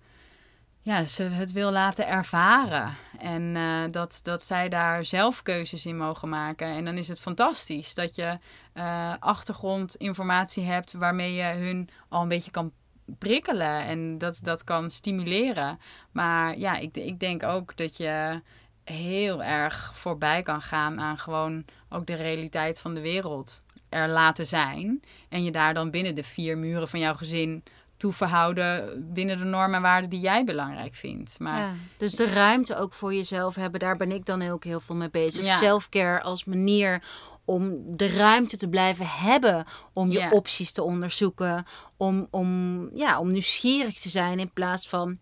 ja, 0.89 1.05
ze 1.05 1.23
het 1.23 1.51
wil 1.51 1.71
laten 1.71 2.07
ervaren. 2.07 2.95
En 3.17 3.55
eh, 3.55 3.91
dat, 3.91 4.19
dat 4.23 4.43
zij 4.43 4.69
daar 4.69 5.05
zelf 5.05 5.43
keuzes 5.43 5.85
in 5.85 5.97
mogen 5.97 6.29
maken. 6.29 6.67
En 6.67 6.85
dan 6.85 6.97
is 6.97 7.07
het 7.07 7.19
fantastisch 7.19 7.93
dat 7.93 8.15
je 8.15 8.37
eh, 8.73 9.13
achtergrondinformatie 9.19 10.63
hebt 10.63 10.93
waarmee 10.93 11.33
je 11.33 11.43
hun 11.43 11.89
al 12.07 12.21
een 12.21 12.27
beetje 12.27 12.51
kan 12.51 12.71
prikkelen 13.17 13.85
en 13.85 14.17
dat, 14.17 14.39
dat 14.43 14.63
kan 14.63 14.89
stimuleren. 14.89 15.79
Maar 16.11 16.57
ja, 16.57 16.75
ik, 16.77 16.97
ik 16.97 17.19
denk 17.19 17.43
ook 17.43 17.77
dat 17.77 17.97
je 17.97 18.41
heel 18.83 19.43
erg 19.43 19.91
voorbij 19.95 20.41
kan 20.41 20.61
gaan 20.61 20.99
aan 20.99 21.17
gewoon 21.17 21.65
ook 21.89 22.05
de 22.05 22.15
realiteit 22.15 22.81
van 22.81 22.93
de 22.93 23.01
wereld 23.01 23.63
er 23.89 24.07
laten 24.07 24.47
zijn. 24.47 25.01
En 25.29 25.43
je 25.43 25.51
daar 25.51 25.73
dan 25.73 25.91
binnen 25.91 26.15
de 26.15 26.23
vier 26.23 26.57
muren 26.57 26.87
van 26.89 26.99
jouw 26.99 27.15
gezin 27.15 27.63
toe 27.99 28.13
verhouden 28.13 29.03
binnen 29.13 29.37
de 29.37 29.43
normen 29.43 29.75
en 29.75 29.81
waarden 29.81 30.09
die 30.09 30.19
jij 30.19 30.43
belangrijk 30.43 30.95
vindt. 30.95 31.39
Maar 31.39 31.59
Ja, 31.59 31.73
dus 31.97 32.15
de 32.15 32.29
ruimte 32.33 32.75
ook 32.77 32.93
voor 32.93 33.13
jezelf 33.13 33.55
hebben, 33.55 33.79
daar 33.79 33.97
ben 33.97 34.11
ik 34.11 34.25
dan 34.25 34.49
ook 34.49 34.63
heel 34.63 34.79
veel 34.79 34.95
mee 34.95 35.09
bezig. 35.09 35.45
Ja. 35.45 35.55
Selfcare 35.57 36.21
als 36.21 36.45
manier 36.45 37.01
om 37.45 37.83
de 37.97 38.07
ruimte 38.09 38.57
te 38.57 38.67
blijven 38.69 39.05
hebben 39.07 39.65
om 39.93 40.11
je 40.11 40.19
Ja. 40.19 40.29
opties 40.31 40.71
te 40.71 40.83
onderzoeken, 40.83 41.65
om, 41.97 42.27
om, 42.31 42.79
ja, 42.93 43.19
om 43.19 43.31
nieuwsgierig 43.31 43.93
te 43.99 44.09
zijn 44.09 44.39
in 44.39 44.51
plaats 44.53 44.87
van 44.89 45.17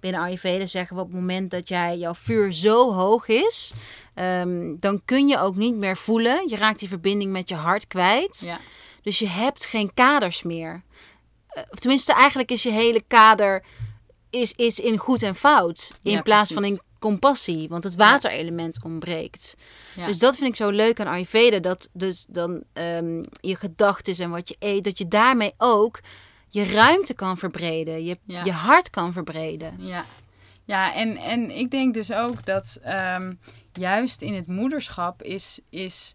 binnen 0.00 0.20
Ayurveda 0.20 0.66
zeggen 0.66 0.96
we 0.96 1.02
op 1.02 1.08
het 1.08 1.20
moment 1.20 1.50
dat 1.50 1.68
jij 1.68 1.96
jouw 1.98 2.14
vuur 2.14 2.52
zo 2.52 2.92
hoog 2.94 3.28
is, 3.28 3.72
ehm, 4.14 4.74
dan 4.80 5.02
kun 5.04 5.28
je 5.28 5.38
ook 5.38 5.56
niet 5.56 5.74
meer 5.74 5.96
voelen. 5.96 6.48
Je 6.48 6.56
raakt 6.56 6.78
die 6.78 6.88
verbinding 6.88 7.32
met 7.32 7.48
je 7.48 7.54
hart 7.54 7.86
kwijt. 7.86 8.40
ja, 8.44 8.58
Dus 9.02 9.18
je 9.18 9.28
hebt 9.28 9.64
geen 9.66 9.94
kaders 9.94 10.42
meer. 10.42 10.82
Eh, 11.56 11.62
Of 11.70 11.78
tenminste, 11.78 12.12
eigenlijk 12.12 12.50
is 12.50 12.62
je 12.62 12.70
hele 12.70 13.04
kader 13.06 13.64
is, 14.30 14.52
is 14.52 14.80
in 14.80 14.98
goed 14.98 15.22
en 15.22 15.34
fout. 15.34 15.98
In 16.02 16.12
Ja, 16.12 16.22
plaats 16.22 16.52
precies. 16.52 16.68
van 16.68 16.76
in 16.76 16.80
compassie. 16.98 17.68
Want 17.68 17.84
het 17.84 17.94
waterelement 17.94 18.78
ontbreekt. 18.84 19.56
ja. 19.96 20.06
Dus 20.06 20.18
dat 20.18 20.36
vind 20.36 20.48
ik 20.48 20.56
zo 20.56 20.70
leuk 20.70 21.00
aan 21.00 21.06
Ayurveda. 21.06 21.58
Dat 21.58 21.88
dus 21.92 22.26
dan 22.28 22.62
ehm, 22.72 23.24
je 23.40 23.56
gedachten 23.56 24.16
en 24.24 24.30
wat 24.30 24.48
je 24.48 24.56
eet. 24.58 24.84
Dat 24.84 24.98
je 24.98 25.08
daarmee 25.08 25.52
ook 25.58 26.00
je 26.48 26.64
ruimte 26.64 27.14
kan 27.14 27.38
verbreden. 27.38 28.04
Je, 28.04 28.18
Ja. 28.24 28.44
je 28.44 28.52
hart 28.52 28.90
kan 28.90 29.12
verbreden. 29.12 29.74
Ja, 29.78 30.04
ja 30.64 30.94
en, 30.94 31.16
en 31.16 31.50
ik 31.50 31.70
denk 31.70 31.94
dus 31.94 32.12
ook 32.12 32.44
dat 32.44 32.78
ehm, 32.82 33.32
juist 33.72 34.20
in 34.22 34.34
het 34.34 34.46
moederschap 34.46 35.22
is, 35.22 35.58
is 35.70 36.14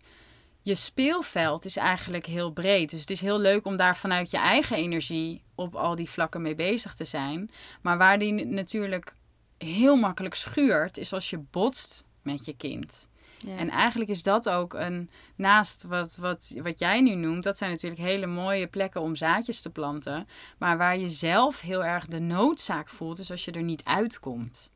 je 0.61 0.75
speelveld 0.75 1.65
is 1.65 1.75
eigenlijk 1.75 2.25
heel 2.25 2.51
breed. 2.51 2.89
Dus 2.89 2.99
het 2.99 3.09
is 3.09 3.21
heel 3.21 3.39
leuk 3.39 3.65
om 3.65 3.75
daar 3.75 3.97
vanuit 3.97 4.31
je 4.31 4.37
eigen 4.37 4.77
energie 4.77 5.43
op 5.55 5.75
al 5.75 5.95
die 5.95 6.09
vlakken 6.09 6.41
mee 6.41 6.55
bezig 6.55 6.93
te 6.93 7.05
zijn. 7.05 7.51
Maar 7.81 7.97
waar 7.97 8.19
die 8.19 8.45
natuurlijk 8.45 9.15
heel 9.57 9.95
makkelijk 9.95 10.35
schuurt, 10.35 10.97
is 10.97 11.13
als 11.13 11.29
je 11.29 11.37
botst 11.37 12.03
met 12.21 12.45
je 12.45 12.55
kind. 12.55 13.09
Ja. 13.37 13.55
En 13.55 13.69
eigenlijk 13.69 14.09
is 14.09 14.23
dat 14.23 14.49
ook 14.49 14.73
een, 14.73 15.09
naast 15.35 15.83
wat, 15.83 16.15
wat, 16.15 16.55
wat 16.61 16.79
jij 16.79 17.01
nu 17.01 17.15
noemt, 17.15 17.43
dat 17.43 17.57
zijn 17.57 17.71
natuurlijk 17.71 18.01
hele 18.01 18.27
mooie 18.27 18.67
plekken 18.67 19.01
om 19.01 19.15
zaadjes 19.15 19.61
te 19.61 19.69
planten. 19.69 20.27
Maar 20.57 20.77
waar 20.77 20.97
je 20.97 21.09
zelf 21.09 21.61
heel 21.61 21.85
erg 21.85 22.05
de 22.05 22.19
noodzaak 22.19 22.89
voelt, 22.89 23.19
is 23.19 23.31
als 23.31 23.45
je 23.45 23.51
er 23.51 23.63
niet 23.63 23.83
uitkomt. 23.83 24.71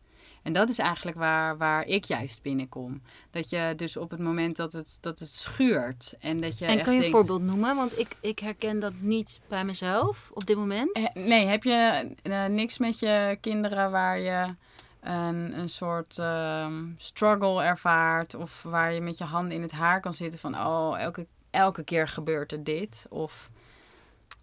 En 0.46 0.54
dat 0.54 0.70
is 0.70 0.78
eigenlijk 0.78 1.18
waar, 1.18 1.58
waar 1.58 1.86
ik 1.86 2.04
juist 2.04 2.42
binnenkom. 2.42 3.02
Dat 3.32 3.50
je 3.50 3.74
dus 3.76 3.98
op 3.98 4.12
het 4.12 4.20
moment 4.20 4.56
dat 4.56 4.74
het, 4.74 4.98
dat 5.02 5.20
het 5.20 5.30
schuurt 5.30 6.14
en 6.20 6.42
dat 6.42 6.58
je 6.58 6.66
en 6.66 6.76
echt 6.78 6.84
kan 6.86 6.96
je 6.96 7.06
een 7.06 7.12
voorbeeld 7.12 7.42
noemen? 7.42 7.76
Want 7.76 8.00
ik, 8.00 8.16
ik 8.22 8.40
herken 8.40 8.80
dat 8.80 8.94
niet 9.00 9.40
bij 9.48 9.66
mezelf 9.66 10.30
op 10.34 10.46
dit 10.46 10.58
moment. 10.58 10.92
Eh, 10.92 11.24
Nee, 11.26 11.46
heb 11.46 11.64
je 11.64 12.10
eh, 12.24 12.46
niks 12.46 12.78
met 12.78 13.00
je 13.00 13.38
kinderen 13.42 13.92
waar 13.92 14.20
je 14.20 14.56
een, 15.02 15.60
een 15.60 15.70
soort 15.70 16.20
ehm, 16.20 16.84
struggle 16.98 17.64
ervaart? 17.64 18.36
Of 18.36 18.64
waar 18.64 18.94
je 18.94 19.02
met 19.02 19.18
je 19.18 19.24
handen 19.24 19.56
in 19.56 19.62
het 19.62 19.72
haar 19.72 20.02
kan 20.02 20.14
zitten 20.14 20.40
van... 20.40 20.56
oh, 20.56 21.00
elke, 21.00 21.28
elke 21.50 21.84
keer 21.84 22.08
gebeurt 22.08 22.52
er 22.52 22.64
dit? 22.64 23.06
Of 23.10 23.50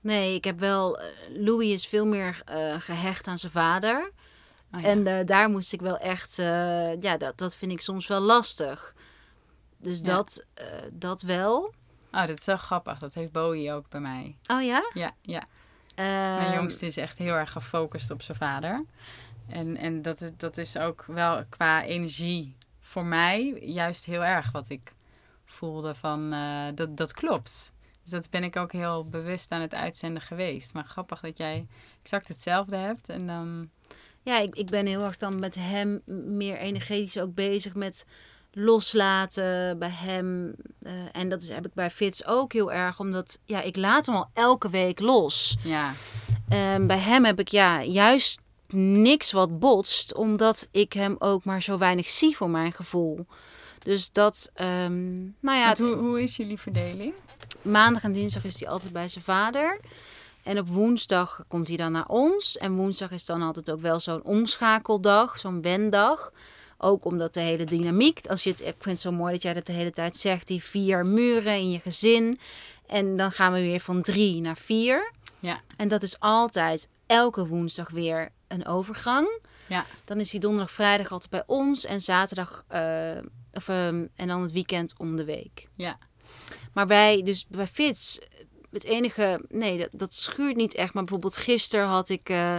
Nee, 0.01 0.35
ik 0.35 0.45
heb 0.45 0.59
wel. 0.59 0.99
eh, 1.01 1.07
Louis 1.29 1.73
is 1.73 1.87
veel 1.87 2.07
meer 2.07 2.43
eh, 2.45 2.75
gehecht 2.79 3.27
aan 3.27 3.39
zijn 3.39 3.53
vader. 3.53 4.11
Oh 4.73 4.81
ja. 4.81 4.87
En 4.87 5.07
eh, 5.07 5.27
daar 5.27 5.49
moest 5.49 5.73
ik 5.73 5.81
wel 5.81 5.99
echt. 5.99 6.39
eh, 6.39 7.01
ja, 7.01 7.17
dat, 7.17 7.39
dat 7.39 7.57
vind 7.57 7.73
ik 7.73 7.81
soms 7.81 8.07
wel 8.07 8.21
lastig. 8.21 8.95
Dus 9.77 9.99
Ja. 9.99 10.05
dat, 10.05 10.45
eh, 10.55 10.67
dat 10.93 11.23
wel. 11.23 11.75
Oh, 12.13 12.27
dat 12.27 12.39
is 12.39 12.45
wel 12.45 12.57
grappig. 12.57 12.99
Dat 12.99 13.15
heeft 13.15 13.33
Bowie 13.33 13.73
ook 13.73 13.89
bij 13.89 14.01
mij. 14.01 14.37
Oh 14.47 14.63
ja? 14.63 14.91
Ja, 14.95 15.13
ja. 15.23 15.43
Mijn 15.97 16.53
jongste 16.55 16.87
is 16.87 16.97
echt 16.97 17.19
heel 17.19 17.35
erg 17.35 17.53
gefocust 17.53 18.11
op 18.11 18.23
zijn 18.23 18.39
vader. 18.39 18.85
En, 19.49 19.77
en 19.77 20.03
dat, 20.03 20.21
is, 20.21 20.31
dat 20.37 20.57
is 20.57 20.77
ook 20.77 21.05
wel 21.07 21.45
qua 21.49 21.85
energie 21.85 22.57
voor 22.81 23.05
mij 23.05 23.59
juist 23.61 24.05
heel 24.05 24.25
erg 24.25 24.51
wat 24.53 24.69
ik 24.71 24.93
voelde 25.45 25.95
van 25.95 26.31
dat, 26.75 26.97
dat 26.97 27.13
klopt. 27.13 27.73
Dus 28.03 28.11
dat 28.11 28.31
ben 28.31 28.45
ik 28.45 28.57
ook 28.57 28.73
heel 28.73 29.09
bewust 29.09 29.51
aan 29.51 29.61
het 29.61 29.75
uitzenden 29.75 30.23
geweest. 30.23 30.75
Maar 30.75 30.85
grappig 30.85 31.21
dat 31.21 31.37
jij 31.37 31.67
exact 32.03 32.29
hetzelfde 32.29 32.77
hebt. 32.77 33.09
En 33.09 33.27
dan, 33.27 33.71
Ja, 34.23 34.39
ik, 34.39 34.55
ik 34.55 34.67
ben 34.67 34.87
heel 34.87 35.03
erg 35.05 35.17
dan 35.17 35.39
met 35.39 35.55
hem 35.59 36.03
meer 36.27 36.57
energetisch 36.59 37.19
ook 37.19 37.35
bezig 37.35 37.75
met 37.75 38.05
loslaten 38.77 39.79
bij 39.79 39.91
hem. 39.93 40.55
Eh, 40.83 40.93
en 41.13 41.29
dat 41.29 41.43
is, 41.43 41.49
heb 41.49 41.67
ik 41.67 41.75
bij 41.75 41.91
Fitz 41.91 42.23
ook 42.27 42.53
heel 42.53 42.73
erg, 42.73 43.01
omdat 43.01 43.39
ja, 43.45 43.61
ik 43.61 43.77
laat 43.77 44.07
hem 44.07 44.15
al 44.15 44.31
elke 44.35 44.71
week 44.71 45.01
los. 45.01 45.57
ja, 45.63 45.93
Ehm, 46.49 46.87
bij 46.87 46.99
hem 46.99 47.25
heb 47.25 47.39
ik 47.41 47.49
ja, 47.49 47.83
juist 47.83 48.41
niks 48.75 49.33
wat 49.33 49.59
botst, 49.59 50.15
omdat 50.15 50.69
ik 50.71 50.93
hem 50.93 51.17
ook 51.19 51.45
maar 51.45 51.63
zo 51.63 51.79
weinig 51.79 52.09
zie 52.09 52.37
voor 52.37 52.51
mijn 52.51 52.73
gevoel. 52.73 53.27
Dus 53.83 54.11
dat, 54.13 54.51
ehm, 54.55 55.21
nou 55.41 55.59
ja, 55.59 55.69
het- 55.69 55.79
hoe, 55.79 55.95
hoe 55.95 56.23
is 56.23 56.37
jullie 56.37 56.59
verdeling? 56.59 57.15
maandag 57.63 58.03
en 58.03 58.13
dinsdag 58.13 58.45
is 58.45 58.61
hij 58.61 58.69
altijd 58.69 58.93
bij 58.93 59.09
zijn 59.09 59.25
vader. 59.25 59.81
En 60.43 60.59
op 60.59 60.69
woensdag 60.69 61.45
komt 61.49 61.69
hij 61.69 61.77
dan 61.77 61.93
naar 61.93 62.09
ons. 62.09 62.59
En 62.59 62.77
woensdag 62.77 63.11
is 63.11 63.25
dan 63.25 63.43
altijd 63.43 63.71
ook 63.71 63.81
wel 63.81 64.01
zo'n 64.01 64.25
omschakeldag, 64.25 65.39
zo'n 65.39 65.63
wendag. 65.63 66.33
Ook 66.79 67.05
omdat 67.05 67.35
de 67.35 67.41
hele 67.41 67.65
dynamiek, 67.65 68.27
als 68.27 68.43
je 68.43 68.51
het, 68.51 68.61
ik 68.61 68.67
vind 68.67 68.85
het 68.85 69.01
zo 69.01 69.13
mooi 69.13 69.33
dat 69.33 69.43
jij 69.43 69.55
dat 69.55 69.67
de 69.67 69.73
hele 69.73 69.91
tijd 69.91 70.17
zegt, 70.17 70.47
die 70.47 70.63
vier 70.63 71.07
muren 71.07 71.55
in 71.55 71.71
je 71.71 71.79
gezin. 71.79 72.39
En 72.87 73.17
dan 73.17 73.33
gaan 73.33 73.53
we 73.53 73.61
weer 73.61 73.81
van 73.81 74.03
drie 74.03 74.41
naar 74.41 74.57
vier. 74.57 75.13
Ja. 75.39 75.61
En 75.77 75.89
dat 75.89 76.03
is 76.03 76.21
altijd 76.21 76.89
elke 77.07 77.47
woensdag 77.47 77.91
weer 77.91 78.29
een 78.49 78.67
overgang. 78.67 79.41
Ja. 79.67 79.85
Dan 80.05 80.21
is 80.21 80.31
hij 80.31 80.41
donderdag, 80.41 80.71
vrijdag 80.71 81.13
altijd 81.13 81.31
bij 81.31 81.43
ons. 81.47 81.85
En 81.85 82.01
zaterdag, 82.01 82.65
eh, 82.69 83.19
of, 83.53 83.69
ehm, 83.69 84.07
en 84.17 84.27
dan 84.29 84.43
het 84.43 84.53
weekend 84.53 84.95
om 84.99 85.17
de 85.17 85.25
week. 85.25 85.69
Ja. 85.77 85.99
Maar 86.73 86.87
wij, 86.87 87.23
dus 87.23 87.47
bij 87.49 87.67
Fits, 87.67 88.19
het 88.73 88.85
enige, 88.85 89.45
nee, 89.49 89.79
dat, 89.79 89.89
dat 89.93 90.15
schuurt 90.15 90.57
niet 90.57 90.75
echt. 90.75 90.95
Maar 90.95 91.03
bijvoorbeeld 91.03 91.37
gisteren 91.37 91.87
had 91.87 92.09
ik, 92.09 92.29
eh, 92.29 92.57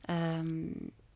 ehm, 0.00 0.70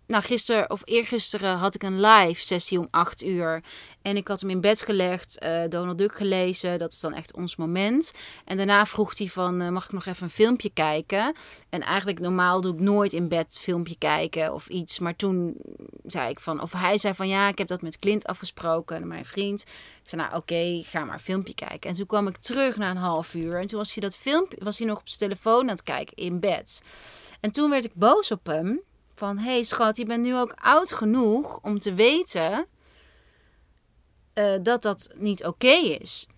nou, 0.08 0.22
gisteren 0.22 0.70
of 0.70 0.82
eergisteren 0.84 1.56
had 1.56 1.74
ik 1.74 1.82
een 1.82 2.00
live 2.00 2.44
sessie 2.44 2.78
om 2.78 2.88
8 2.90 3.24
uur. 3.24 3.62
En 4.02 4.16
ik 4.16 4.28
had 4.28 4.40
hem 4.40 4.50
in 4.50 4.60
bed 4.60 4.82
gelegd, 4.82 5.38
uh, 5.42 5.62
Donald 5.68 5.98
Duck 5.98 6.16
gelezen. 6.16 6.78
Dat 6.78 6.92
is 6.92 7.00
dan 7.00 7.14
echt 7.14 7.34
ons 7.34 7.56
moment. 7.56 8.12
En 8.44 8.56
daarna 8.56 8.86
vroeg 8.86 9.18
hij 9.18 9.28
van, 9.28 9.62
uh, 9.62 9.68
mag 9.68 9.84
ik 9.84 9.92
nog 9.92 10.06
even 10.06 10.22
een 10.22 10.30
filmpje 10.30 10.70
kijken? 10.70 11.34
En 11.68 11.80
eigenlijk 11.80 12.20
normaal 12.20 12.60
doe 12.60 12.74
ik 12.74 12.80
nooit 12.80 13.12
in 13.12 13.28
bed 13.28 13.58
filmpje 13.60 13.96
kijken 13.98 14.54
of 14.54 14.68
iets. 14.68 14.98
Maar 14.98 15.16
toen 15.16 15.56
zei 16.04 16.30
ik 16.30 16.40
van, 16.40 16.62
of 16.62 16.72
hij 16.72 16.98
zei 16.98 17.14
van, 17.14 17.28
ja, 17.28 17.48
ik 17.48 17.58
heb 17.58 17.68
dat 17.68 17.82
met 17.82 17.98
Clint 17.98 18.26
afgesproken, 18.26 19.08
mijn 19.08 19.24
vriend. 19.24 19.60
Ik 19.62 19.68
zei, 20.02 20.22
nou 20.22 20.36
oké, 20.36 20.80
ga 20.84 21.04
maar 21.04 21.18
filmpje 21.18 21.54
kijken. 21.54 21.90
En 21.90 21.96
toen 21.96 22.06
kwam 22.06 22.26
ik 22.26 22.36
terug 22.36 22.76
na 22.76 22.90
een 22.90 22.96
half 22.96 23.34
uur. 23.34 23.60
En 23.60 23.66
toen 23.66 23.78
was 23.78 23.94
hij 23.94 24.02
dat 24.02 24.16
filmpje, 24.16 24.64
was 24.64 24.78
hij 24.78 24.86
nog 24.86 24.98
op 24.98 25.08
zijn 25.08 25.30
telefoon 25.30 25.60
aan 25.60 25.68
het 25.68 25.82
kijken 25.82 26.16
in 26.16 26.40
bed. 26.40 26.82
En 27.40 27.50
toen 27.50 27.70
werd 27.70 27.84
ik 27.84 27.94
boos 27.94 28.30
op 28.30 28.46
hem 28.46 28.86
van, 29.18 29.38
hé 29.38 29.50
hey 29.50 29.62
schat, 29.62 29.96
je 29.96 30.04
bent 30.04 30.22
nu 30.24 30.36
ook 30.36 30.54
oud 30.60 30.92
genoeg 30.92 31.58
om 31.62 31.78
te 31.78 31.94
weten 31.94 32.66
uh, 34.34 34.54
dat 34.62 34.82
dat 34.82 35.08
niet 35.14 35.44
oké 35.44 35.72
is. 36.00 36.28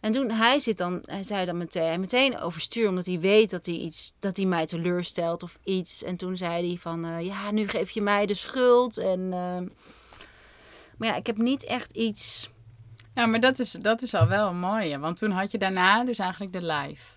En 0.00 0.12
toen 0.12 0.30
hij 0.30 0.58
zit 0.58 0.78
dan, 0.78 1.02
hij 1.04 1.22
zei 1.22 1.44
dan 1.46 1.56
meteen, 1.56 2.00
meteen 2.00 2.38
overstuur, 2.38 2.88
omdat 2.88 3.06
hij 3.06 3.20
weet 3.20 3.50
dat 3.50 3.66
hij 3.66 3.74
iets, 3.74 4.12
dat 4.18 4.36
hij 4.36 4.46
mij 4.46 4.66
teleurstelt 4.66 5.42
of 5.42 5.58
iets. 5.64 6.02
En 6.02 6.16
toen 6.16 6.36
zei 6.36 6.68
hij 6.68 6.76
van, 6.76 7.06
uh, 7.06 7.26
ja, 7.26 7.50
nu 7.50 7.68
geef 7.68 7.90
je 7.90 8.00
mij 8.00 8.26
de 8.26 8.34
schuld. 8.34 8.98
En, 8.98 9.20
uh, 9.20 9.60
maar 10.98 11.08
ja, 11.08 11.14
ik 11.14 11.26
heb 11.26 11.36
niet 11.36 11.64
echt 11.64 11.92
iets. 11.92 12.50
Ja, 13.14 13.26
maar 13.26 13.40
dat 13.40 13.58
is, 13.58 13.70
dat 13.70 14.02
is 14.02 14.14
al 14.14 14.26
wel 14.26 14.48
een 14.48 14.58
mooie, 14.58 14.98
want 14.98 15.16
toen 15.16 15.30
had 15.30 15.50
je 15.50 15.58
daarna 15.58 16.04
dus 16.04 16.18
eigenlijk 16.18 16.52
de 16.52 16.62
live. 16.62 17.13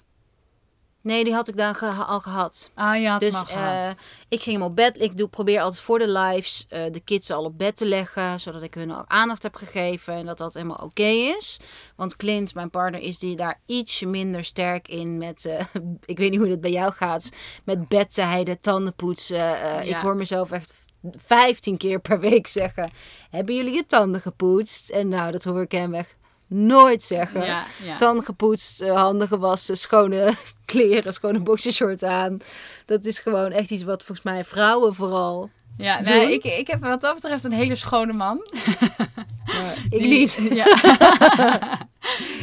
Nee, 1.07 1.23
die 1.23 1.33
had 1.33 1.47
ik 1.47 1.57
dan 1.57 1.79
al 2.07 2.19
gehad. 2.19 2.71
Ah, 2.73 3.05
had 3.05 3.19
dus, 3.19 3.35
al 3.35 3.45
gehad. 3.45 3.73
Uh, 3.73 4.03
ik 4.29 4.41
ging 4.41 4.55
hem 4.55 4.65
op 4.65 4.75
bed. 4.75 5.01
Ik 5.01 5.17
doe, 5.17 5.27
probeer 5.27 5.61
altijd 5.61 5.81
voor 5.81 5.99
de 5.99 6.09
lives 6.09 6.67
uh, 6.69 6.79
de 6.91 6.99
kids 6.99 7.31
al 7.31 7.43
op 7.43 7.57
bed 7.57 7.77
te 7.77 7.85
leggen. 7.85 8.39
Zodat 8.39 8.61
ik 8.61 8.73
hun 8.73 8.95
ook 8.95 9.05
aandacht 9.07 9.43
heb 9.43 9.55
gegeven. 9.55 10.13
En 10.13 10.25
dat 10.25 10.37
dat 10.37 10.53
helemaal 10.53 10.75
oké 10.75 10.85
okay 10.85 11.35
is. 11.37 11.59
Want 11.95 12.15
Clint, 12.15 12.53
mijn 12.53 12.69
partner, 12.69 13.01
is 13.01 13.19
die 13.19 13.35
daar 13.35 13.61
iets 13.65 14.01
minder 14.01 14.43
sterk 14.43 14.87
in. 14.87 15.17
Met, 15.17 15.45
uh, 15.45 15.59
ik 16.05 16.17
weet 16.17 16.29
niet 16.31 16.39
hoe 16.39 16.49
het 16.49 16.61
bij 16.61 16.71
jou 16.71 16.93
gaat. 16.93 17.29
Met 17.63 17.87
bedden, 17.87 18.59
tanden 18.59 18.95
poetsen. 18.95 19.37
Ja. 19.37 19.81
Ik 19.81 19.95
hoor 19.95 20.15
mezelf 20.15 20.51
echt 20.51 20.73
15 21.15 21.77
keer 21.77 21.99
per 21.99 22.19
week 22.19 22.47
zeggen: 22.47 22.91
Hebben 23.29 23.55
jullie 23.55 23.73
je 23.73 23.85
tanden 23.85 24.21
gepoetst? 24.21 24.89
En 24.89 25.07
nou, 25.07 25.31
dat 25.31 25.43
hoor 25.43 25.61
ik 25.61 25.71
hem 25.71 25.93
echt 25.93 26.15
nooit 26.47 27.03
zeggen. 27.03 27.45
Ja, 27.45 27.65
gepoetst, 27.99 28.81
uh, 28.81 28.95
handen 28.95 29.27
gewassen, 29.27 29.77
schone 29.77 30.33
kleren, 30.65 31.13
schone 31.13 31.39
boxershort 31.39 32.03
aan. 32.03 32.39
Dat 32.85 33.05
is 33.05 33.19
gewoon 33.19 33.51
echt 33.51 33.71
iets 33.71 33.83
wat 33.83 34.03
volgens 34.03 34.27
mij 34.27 34.45
vrouwen 34.45 34.95
vooral. 34.95 35.49
Ja, 35.77 35.99
nee, 35.99 36.33
ik, 36.33 36.43
ik 36.43 36.67
heb 36.67 36.81
wat 36.81 37.01
dat 37.01 37.15
betreft 37.15 37.43
een 37.43 37.51
hele 37.51 37.75
schone 37.75 38.13
man. 38.13 38.37
ik 39.89 39.99
Die, 39.99 40.07
niet. 40.07 40.39
Ja. 40.53 40.77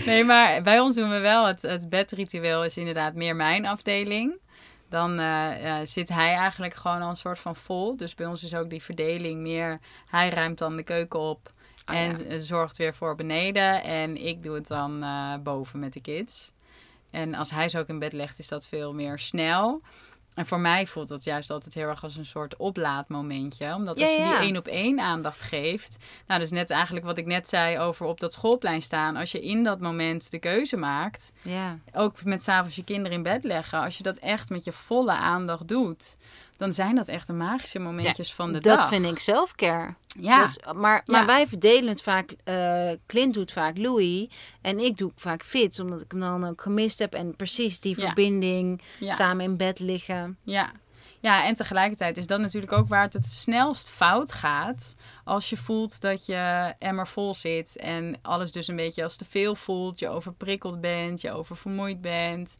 nee, 0.06 0.24
maar 0.24 0.62
bij 0.62 0.80
ons 0.80 0.94
doen 0.94 1.10
we 1.10 1.18
wel 1.18 1.46
het, 1.46 1.62
het 1.62 1.88
bedritueel 1.88 2.64
is 2.64 2.76
inderdaad 2.76 3.14
meer 3.14 3.36
mijn 3.36 3.66
afdeling. 3.66 4.42
Dan 4.88 5.20
uh, 5.20 5.78
zit 5.82 6.08
hij 6.08 6.34
eigenlijk 6.34 6.74
gewoon 6.74 7.02
al 7.02 7.08
een 7.08 7.16
soort 7.16 7.38
van 7.38 7.56
vol. 7.56 7.96
Dus 7.96 8.14
bij 8.14 8.26
ons 8.26 8.44
is 8.44 8.54
ook 8.54 8.70
die 8.70 8.82
verdeling 8.82 9.40
meer. 9.40 9.80
Hij 10.06 10.28
ruimt 10.28 10.58
dan 10.58 10.76
de 10.76 10.82
keuken 10.82 11.20
op. 11.20 11.52
Oh, 11.86 11.94
en 11.96 12.28
ja. 12.28 12.38
zorgt 12.38 12.76
weer 12.76 12.94
voor 12.94 13.14
beneden. 13.14 13.82
En 13.82 14.26
ik 14.26 14.42
doe 14.42 14.54
het 14.54 14.66
dan 14.66 15.04
uh, 15.04 15.34
boven 15.42 15.78
met 15.78 15.92
de 15.92 16.00
kids. 16.00 16.52
En 17.10 17.34
als 17.34 17.50
hij 17.50 17.68
ze 17.68 17.78
ook 17.78 17.88
in 17.88 17.98
bed 17.98 18.12
legt, 18.12 18.38
is 18.38 18.48
dat 18.48 18.66
veel 18.66 18.94
meer 18.94 19.18
snel. 19.18 19.82
En 20.34 20.46
voor 20.46 20.60
mij 20.60 20.86
voelt 20.86 21.08
dat 21.08 21.24
juist 21.24 21.50
altijd 21.50 21.74
heel 21.74 21.88
erg 21.88 22.02
als 22.02 22.16
een 22.16 22.26
soort 22.26 22.56
oplaadmomentje. 22.56 23.74
Omdat 23.74 24.00
als 24.00 24.10
ja, 24.10 24.16
je 24.16 24.30
die 24.30 24.46
één 24.46 24.56
op 24.56 24.66
één 24.66 25.00
aandacht 25.00 25.42
geeft. 25.42 25.96
Nou, 26.26 26.40
dus 26.40 26.50
net 26.50 26.70
eigenlijk 26.70 27.06
wat 27.06 27.18
ik 27.18 27.26
net 27.26 27.48
zei 27.48 27.78
over 27.78 28.06
op 28.06 28.20
dat 28.20 28.32
schoolplein 28.32 28.82
staan. 28.82 29.16
Als 29.16 29.32
je 29.32 29.42
in 29.42 29.64
dat 29.64 29.80
moment 29.80 30.30
de 30.30 30.38
keuze 30.38 30.76
maakt. 30.76 31.32
Ja. 31.42 31.78
Ook 31.92 32.24
met 32.24 32.42
s'avonds 32.42 32.76
je 32.76 32.84
kinderen 32.84 33.16
in 33.16 33.22
bed 33.22 33.44
leggen. 33.44 33.80
Als 33.80 33.96
je 33.96 34.02
dat 34.02 34.16
echt 34.16 34.50
met 34.50 34.64
je 34.64 34.72
volle 34.72 35.12
aandacht 35.12 35.68
doet 35.68 36.16
dan 36.56 36.72
zijn 36.72 36.94
dat 36.94 37.08
echt 37.08 37.26
de 37.26 37.32
magische 37.32 37.78
momentjes 37.78 38.28
ja, 38.28 38.34
van 38.34 38.52
de 38.52 38.60
dat 38.60 38.78
dag. 38.78 38.88
vind 38.88 39.04
ik 39.06 39.18
selfcare. 39.18 39.94
Ja. 40.20 40.42
Dus, 40.42 40.58
maar, 40.74 41.02
maar 41.06 41.20
ja. 41.20 41.26
wij 41.26 41.46
verdelen 41.46 41.88
het 41.88 42.02
vaak. 42.02 42.34
Uh, 42.44 42.90
Clint 43.06 43.34
doet 43.34 43.52
vaak 43.52 43.78
Louis. 43.78 44.28
En 44.60 44.78
ik 44.78 44.96
doe 44.96 45.12
vaak 45.16 45.42
Fits. 45.44 45.80
Omdat 45.80 46.00
ik 46.00 46.10
hem 46.10 46.20
dan 46.20 46.44
ook 46.44 46.60
gemist 46.60 46.98
heb. 46.98 47.14
En 47.14 47.36
precies 47.36 47.80
die 47.80 48.00
Ja. 48.00 48.06
verbinding. 48.06 48.82
Samen 49.00 49.44
in 49.44 49.56
bed 49.56 49.78
liggen. 49.78 50.38
Ja. 50.42 50.72
Ja, 51.20 51.44
en 51.46 51.54
tegelijkertijd 51.54 52.16
is 52.16 52.26
dat 52.26 52.40
natuurlijk 52.40 52.72
ook 52.72 52.88
waar 52.88 53.02
het 53.02 53.12
het 53.12 53.26
snelst 53.26 53.90
fout 53.90 54.32
gaat. 54.32 54.96
Als 55.24 55.50
je 55.50 55.56
voelt 55.56 56.00
dat 56.00 56.26
je 56.26 56.74
emmer 56.78 57.06
vol 57.08 57.34
zit 57.34 57.76
en 57.76 58.18
alles 58.22 58.52
dus 58.52 58.68
een 58.68 58.76
beetje 58.76 59.02
als 59.02 59.16
te 59.16 59.24
veel 59.24 59.54
voelt. 59.54 59.98
Je 59.98 60.08
overprikkeld 60.08 60.80
bent, 60.80 61.20
je 61.20 61.32
oververmoeid 61.32 62.00
bent. 62.00 62.58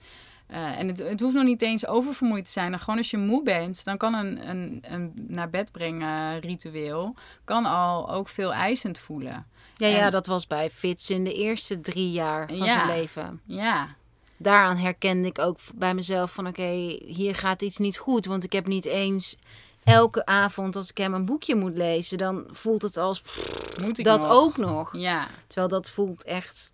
Uh, 0.55 0.79
en 0.79 0.89
het, 0.89 0.99
het 0.99 1.21
hoeft 1.21 1.35
nog 1.35 1.45
niet 1.45 1.63
eens 1.63 1.87
oververmoeid 1.87 2.45
te 2.45 2.51
zijn. 2.51 2.73
En 2.73 2.79
gewoon 2.79 2.97
als 2.99 3.11
je 3.11 3.17
moe 3.17 3.43
bent, 3.43 3.85
dan 3.85 3.97
kan 3.97 4.15
een, 4.15 4.49
een, 4.49 4.83
een 4.89 5.13
naar 5.29 5.51
bed 5.51 5.73
brengen 5.73 6.41
ritueel 6.41 7.15
kan 7.45 7.65
al 7.67 8.11
ook 8.11 8.29
veel 8.29 8.53
eisend 8.53 8.99
voelen. 8.99 9.47
Ja, 9.77 9.87
En- 9.87 9.93
ja, 9.93 10.11
dat 10.11 10.27
was 10.27 10.47
bij 10.47 10.71
Fits 10.71 11.11
in 11.11 11.25
de 11.25 11.33
eerste 11.35 11.81
drie 11.81 12.11
jaar 12.13 12.47
van 12.49 12.57
Ja. 12.57 12.67
zijn 12.73 12.87
leven. 12.87 13.41
Ja, 13.45 13.89
Daaraan 14.37 14.77
herkende 14.77 15.29
ik 15.29 15.39
ook 15.39 15.59
bij 15.75 15.95
mezelf 15.95 16.33
van... 16.33 16.47
oké, 16.47 16.97
hier 17.07 17.35
gaat 17.35 17.63
iets 17.63 17.79
niet 17.79 17.99
goed. 17.99 18.27
Want 18.27 18.45
ik 18.45 18.53
heb 18.53 18.67
niet 18.67 18.85
eens 18.85 19.37
elke 19.85 20.27
avond 20.27 20.77
als 20.77 20.91
ik 20.91 20.97
hem 20.99 21.15
een 21.15 21.25
boekje 21.25 21.55
moet 21.55 21.77
lezen... 21.77 22.19
dan 22.19 22.45
voelt 22.51 22.83
het 22.83 22.97
als 22.97 23.21
pff, 23.21 23.79
moet 23.81 23.99
ik 23.99 24.05
dat 24.05 24.23
nog? 24.23 24.31
ook 24.33 24.57
nog. 24.57 24.97
Ja, 24.97 25.27
Terwijl 25.47 25.69
dat 25.69 25.91
voelt 25.91 26.25
echt... 26.25 26.73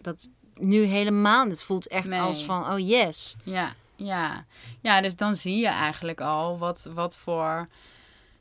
Dat 0.00 0.28
nu 0.60 0.82
helemaal. 0.82 1.48
Het 1.48 1.62
voelt 1.62 1.86
echt 1.86 2.10
Nee. 2.10 2.20
als 2.20 2.44
van, 2.44 2.72
oh 2.72 2.78
yes. 2.88 3.36
ja, 3.44 3.74
ja. 3.96 4.44
Ja, 4.80 5.00
dus 5.00 5.16
dan 5.16 5.36
zie 5.36 5.56
je 5.56 5.66
eigenlijk 5.68 6.20
al 6.20 6.58
wat, 6.58 6.88
wat 6.94 7.18
voor 7.18 7.68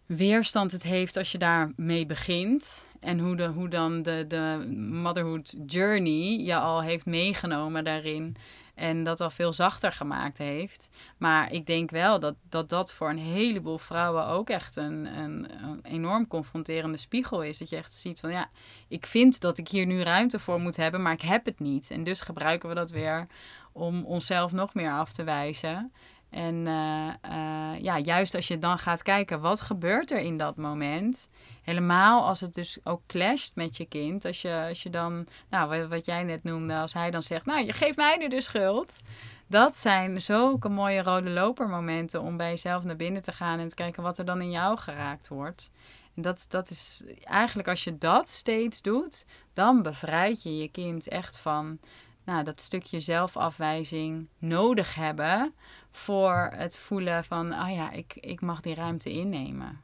weerstand 0.05 0.71
het 0.71 0.83
heeft 0.83 1.17
als 1.17 1.31
je 1.31 1.37
daarmee 1.37 2.05
begint. 2.05 2.87
En 2.99 3.19
hoe, 3.19 3.35
de, 3.35 3.45
hoe 3.47 3.69
dan 3.69 4.01
de, 4.01 4.25
de 4.27 4.73
motherhood 4.91 5.55
journey 5.65 6.39
je 6.43 6.55
al 6.55 6.81
heeft 6.81 7.05
meegenomen 7.05 7.83
daarin. 7.83 8.35
En 8.77 9.03
dat 9.03 9.21
al 9.21 9.29
veel 9.29 9.53
zachter 9.53 9.91
gemaakt 9.91 10.37
heeft. 10.37 10.89
Maar 11.17 11.51
ik 11.51 11.65
denk 11.65 11.89
wel 11.89 12.19
dat 12.19 12.35
dat, 12.49 12.69
dat 12.69 12.93
voor 12.93 13.09
een 13.09 13.17
heleboel 13.17 13.77
vrouwen 13.77 14.25
ook 14.25 14.49
echt 14.49 14.75
een, 14.75 15.05
een, 15.17 15.47
een 15.63 15.79
enorm 15.83 16.27
confronterende 16.27 16.97
spiegel 16.97 17.43
is. 17.43 17.57
Dat 17.57 17.69
je 17.69 17.75
echt 17.75 17.93
ziet 17.93 18.19
van 18.19 18.31
ja, 18.31 18.49
ik 18.87 19.05
vind 19.05 19.39
dat 19.39 19.57
ik 19.57 19.67
hier 19.67 19.85
nu 19.85 20.01
ruimte 20.01 20.39
voor 20.39 20.59
moet 20.59 20.75
hebben, 20.75 21.01
maar 21.01 21.13
ik 21.13 21.21
heb 21.21 21.45
het 21.45 21.59
niet. 21.59 21.91
En 21.91 22.03
dus 22.03 22.21
gebruiken 22.21 22.69
we 22.69 22.75
dat 22.75 22.91
weer 22.91 23.27
om 23.71 24.05
onszelf 24.05 24.51
nog 24.51 24.73
meer 24.73 24.91
af 24.91 25.11
te 25.11 25.23
wijzen. 25.23 25.91
En 26.29 26.67
eh, 26.67 27.07
eh, 27.21 27.81
ja, 27.83 27.99
juist 27.99 28.35
als 28.35 28.47
je 28.47 28.59
dan 28.59 28.77
gaat 28.77 29.01
kijken, 29.03 29.41
wat 29.41 29.61
gebeurt 29.61 30.11
er 30.11 30.19
in 30.19 30.37
dat 30.37 30.55
moment? 30.55 31.29
Helemaal 31.61 32.25
als 32.27 32.41
het 32.41 32.53
dus 32.53 32.77
ook 32.83 33.01
clasht 33.07 33.55
met 33.55 33.77
je 33.77 33.85
kind. 33.85 34.25
Als 34.25 34.41
je, 34.41 34.65
als 34.69 34.83
je 34.83 34.89
dan, 34.89 35.27
nou, 35.49 35.87
wat- 35.87 36.05
jij 36.05 36.23
net 36.23 36.43
noemde, 36.43 36.75
als 36.77 36.93
hij 36.93 37.11
dan 37.11 37.23
zegt, 37.23 37.45
nou, 37.45 37.65
je 37.65 37.73
geeft 37.73 37.97
mij 37.97 38.17
nu 38.17 38.27
de 38.27 38.41
schuld. 38.41 39.01
Dat 39.47 39.77
zijn 39.77 40.21
zulke 40.21 40.69
mooie 40.69 41.01
rode 41.01 41.29
lopermomenten 41.29 42.21
om 42.21 42.37
bij 42.37 42.49
jezelf 42.49 42.83
naar 42.83 42.95
binnen 42.95 43.21
te 43.21 43.31
gaan 43.31 43.59
en 43.59 43.67
te 43.67 43.75
kijken 43.75 44.03
wat 44.03 44.17
er 44.17 44.25
dan 44.25 44.41
in 44.41 44.51
jou 44.51 44.77
geraakt 44.77 45.27
wordt. 45.27 45.71
En 46.15 46.21
dat, 46.21 46.45
dat 46.49 46.69
is 46.69 47.03
eigenlijk 47.23 47.67
als 47.67 47.83
je 47.83 47.97
dat 47.97 48.27
steeds 48.27 48.81
doet, 48.81 49.25
dan 49.53 49.81
bevrijd 49.83 50.43
je 50.43 50.57
je 50.57 50.67
kind 50.67 51.07
echt 51.07 51.37
van 51.39 51.79
nou, 52.27 52.43
dat 52.43 52.61
stukje 52.61 52.99
zelfafwijzing 52.99 54.27
nodig 54.37 54.95
hebben 54.95 55.53
voor 55.91 56.51
het 56.55 56.77
voelen 56.77 57.23
van, 57.23 57.53
oh 57.53 57.69
ja, 57.73 57.91
ik, 57.91 58.17
ik 58.19 58.41
mag 58.41 58.61
die 58.61 58.75
ruimte 58.75 59.11
innemen. 59.11 59.81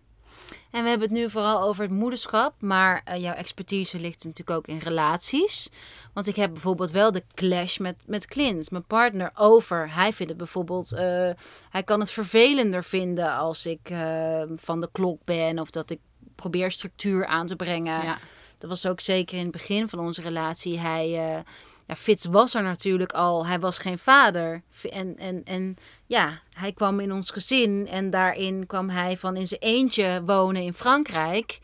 En 0.72 0.84
we 0.84 0.90
hebben 0.90 1.08
het 1.08 1.18
nu 1.18 1.30
vooral 1.30 1.62
over 1.62 1.84
het 1.84 1.92
moederschap, 1.92 2.54
maar 2.60 3.02
eh, 3.06 3.22
jouw 3.22 3.34
expertise 3.34 4.00
ligt 4.00 4.24
natuurlijk 4.24 4.58
ook 4.58 4.68
in 4.68 4.78
relaties. 4.78 5.70
Want 6.14 6.28
ik 6.28 6.36
heb 6.36 6.52
bijvoorbeeld 6.52 6.92
wel 6.92 7.12
de 7.12 7.24
clash 7.34 7.78
met, 7.78 7.96
met 8.06 8.26
Clint, 8.26 8.72
mijn 8.72 8.86
partner, 8.86 9.32
over. 9.36 9.94
Hij 9.94 10.14
vindt 10.14 10.32
het 10.32 10.38
bijvoorbeeld, 10.38 10.92
eh, 10.92 11.30
hij 11.70 11.84
kan 11.84 12.00
het 12.00 12.12
vervelender 12.12 12.84
vinden 12.84 13.36
als 13.36 13.66
ik 13.66 13.90
eh, 13.90 14.44
van 14.56 14.82
de 14.82 14.90
klok 14.92 15.24
ben 15.24 15.60
of 15.60 15.70
dat 15.70 15.90
ik 15.90 16.00
probeer 16.36 16.72
structuur 16.72 17.26
aan 17.26 17.48
te 17.48 17.56
brengen. 17.56 18.04
Ja, 18.04 18.18
Dat 18.58 18.70
was 18.70 18.86
ook 18.86 19.02
zeker 19.02 19.38
in 19.38 19.44
het 19.44 19.52
begin 19.52 19.90
van 19.90 20.00
onze 20.00 20.22
relatie. 20.22 20.80
Hij, 20.80 21.44
ja, 21.88 21.96
Fitz 21.96 22.26
was 22.26 22.54
er 22.54 22.64
natuurlijk 22.64 23.12
al. 23.12 23.46
Hij 23.46 23.60
was 23.60 23.78
geen 23.78 24.00
vader. 24.00 24.62
En, 24.92 25.18
en, 25.18 25.44
en 25.44 25.78
ja, 26.06 26.40
hij 26.54 26.72
kwam 26.72 27.00
in 27.00 27.12
ons 27.12 27.30
gezin. 27.30 27.88
En 27.88 28.10
daarin 28.10 28.66
kwam 28.68 28.90
hij 28.90 29.18
van 29.18 29.36
in 29.36 29.48
zijn 29.48 29.62
eentje 29.62 30.22
wonen 30.26 30.62
in 30.62 30.74
Frankrijk. 30.74 31.60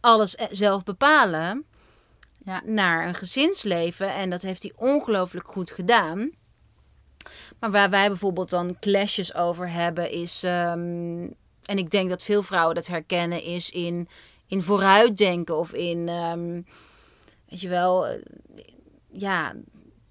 Alles 0.00 0.34
eh, 0.34 0.46
zelf 0.50 0.82
bepalen. 0.82 1.64
Ja. 2.44 2.62
Naar 2.64 3.06
een 3.08 3.14
gezinsleven. 3.14 4.14
En 4.14 4.30
dat 4.30 4.42
heeft 4.42 4.62
hij 4.62 4.72
ongelooflijk 4.76 5.48
goed 5.48 5.70
gedaan. 5.70 6.30
Maar 7.58 7.70
waar 7.70 7.90
wij 7.90 8.08
bijvoorbeeld 8.08 8.50
dan 8.50 8.76
clashes 8.80 9.34
over 9.34 9.70
hebben 9.70 10.10
is... 10.10 10.42
ehm, 10.42 11.28
en 11.64 11.78
ik 11.78 11.90
denk 11.90 12.08
dat 12.08 12.22
veel 12.22 12.42
vrouwen 12.42 12.74
dat 12.74 12.86
herkennen, 12.86 13.42
is 13.42 13.70
in, 13.70 14.08
in 14.46 14.62
vooruitdenken 14.62 15.58
of 15.58 15.72
in, 15.72 16.08
ehm, 16.08 16.62
weet 17.48 17.60
je 17.60 17.68
wel, 17.68 18.06
ja, 19.16 19.54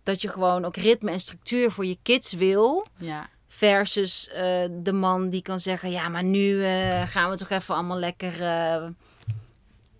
dat 0.04 0.22
je 0.22 0.28
gewoon 0.28 0.66
ook 0.66 0.76
ritme 0.76 1.12
en 1.12 1.20
structuur 1.20 1.72
voor 1.72 1.86
je 1.86 1.98
kids 2.04 2.34
wil. 2.34 2.86
Ja. 2.98 3.30
Versus 3.48 4.30
eh, 4.30 4.66
de 4.72 4.94
man 4.94 5.30
die 5.30 5.42
kan 5.42 5.60
zeggen, 5.60 5.92
ja, 5.92 6.10
maar 6.10 6.24
nu 6.24 6.64
eh, 6.64 7.02
gaan 7.02 7.30
we 7.30 7.38
toch 7.38 7.50
even 7.50 7.76
allemaal 7.76 8.00
lekker, 8.00 8.34
uh, 8.34 8.88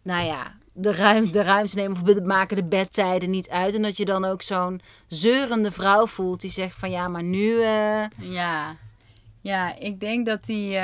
nou 0.04 0.26
ja, 0.26 0.56
de, 0.74 0.94
ruim, 0.94 1.32
de 1.32 1.44
ruimte 1.44 1.76
nemen 1.76 2.02
of 2.02 2.24
maken 2.24 2.56
de 2.56 2.64
bedtijden 2.64 3.30
niet 3.30 3.50
uit. 3.50 3.76
En 3.76 3.82
dat 3.82 3.98
je 3.98 4.06
dan 4.06 4.26
ook 4.26 4.42
zo'n 4.42 4.82
zeurende 5.08 5.72
vrouw 5.72 6.08
voelt 6.08 6.42
die 6.42 6.52
zegt 6.52 6.80
van, 6.80 6.92
ja, 6.92 7.08
maar 7.08 7.24
nu... 7.24 7.62
Ja. 8.20 8.76
ja, 9.42 9.76
ik 9.76 10.00
denk 10.00 10.26
dat 10.26 10.46
die 10.46 10.78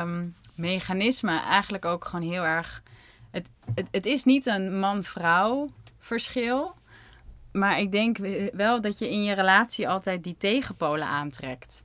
um, 0.00 0.34
mechanismen 0.54 1.42
eigenlijk 1.42 1.84
ook 1.84 2.04
gewoon 2.04 2.30
heel 2.30 2.42
erg... 2.42 2.82
Het, 3.30 3.46
het, 3.74 3.86
het 3.90 4.06
is 4.06 4.24
niet 4.24 4.46
een 4.46 4.78
man-vrouw 4.78 5.70
verschil 5.98 6.74
maar 7.52 7.78
ik 7.78 7.92
denk 7.92 8.16
wel 8.52 8.80
dat 8.80 8.98
je 8.98 9.10
in 9.10 9.22
je 9.24 9.34
relatie 9.34 9.88
altijd 9.88 10.24
die 10.24 10.36
tegenpolen 10.36 11.06
aantrekt. 11.06 11.84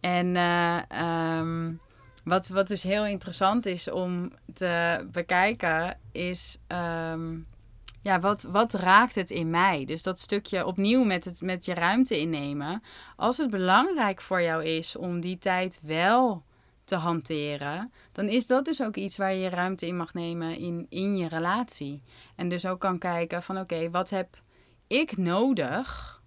En 0.00 0.34
uh, 0.34 1.38
um, 1.38 1.80
wat, 2.24 2.48
wat 2.48 2.68
dus 2.68 2.82
heel 2.82 3.06
interessant 3.06 3.66
is 3.66 3.90
om 3.90 4.32
te 4.54 5.06
bekijken, 5.12 5.98
is 6.12 6.60
um, 6.68 7.46
ja, 8.02 8.20
wat, 8.20 8.42
wat 8.42 8.74
raakt 8.74 9.14
het 9.14 9.30
in 9.30 9.50
mij? 9.50 9.84
Dus 9.84 10.02
dat 10.02 10.18
stukje 10.18 10.66
opnieuw 10.66 11.04
met, 11.04 11.24
het, 11.24 11.40
met 11.40 11.64
je 11.64 11.74
ruimte 11.74 12.20
innemen. 12.20 12.82
Als 13.16 13.36
het 13.36 13.50
belangrijk 13.50 14.20
voor 14.20 14.42
jou 14.42 14.64
is 14.64 14.96
om 14.96 15.20
die 15.20 15.38
tijd 15.38 15.80
wel 15.82 16.42
te 16.84 16.96
hanteren, 16.96 17.92
dan 18.12 18.28
is 18.28 18.46
dat 18.46 18.64
dus 18.64 18.82
ook 18.82 18.96
iets 18.96 19.16
waar 19.16 19.34
je 19.34 19.48
ruimte 19.48 19.86
in 19.86 19.96
mag 19.96 20.14
nemen 20.14 20.56
in, 20.58 20.86
in 20.88 21.16
je 21.16 21.28
relatie. 21.28 22.02
En 22.36 22.48
dus 22.48 22.66
ook 22.66 22.80
kan 22.80 22.98
kijken 22.98 23.42
van 23.42 23.58
oké, 23.58 23.90
wat 23.90 24.10
heb 24.10 24.40
ik 24.92 25.16
nodig 25.16 26.20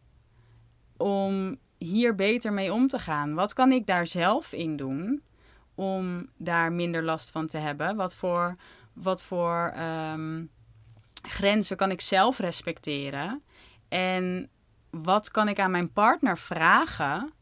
om 0.97 1.57
hier 1.77 2.15
beter 2.15 2.53
mee 2.53 2.73
om 2.73 2.87
te 2.87 2.99
gaan? 2.99 3.33
Wat 3.33 3.53
kan 3.53 3.71
ik 3.71 3.85
daar 3.85 4.07
zelf 4.07 4.51
in 4.51 4.75
doen 4.77 5.23
om 5.75 6.29
daar 6.37 6.71
minder 6.71 7.03
last 7.03 7.31
van 7.31 7.47
te 7.47 7.57
hebben? 7.57 7.95
Wat 7.95 8.15
voor, 8.15 8.55
wat 8.93 9.23
voor 9.23 9.73
um, 10.11 10.49
grenzen 11.21 11.77
kan 11.77 11.91
ik 11.91 12.01
zelf 12.01 12.39
respecteren? 12.39 13.43
En 13.87 14.49
wat 14.89 15.31
kan 15.31 15.47
ik 15.47 15.59
aan 15.59 15.71
mijn 15.71 15.91
partner 15.91 16.37
vragen 16.37 17.33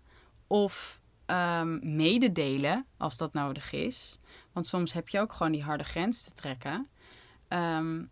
of 0.48 1.02
um, 1.26 1.96
mededelen 1.96 2.86
als 2.98 3.18
dat 3.18 3.34
nodig 3.34 3.72
is? 3.72 4.20
Want 4.52 4.66
soms 4.66 4.94
heb 4.94 5.10
je 5.10 5.20
ook 5.20 5.34
gewoon 5.34 5.52
die 5.52 5.64
harde 5.64 5.84
grens 5.84 6.24
te 6.24 6.34
trekken. 6.34 6.88
Um, 7.54 8.10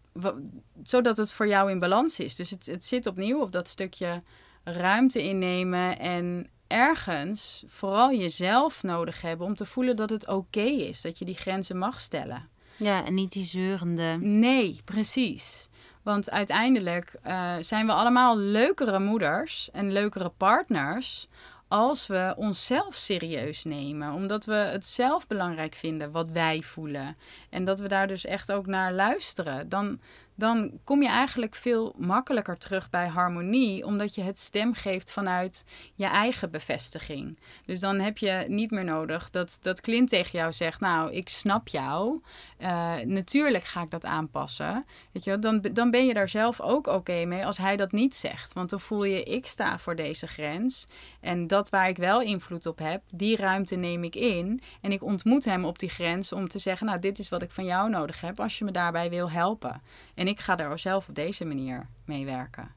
zodat 0.83 1.17
het 1.17 1.33
voor 1.33 1.47
jou 1.47 1.71
in 1.71 1.79
balans 1.79 2.19
is. 2.19 2.35
Dus 2.35 2.49
het, 2.49 2.65
het 2.65 2.83
zit 2.83 3.07
opnieuw 3.07 3.41
op 3.41 3.51
dat 3.51 3.67
stukje 3.67 4.23
ruimte 4.63 5.23
innemen 5.23 5.99
en 5.99 6.49
ergens 6.67 7.63
vooral 7.67 8.13
jezelf 8.13 8.83
nodig 8.83 9.21
hebben 9.21 9.47
om 9.47 9.55
te 9.55 9.65
voelen 9.65 9.95
dat 9.95 10.09
het 10.09 10.27
oké 10.27 10.61
is, 10.61 11.01
dat 11.01 11.19
je 11.19 11.25
die 11.25 11.35
grenzen 11.35 11.77
mag 11.77 12.01
stellen. 12.01 12.49
Ja, 12.77 13.05
en 13.05 13.13
niet 13.13 13.31
die 13.31 13.43
zeurende. 13.43 14.17
Nee, 14.19 14.81
precies. 14.85 15.69
Want 16.03 16.31
uiteindelijk 16.31 17.15
uh, 17.27 17.53
zijn 17.59 17.85
we 17.85 17.93
allemaal 17.93 18.37
leukere 18.37 18.99
moeders 18.99 19.69
en 19.71 19.91
leukere 19.91 20.29
partners 20.29 21.27
als 21.71 22.07
we 22.07 22.33
onszelf 22.37 22.95
serieus 22.95 23.63
nemen. 23.63 24.13
Omdat 24.13 24.45
we 24.45 24.53
het 24.53 24.85
zelf 24.85 25.27
belangrijk 25.27 25.75
vinden 25.75 26.11
wat 26.11 26.29
wij 26.29 26.61
voelen. 26.61 27.17
En 27.49 27.63
dat 27.63 27.79
we 27.79 27.87
daar 27.87 28.07
dus 28.07 28.25
echt 28.25 28.51
ook 28.51 28.65
naar 28.65 28.93
luisteren. 28.93 29.69
Dan, 29.69 29.99
dan 30.41 30.79
kom 30.83 31.01
je 31.01 31.07
eigenlijk 31.07 31.55
veel 31.55 31.93
makkelijker 31.97 32.57
terug 32.57 32.89
bij 32.89 33.07
harmonie, 33.07 33.85
omdat 33.85 34.15
je 34.15 34.21
het 34.21 34.39
stem 34.39 34.73
geeft 34.73 35.11
vanuit 35.11 35.65
je 35.95 36.05
eigen 36.05 36.51
bevestiging. 36.51 37.39
Dus 37.65 37.79
dan 37.79 37.99
heb 37.99 38.17
je 38.17 38.45
niet 38.47 38.71
meer 38.71 38.83
nodig 38.83 39.29
dat, 39.29 39.59
dat 39.61 39.81
Clint 39.81 40.09
tegen 40.09 40.39
jou 40.39 40.53
zegt: 40.53 40.79
Nou, 40.79 41.11
ik 41.11 41.29
snap 41.29 41.67
jou. 41.67 42.21
Uh, 42.59 42.95
natuurlijk 42.99 43.63
ga 43.63 43.81
ik 43.81 43.89
dat 43.89 44.05
aanpassen. 44.05 44.85
Weet 45.11 45.23
je, 45.23 45.39
dan, 45.39 45.61
dan 45.73 45.91
ben 45.91 46.05
je 46.05 46.13
daar 46.13 46.29
zelf 46.29 46.61
ook 46.61 46.87
oké 46.87 47.25
mee 47.25 47.45
als 47.45 47.57
hij 47.57 47.77
dat 47.77 47.91
niet 47.91 48.15
zegt. 48.15 48.53
Want 48.53 48.69
dan 48.69 48.79
voel 48.79 49.03
je: 49.03 49.23
ik 49.23 49.47
sta 49.47 49.79
voor 49.79 49.95
deze 49.95 50.27
grens. 50.27 50.87
En 51.19 51.47
dat 51.47 51.69
waar 51.69 51.89
ik 51.89 51.97
wel 51.97 52.21
invloed 52.21 52.65
op 52.65 52.79
heb, 52.79 53.01
die 53.11 53.35
ruimte 53.37 53.75
neem 53.75 54.03
ik 54.03 54.15
in. 54.15 54.61
En 54.81 54.91
ik 54.91 55.03
ontmoet 55.03 55.45
hem 55.45 55.65
op 55.65 55.79
die 55.79 55.89
grens 55.89 56.33
om 56.33 56.47
te 56.47 56.59
zeggen: 56.59 56.87
Nou, 56.87 56.99
dit 56.99 57.19
is 57.19 57.29
wat 57.29 57.41
ik 57.41 57.51
van 57.51 57.65
jou 57.65 57.89
nodig 57.89 58.21
heb 58.21 58.39
als 58.39 58.57
je 58.57 58.65
me 58.65 58.71
daarbij 58.71 59.09
wil 59.09 59.31
helpen. 59.31 59.81
En 60.15 60.29
ik 60.31 60.39
ga 60.39 60.57
er 60.57 60.79
zelf 60.79 61.07
op 61.07 61.15
deze 61.15 61.45
manier 61.45 61.87
mee 62.05 62.25
werken. 62.25 62.71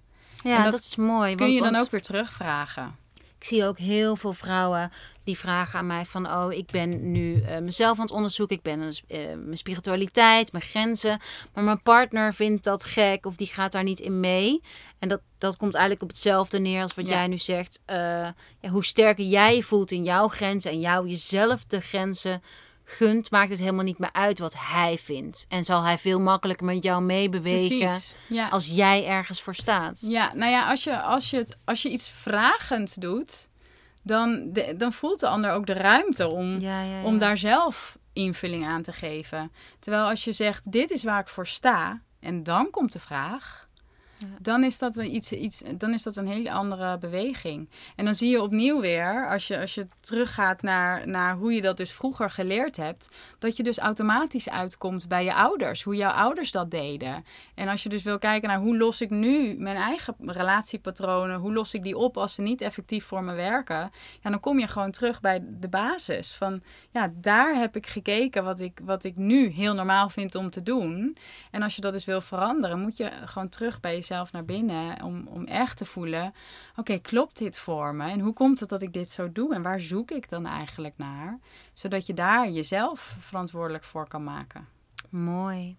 Ja, 0.45 0.63
dat, 0.63 0.73
dat, 0.73 0.81
is 0.81 0.97
mooi. 0.97 1.35
Kun 1.35 1.53
je 1.53 1.63
dan 1.63 1.77
ook 1.77 1.91
weer 1.91 2.03
terugvragen. 2.03 2.97
Ik 3.45 3.51
zie 3.51 3.65
ook 3.65 3.79
heel 3.79 4.17
veel 4.17 4.33
vrouwen 4.33 4.93
die 5.25 5.39
vragen 5.39 5.79
aan 5.79 5.87
mij 5.87 6.05
van... 6.05 6.31
oh, 6.31 6.53
ik 6.53 6.71
ben 6.71 7.13
nu 7.13 7.35
uh, 7.35 7.59
mezelf 7.59 7.99
aan 7.99 8.05
het 8.05 8.15
onderzoeken. 8.15 8.57
Ik 8.57 8.63
ben 8.63 8.81
uh, 8.81 9.19
mijn 9.37 9.57
spiritualiteit, 9.57 10.53
mijn 10.53 10.65
grenzen. 10.65 11.21
Maar 11.55 11.65
mijn 11.65 11.83
partner 11.83 12.35
vindt 12.35 12.65
dat 12.65 12.85
gek 12.85 13.27
of 13.27 13.37
die 13.37 13.47
gaat 13.47 13.73
daar 13.73 13.83
niet 13.83 14.01
in 14.01 14.21
mee. 14.21 14.63
En 14.99 15.09
dat, 15.09 15.21
dat 15.39 15.57
komt 15.57 15.75
eigenlijk 15.75 16.03
op 16.03 16.09
hetzelfde 16.09 16.59
neer 16.59 16.83
als 16.83 16.95
wat 16.95 17.09
jij 17.09 17.27
nu 17.27 17.39
zegt. 17.39 17.83
Uh, 17.91 17.97
ja, 18.61 18.69
hoe 18.69 18.85
sterker 18.85 19.25
jij 19.25 19.57
je 19.57 19.63
voelt 19.63 19.91
in 19.91 20.05
jouw 20.05 20.29
grenzen... 20.29 20.71
en 20.71 20.81
jou 20.81 21.09
jezelf 21.09 21.65
de 21.65 21.81
grenzen 21.81 22.43
gunt, 22.95 23.30
maakt 23.30 23.51
het 23.51 23.59
helemaal 23.59 23.84
niet 23.84 23.99
meer 23.99 24.12
uit 24.12 24.38
wat 24.38 24.55
hij 24.59 24.99
vindt. 24.99 25.47
En 25.49 25.64
zal 25.64 25.82
hij 25.82 25.99
veel 25.99 26.20
makkelijker 26.20 26.66
met 26.66 26.82
jou 26.82 27.03
meebewegen 27.03 28.01
ja. 28.28 28.49
als 28.49 28.66
jij 28.66 29.07
ergens 29.07 29.42
voor 29.42 29.55
staat. 29.55 30.01
Ja, 30.01 30.34
nou 30.34 30.51
ja, 30.51 30.70
als 30.70 30.84
je, 30.84 31.01
als 31.01 31.30
je, 31.30 31.36
het, 31.36 31.57
als 31.64 31.82
je 31.82 31.90
iets 31.90 32.09
vragend 32.09 33.01
doet, 33.01 33.49
dan, 34.03 34.53
de, 34.53 34.74
dan 34.76 34.92
voelt 34.92 35.20
de 35.20 35.28
ander 35.28 35.51
ook 35.51 35.66
de 35.66 35.72
ruimte 35.72 36.28
om, 36.28 36.62
om 37.05 37.18
daar 37.18 37.38
zelf 37.38 37.99
invulling 38.12 38.66
aan 38.66 38.82
te 38.82 38.92
geven. 38.92 39.53
Terwijl 39.78 40.05
als 40.05 40.24
je 40.24 40.32
zegt, 40.32 40.72
dit 40.72 40.90
is 40.90 41.05
waar 41.05 41.20
ik 41.20 41.28
voor 41.28 41.47
sta, 41.47 42.03
en 42.20 42.42
dan 42.42 42.70
komt 42.70 42.92
de 42.92 43.01
vraag 43.01 43.64
dan, 44.41 44.64
is 44.64 44.79
dat 44.79 44.97
een 44.97 45.14
iets, 45.14 45.33
iets, 45.33 45.62
dan 45.79 45.93
is 45.93 46.03
dat 46.03 46.16
een 46.16 46.27
hele 46.27 46.53
andere 46.53 46.99
beweging. 46.99 47.68
En 47.97 48.05
dan 48.05 48.14
zie 48.14 48.31
je 48.31 48.43
opnieuw 48.43 48.81
weer, 48.81 49.29
als 49.31 49.47
je, 49.47 49.61
als 49.61 49.75
je 49.75 49.87
teruggaat 50.01 50.62
naar, 50.62 51.09
naar 51.09 51.37
hoe 51.37 51.53
je 51.53 51.61
dat 51.61 51.77
dus 51.77 51.93
vroeger 51.93 52.31
geleerd 52.31 52.77
hebt, 52.77 53.14
dat 53.39 53.57
je 53.57 53.62
dus 53.62 53.79
automatisch 53.79 54.49
uitkomt 54.49 55.09
bij 55.09 55.25
je 55.25 55.35
ouders, 55.35 55.83
hoe 55.83 55.97
jouw 55.97 56.11
ouders 56.11 56.51
dat 56.51 56.70
deden. 56.70 57.25
En 57.55 57.68
als 57.68 57.83
je 57.83 57.89
dus 57.89 58.03
wil 58.03 58.18
kijken 58.18 58.49
naar 58.49 58.59
hoe 58.59 58.77
los 58.77 59.01
ik 59.01 59.11
nu 59.11 59.55
mijn 59.59 59.77
eigen 59.77 60.14
relatiepatronen, 60.18 61.39
hoe 61.39 61.53
los 61.53 61.75
ik 61.75 61.83
die 61.83 61.97
op 61.97 62.16
als 62.16 62.35
ze 62.35 62.43
niet 62.43 62.61
effectief 62.61 63.05
voor 63.05 63.25
me 63.25 63.35
werken, 63.35 63.91
ja, 64.20 64.31
dan 64.31 64.41
kom 64.41 64.59
je 64.59 64.66
gewoon 64.66 64.91
terug 64.91 65.20
bij 65.20 65.45
de 65.61 65.68
basis. 65.68 66.35
Van 66.35 66.62
ja, 66.91 67.12
daar 67.14 67.55
heb 67.55 67.77
ik 67.77 67.87
gekeken 67.87 68.45
wat 68.45 68.61
ik, 68.61 68.81
wat 68.85 69.05
ik 69.05 69.16
nu 69.16 69.49
heel 69.49 69.75
normaal 69.75 70.09
vind 70.09 70.35
om 70.35 70.51
te 70.51 70.62
doen. 70.62 71.16
En 71.51 71.62
als 71.62 71.75
je 71.75 71.81
dat 71.81 71.93
dus 71.93 72.05
wil 72.05 72.20
veranderen, 72.20 72.81
moet 72.81 72.97
je 72.97 73.11
gewoon 73.25 73.49
terug 73.49 73.81
bij 73.81 73.95
jezelf 73.95 74.14
naar 74.33 74.45
binnen 74.45 75.03
om, 75.03 75.27
om 75.27 75.45
echt 75.45 75.77
te 75.77 75.85
voelen: 75.85 76.35
oké, 76.77 76.99
klopt 76.99 77.39
dit 77.39 77.59
voor 77.59 77.95
me? 77.95 78.11
En 78.11 78.21
hoe 78.21 78.33
komt 78.33 78.61
het 78.61 78.69
dat 78.69 78.83
ik 78.83 78.93
dit 78.93 79.11
zo 79.11 79.33
doe? 79.33 79.55
En 79.55 79.62
waar 79.62 79.81
zoek 79.81 80.11
ik 80.11 80.29
dan 80.29 80.47
eigenlijk 80.47 80.95
naar? 80.97 81.39
Zodat 81.73 82.07
je 82.07 82.15
daar 82.15 82.51
jezelf 82.51 83.17
verantwoordelijk 83.19 83.85
voor 83.85 84.09
kan 84.09 84.25
maken. 84.25 84.69
Mooi. 85.11 85.77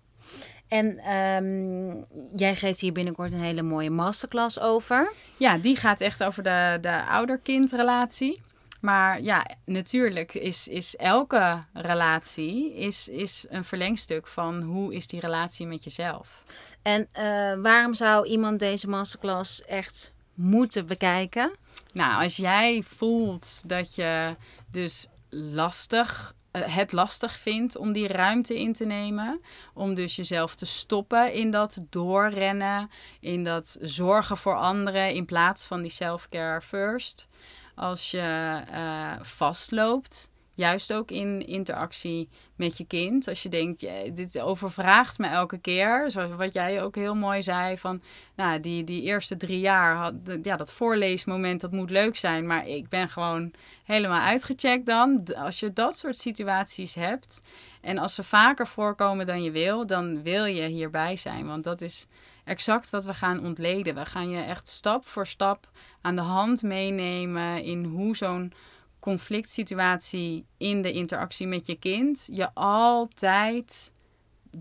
En 0.68 1.16
um, 1.16 2.06
jij 2.36 2.56
geeft 2.56 2.80
hier 2.80 2.92
binnenkort 2.92 3.34
een 3.34 3.40
hele 3.40 3.62
mooie 3.62 3.90
masterclass 3.90 4.60
over. 4.60 5.14
Ja, 5.38 5.58
die 5.58 5.76
gaat 5.76 6.02
echt 6.02 6.24
over 6.24 6.44
de, 6.44 6.78
de 6.82 7.06
ouder-kindrelatie. 7.06 8.42
Maar 8.86 9.22
ja, 9.22 9.46
natuurlijk 9.66 10.34
is, 10.34 10.68
is 10.68 10.96
elke 10.96 11.64
relatie 11.74 12.76
is, 12.76 13.08
is 13.08 13.46
een 13.50 13.64
verlengstuk 13.64 14.28
van 14.28 14.62
hoe 14.62 14.94
is 14.94 15.08
die 15.08 15.20
relatie 15.20 15.68
met 15.68 15.84
jezelf. 15.84 16.44
En 16.82 17.08
uh, 17.18 17.62
waarom 17.62 17.94
zou 17.94 18.28
iemand 18.28 18.60
deze 18.60 18.88
masterclass 18.88 19.64
echt 19.64 20.14
moeten 20.34 20.88
bekijken? 20.88 21.52
Nou, 21.94 22.24
als 22.24 22.36
jij 22.36 22.84
voelt 22.96 23.70
dat 23.70 23.96
je 23.96 24.36
dus 24.72 25.08
lastig 25.30 26.36
uh, 26.56 26.76
het 26.76 26.92
lastig 26.92 27.32
vindt 27.38 27.78
om 27.78 27.92
die 27.92 28.08
ruimte 28.08 28.60
in 28.60 28.74
te 28.74 28.86
nemen. 28.86 29.42
Om 29.74 29.94
dus 29.94 30.16
jezelf 30.16 30.56
te 30.56 30.66
stoppen 30.66 31.34
in 31.34 31.52
dat 31.52 31.80
doorrennen, 31.90 32.90
in 33.20 33.44
dat 33.44 33.78
zorgen 33.82 34.38
voor 34.38 34.56
anderen 34.56 35.14
in 35.14 35.26
plaats 35.26 35.66
van 35.66 35.82
die 35.82 35.92
self-care 35.92 36.62
first. 36.62 37.28
Als 37.76 38.12
je 38.12 38.62
uh, 38.72 39.12
vastloopt 39.22 40.30
Juist 40.56 40.94
ook 40.94 41.12
in 41.12 41.48
interactie 41.48 42.30
met 42.56 42.78
je 42.78 42.86
kind. 42.86 43.28
Als 43.28 43.44
je 43.44 43.50
denkt, 43.50 43.80
dit 44.14 44.40
overvraagt 44.40 45.18
me 45.18 45.28
elke 45.28 45.58
keer. 45.58 46.12
Zoals 46.12 46.36
wat 46.36 46.54
jij 46.54 46.84
ook 46.84 46.96
heel 46.96 47.16
mooi 47.16 47.44
zei. 47.44 47.78
Van 47.78 48.02
nou, 48.36 48.60
die, 48.60 48.84
die 48.84 49.02
eerste 49.02 49.38
drie 49.38 49.60
jaar, 49.60 49.96
had, 49.96 50.14
ja, 50.42 50.56
dat 50.56 50.74
voorleesmoment, 50.74 51.62
dat 51.62 51.72
moet 51.72 51.90
leuk 51.90 52.16
zijn. 52.16 52.48
Maar 52.48 52.68
ik 52.68 52.90
ben 52.90 53.10
gewoon 53.10 53.54
helemaal 53.84 54.22
uitgecheckt 54.22 54.86
dan. 54.86 55.24
Als 55.36 55.60
je 55.60 55.74
dat 55.74 55.98
soort 55.98 56.18
situaties 56.18 56.96
hebt. 56.96 57.42
En 57.82 57.98
als 57.98 58.16
ze 58.16 58.24
vaker 58.24 58.68
voorkomen 58.68 59.26
dan 59.26 59.44
je 59.44 59.52
wil, 59.52 59.86
dan 59.86 60.24
wil 60.24 60.46
je 60.46 60.64
hierbij 60.64 61.16
zijn. 61.16 61.48
Want 61.48 61.64
dat 61.64 61.82
is 61.82 62.08
exact 62.46 62.90
wat 62.90 63.04
we 63.04 63.14
gaan 63.14 63.40
ontleden. 63.46 63.96
We 63.96 64.06
gaan 64.06 64.30
je 64.30 64.42
echt 64.42 64.68
stap 64.68 65.08
voor 65.08 65.28
stap 65.28 65.70
aan 66.02 66.16
de 66.16 66.22
hand 66.22 66.62
meenemen 66.64 67.64
in 67.64 67.84
hoe 67.84 68.16
zo'n 68.16 68.54
conflict 69.00 69.50
situatie 69.50 70.46
in 70.58 70.82
de 70.82 70.92
interactie 70.92 71.48
met 71.48 71.66
je 71.66 71.76
kind 71.76 72.28
je 72.32 72.54
altijd 72.54 73.94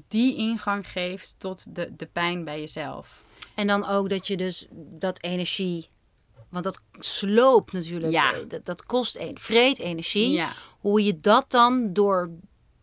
die 0.09 0.37
ingang 0.37 0.89
geeft 0.89 1.35
tot 1.39 1.75
de, 1.75 1.97
de 1.97 2.07
pijn 2.07 2.45
bij 2.45 2.61
jezelf. 2.61 3.23
En 3.55 3.67
dan 3.67 3.87
ook 3.87 4.09
dat 4.11 4.27
je 4.27 4.37
dus 4.37 4.67
dat 4.73 5.23
energie, 5.23 5.89
want 6.49 6.65
dat 6.65 6.81
sloopt 6.99 7.73
natuurlijk, 7.73 8.13
Ja. 8.13 8.33
eh, 8.33 8.39
dat, 8.49 8.65
dat 8.67 8.85
kost 8.87 9.17
een, 9.17 9.39
vreet 9.39 9.79
energie. 9.79 10.31
Ja, 10.33 10.53
Hoe 10.81 11.05
je 11.05 11.21
dat 11.21 11.51
dan 11.51 11.93
door, 11.93 12.31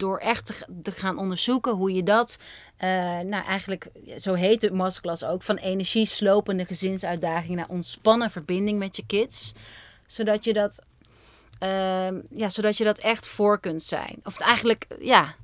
door 0.01 0.17
echt 0.17 0.63
te, 0.83 0.91
gaan 0.91 1.17
onderzoeken, 1.17 1.71
hoe 1.71 1.93
je 1.93 2.03
dat, 2.03 2.39
eh, 2.77 2.89
nou 3.19 3.45
eigenlijk, 3.45 3.87
zo 4.17 4.33
heet 4.33 4.61
de 4.61 4.71
masterclass 4.71 5.23
ook, 5.23 5.43
van 5.43 5.55
energieslopende 5.55 6.65
gezinsuitdaging 6.65 7.55
naar 7.55 7.69
ontspannen 7.69 8.31
verbinding 8.31 8.79
met 8.79 8.95
je 8.95 9.05
kids. 9.05 9.53
Zodat 10.07 10.43
je 10.43 10.53
dat, 10.53 10.79
ehm, 11.59 12.21
ja, 12.29 12.49
zodat 12.49 12.77
je 12.77 12.83
dat 12.83 12.97
echt 12.97 13.27
voor 13.27 13.59
kunt 13.59 13.83
zijn. 13.83 14.19
Of 14.23 14.33
het 14.33 14.43
eigenlijk, 14.43 14.85
ja, 14.99 15.35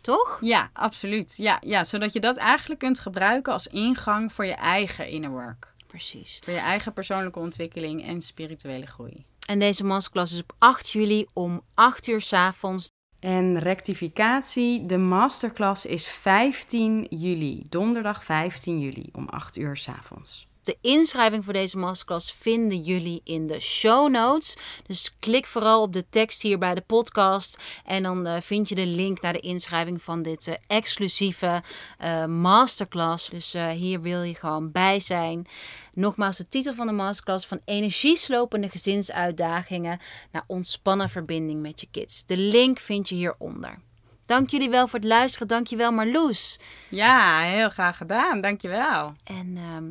toch? 0.00 0.38
ja 0.40 0.70
absoluut. 0.72 1.36
Ja, 1.36 1.58
ja, 1.60 1.84
zodat 1.84 2.12
je 2.12 2.20
dat 2.20 2.36
eigenlijk 2.36 2.80
kunt 2.80 3.00
gebruiken 3.00 3.52
als 3.52 3.66
ingang 3.66 4.32
voor 4.32 4.44
je 4.44 4.54
eigen 4.54 5.08
inner 5.08 5.30
work. 5.30 5.74
Precies. 5.86 6.40
Voor 6.44 6.52
je 6.52 6.58
eigen 6.58 6.92
persoonlijke 6.92 7.38
ontwikkeling 7.38 8.06
en 8.06 8.22
spirituele 8.22 8.86
groei. 8.86 9.24
En 9.46 9.58
deze 9.58 9.84
masterclass 9.84 10.32
is 10.32 10.40
op 10.40 10.54
8 10.58 10.90
juli 10.90 11.26
om 11.32 11.62
8 11.74 12.06
uur 12.06 12.20
's 12.20 12.32
avonds. 12.32 12.88
En 13.26 13.58
rectificatie, 13.58 14.86
de 14.86 14.96
masterclass 14.96 15.86
is 15.86 16.06
15 16.06 17.06
juli, 17.10 17.62
donderdag 17.68 18.24
15 18.24 18.80
juli 18.80 19.08
om 19.12 19.28
8 19.28 19.56
uur 19.56 19.76
's 19.76 19.88
avonds. 19.88 20.48
De 20.66 20.78
inschrijving 20.80 21.44
voor 21.44 21.52
deze 21.52 21.76
masterclass 21.76 22.32
vinden 22.38 22.82
jullie 22.82 23.20
in 23.24 23.46
de 23.46 23.60
show 23.60 24.10
notes. 24.10 24.56
Dus 24.86 25.14
klik 25.18 25.46
vooral 25.46 25.82
op 25.82 25.92
de 25.92 26.08
tekst 26.08 26.42
hier 26.42 26.58
bij 26.58 26.74
de 26.74 26.80
podcast. 26.80 27.62
En 27.84 28.02
dan 28.02 28.26
eh, 28.26 28.40
vind 28.40 28.68
je 28.68 28.74
de 28.74 28.86
link 28.86 29.20
naar 29.20 29.32
de 29.32 29.40
inschrijving 29.40 30.02
van 30.02 30.22
dit 30.22 30.48
eh, 30.48 30.54
exclusieve 30.66 31.62
eh, 31.98 32.24
masterclass. 32.24 33.28
Dus 33.28 33.52
hier 33.52 34.00
wil 34.00 34.22
je 34.22 34.34
gewoon 34.34 34.72
bij 34.72 35.00
zijn. 35.00 35.46
Nogmaals, 35.92 36.36
de 36.36 36.48
titel 36.48 36.74
van 36.74 36.86
de 36.86 36.92
masterclass: 36.92 37.46
van 37.46 37.60
energieslopende 37.64 38.68
gezinsuitdagingen 38.68 40.00
naar 40.32 40.44
ontspannen 40.46 41.10
verbinding 41.10 41.60
met 41.60 41.80
je 41.80 41.88
kids. 41.90 42.24
De 42.24 42.36
link 42.36 42.78
vind 42.78 43.08
je 43.08 43.14
hieronder. 43.14 43.78
Dank 44.24 44.50
jullie 44.50 44.70
wel 44.70 44.88
voor 44.88 44.98
het 44.98 45.08
luisteren. 45.08 45.48
Dank 45.48 45.66
je 45.66 45.76
wel, 45.76 45.92
Marloes. 45.92 46.58
Ja, 46.88 47.40
heel 47.40 47.68
graag 47.68 47.96
gedaan. 47.96 48.40
Dankjewel. 48.40 49.14
En 49.24 49.56
ehm, 49.56 49.90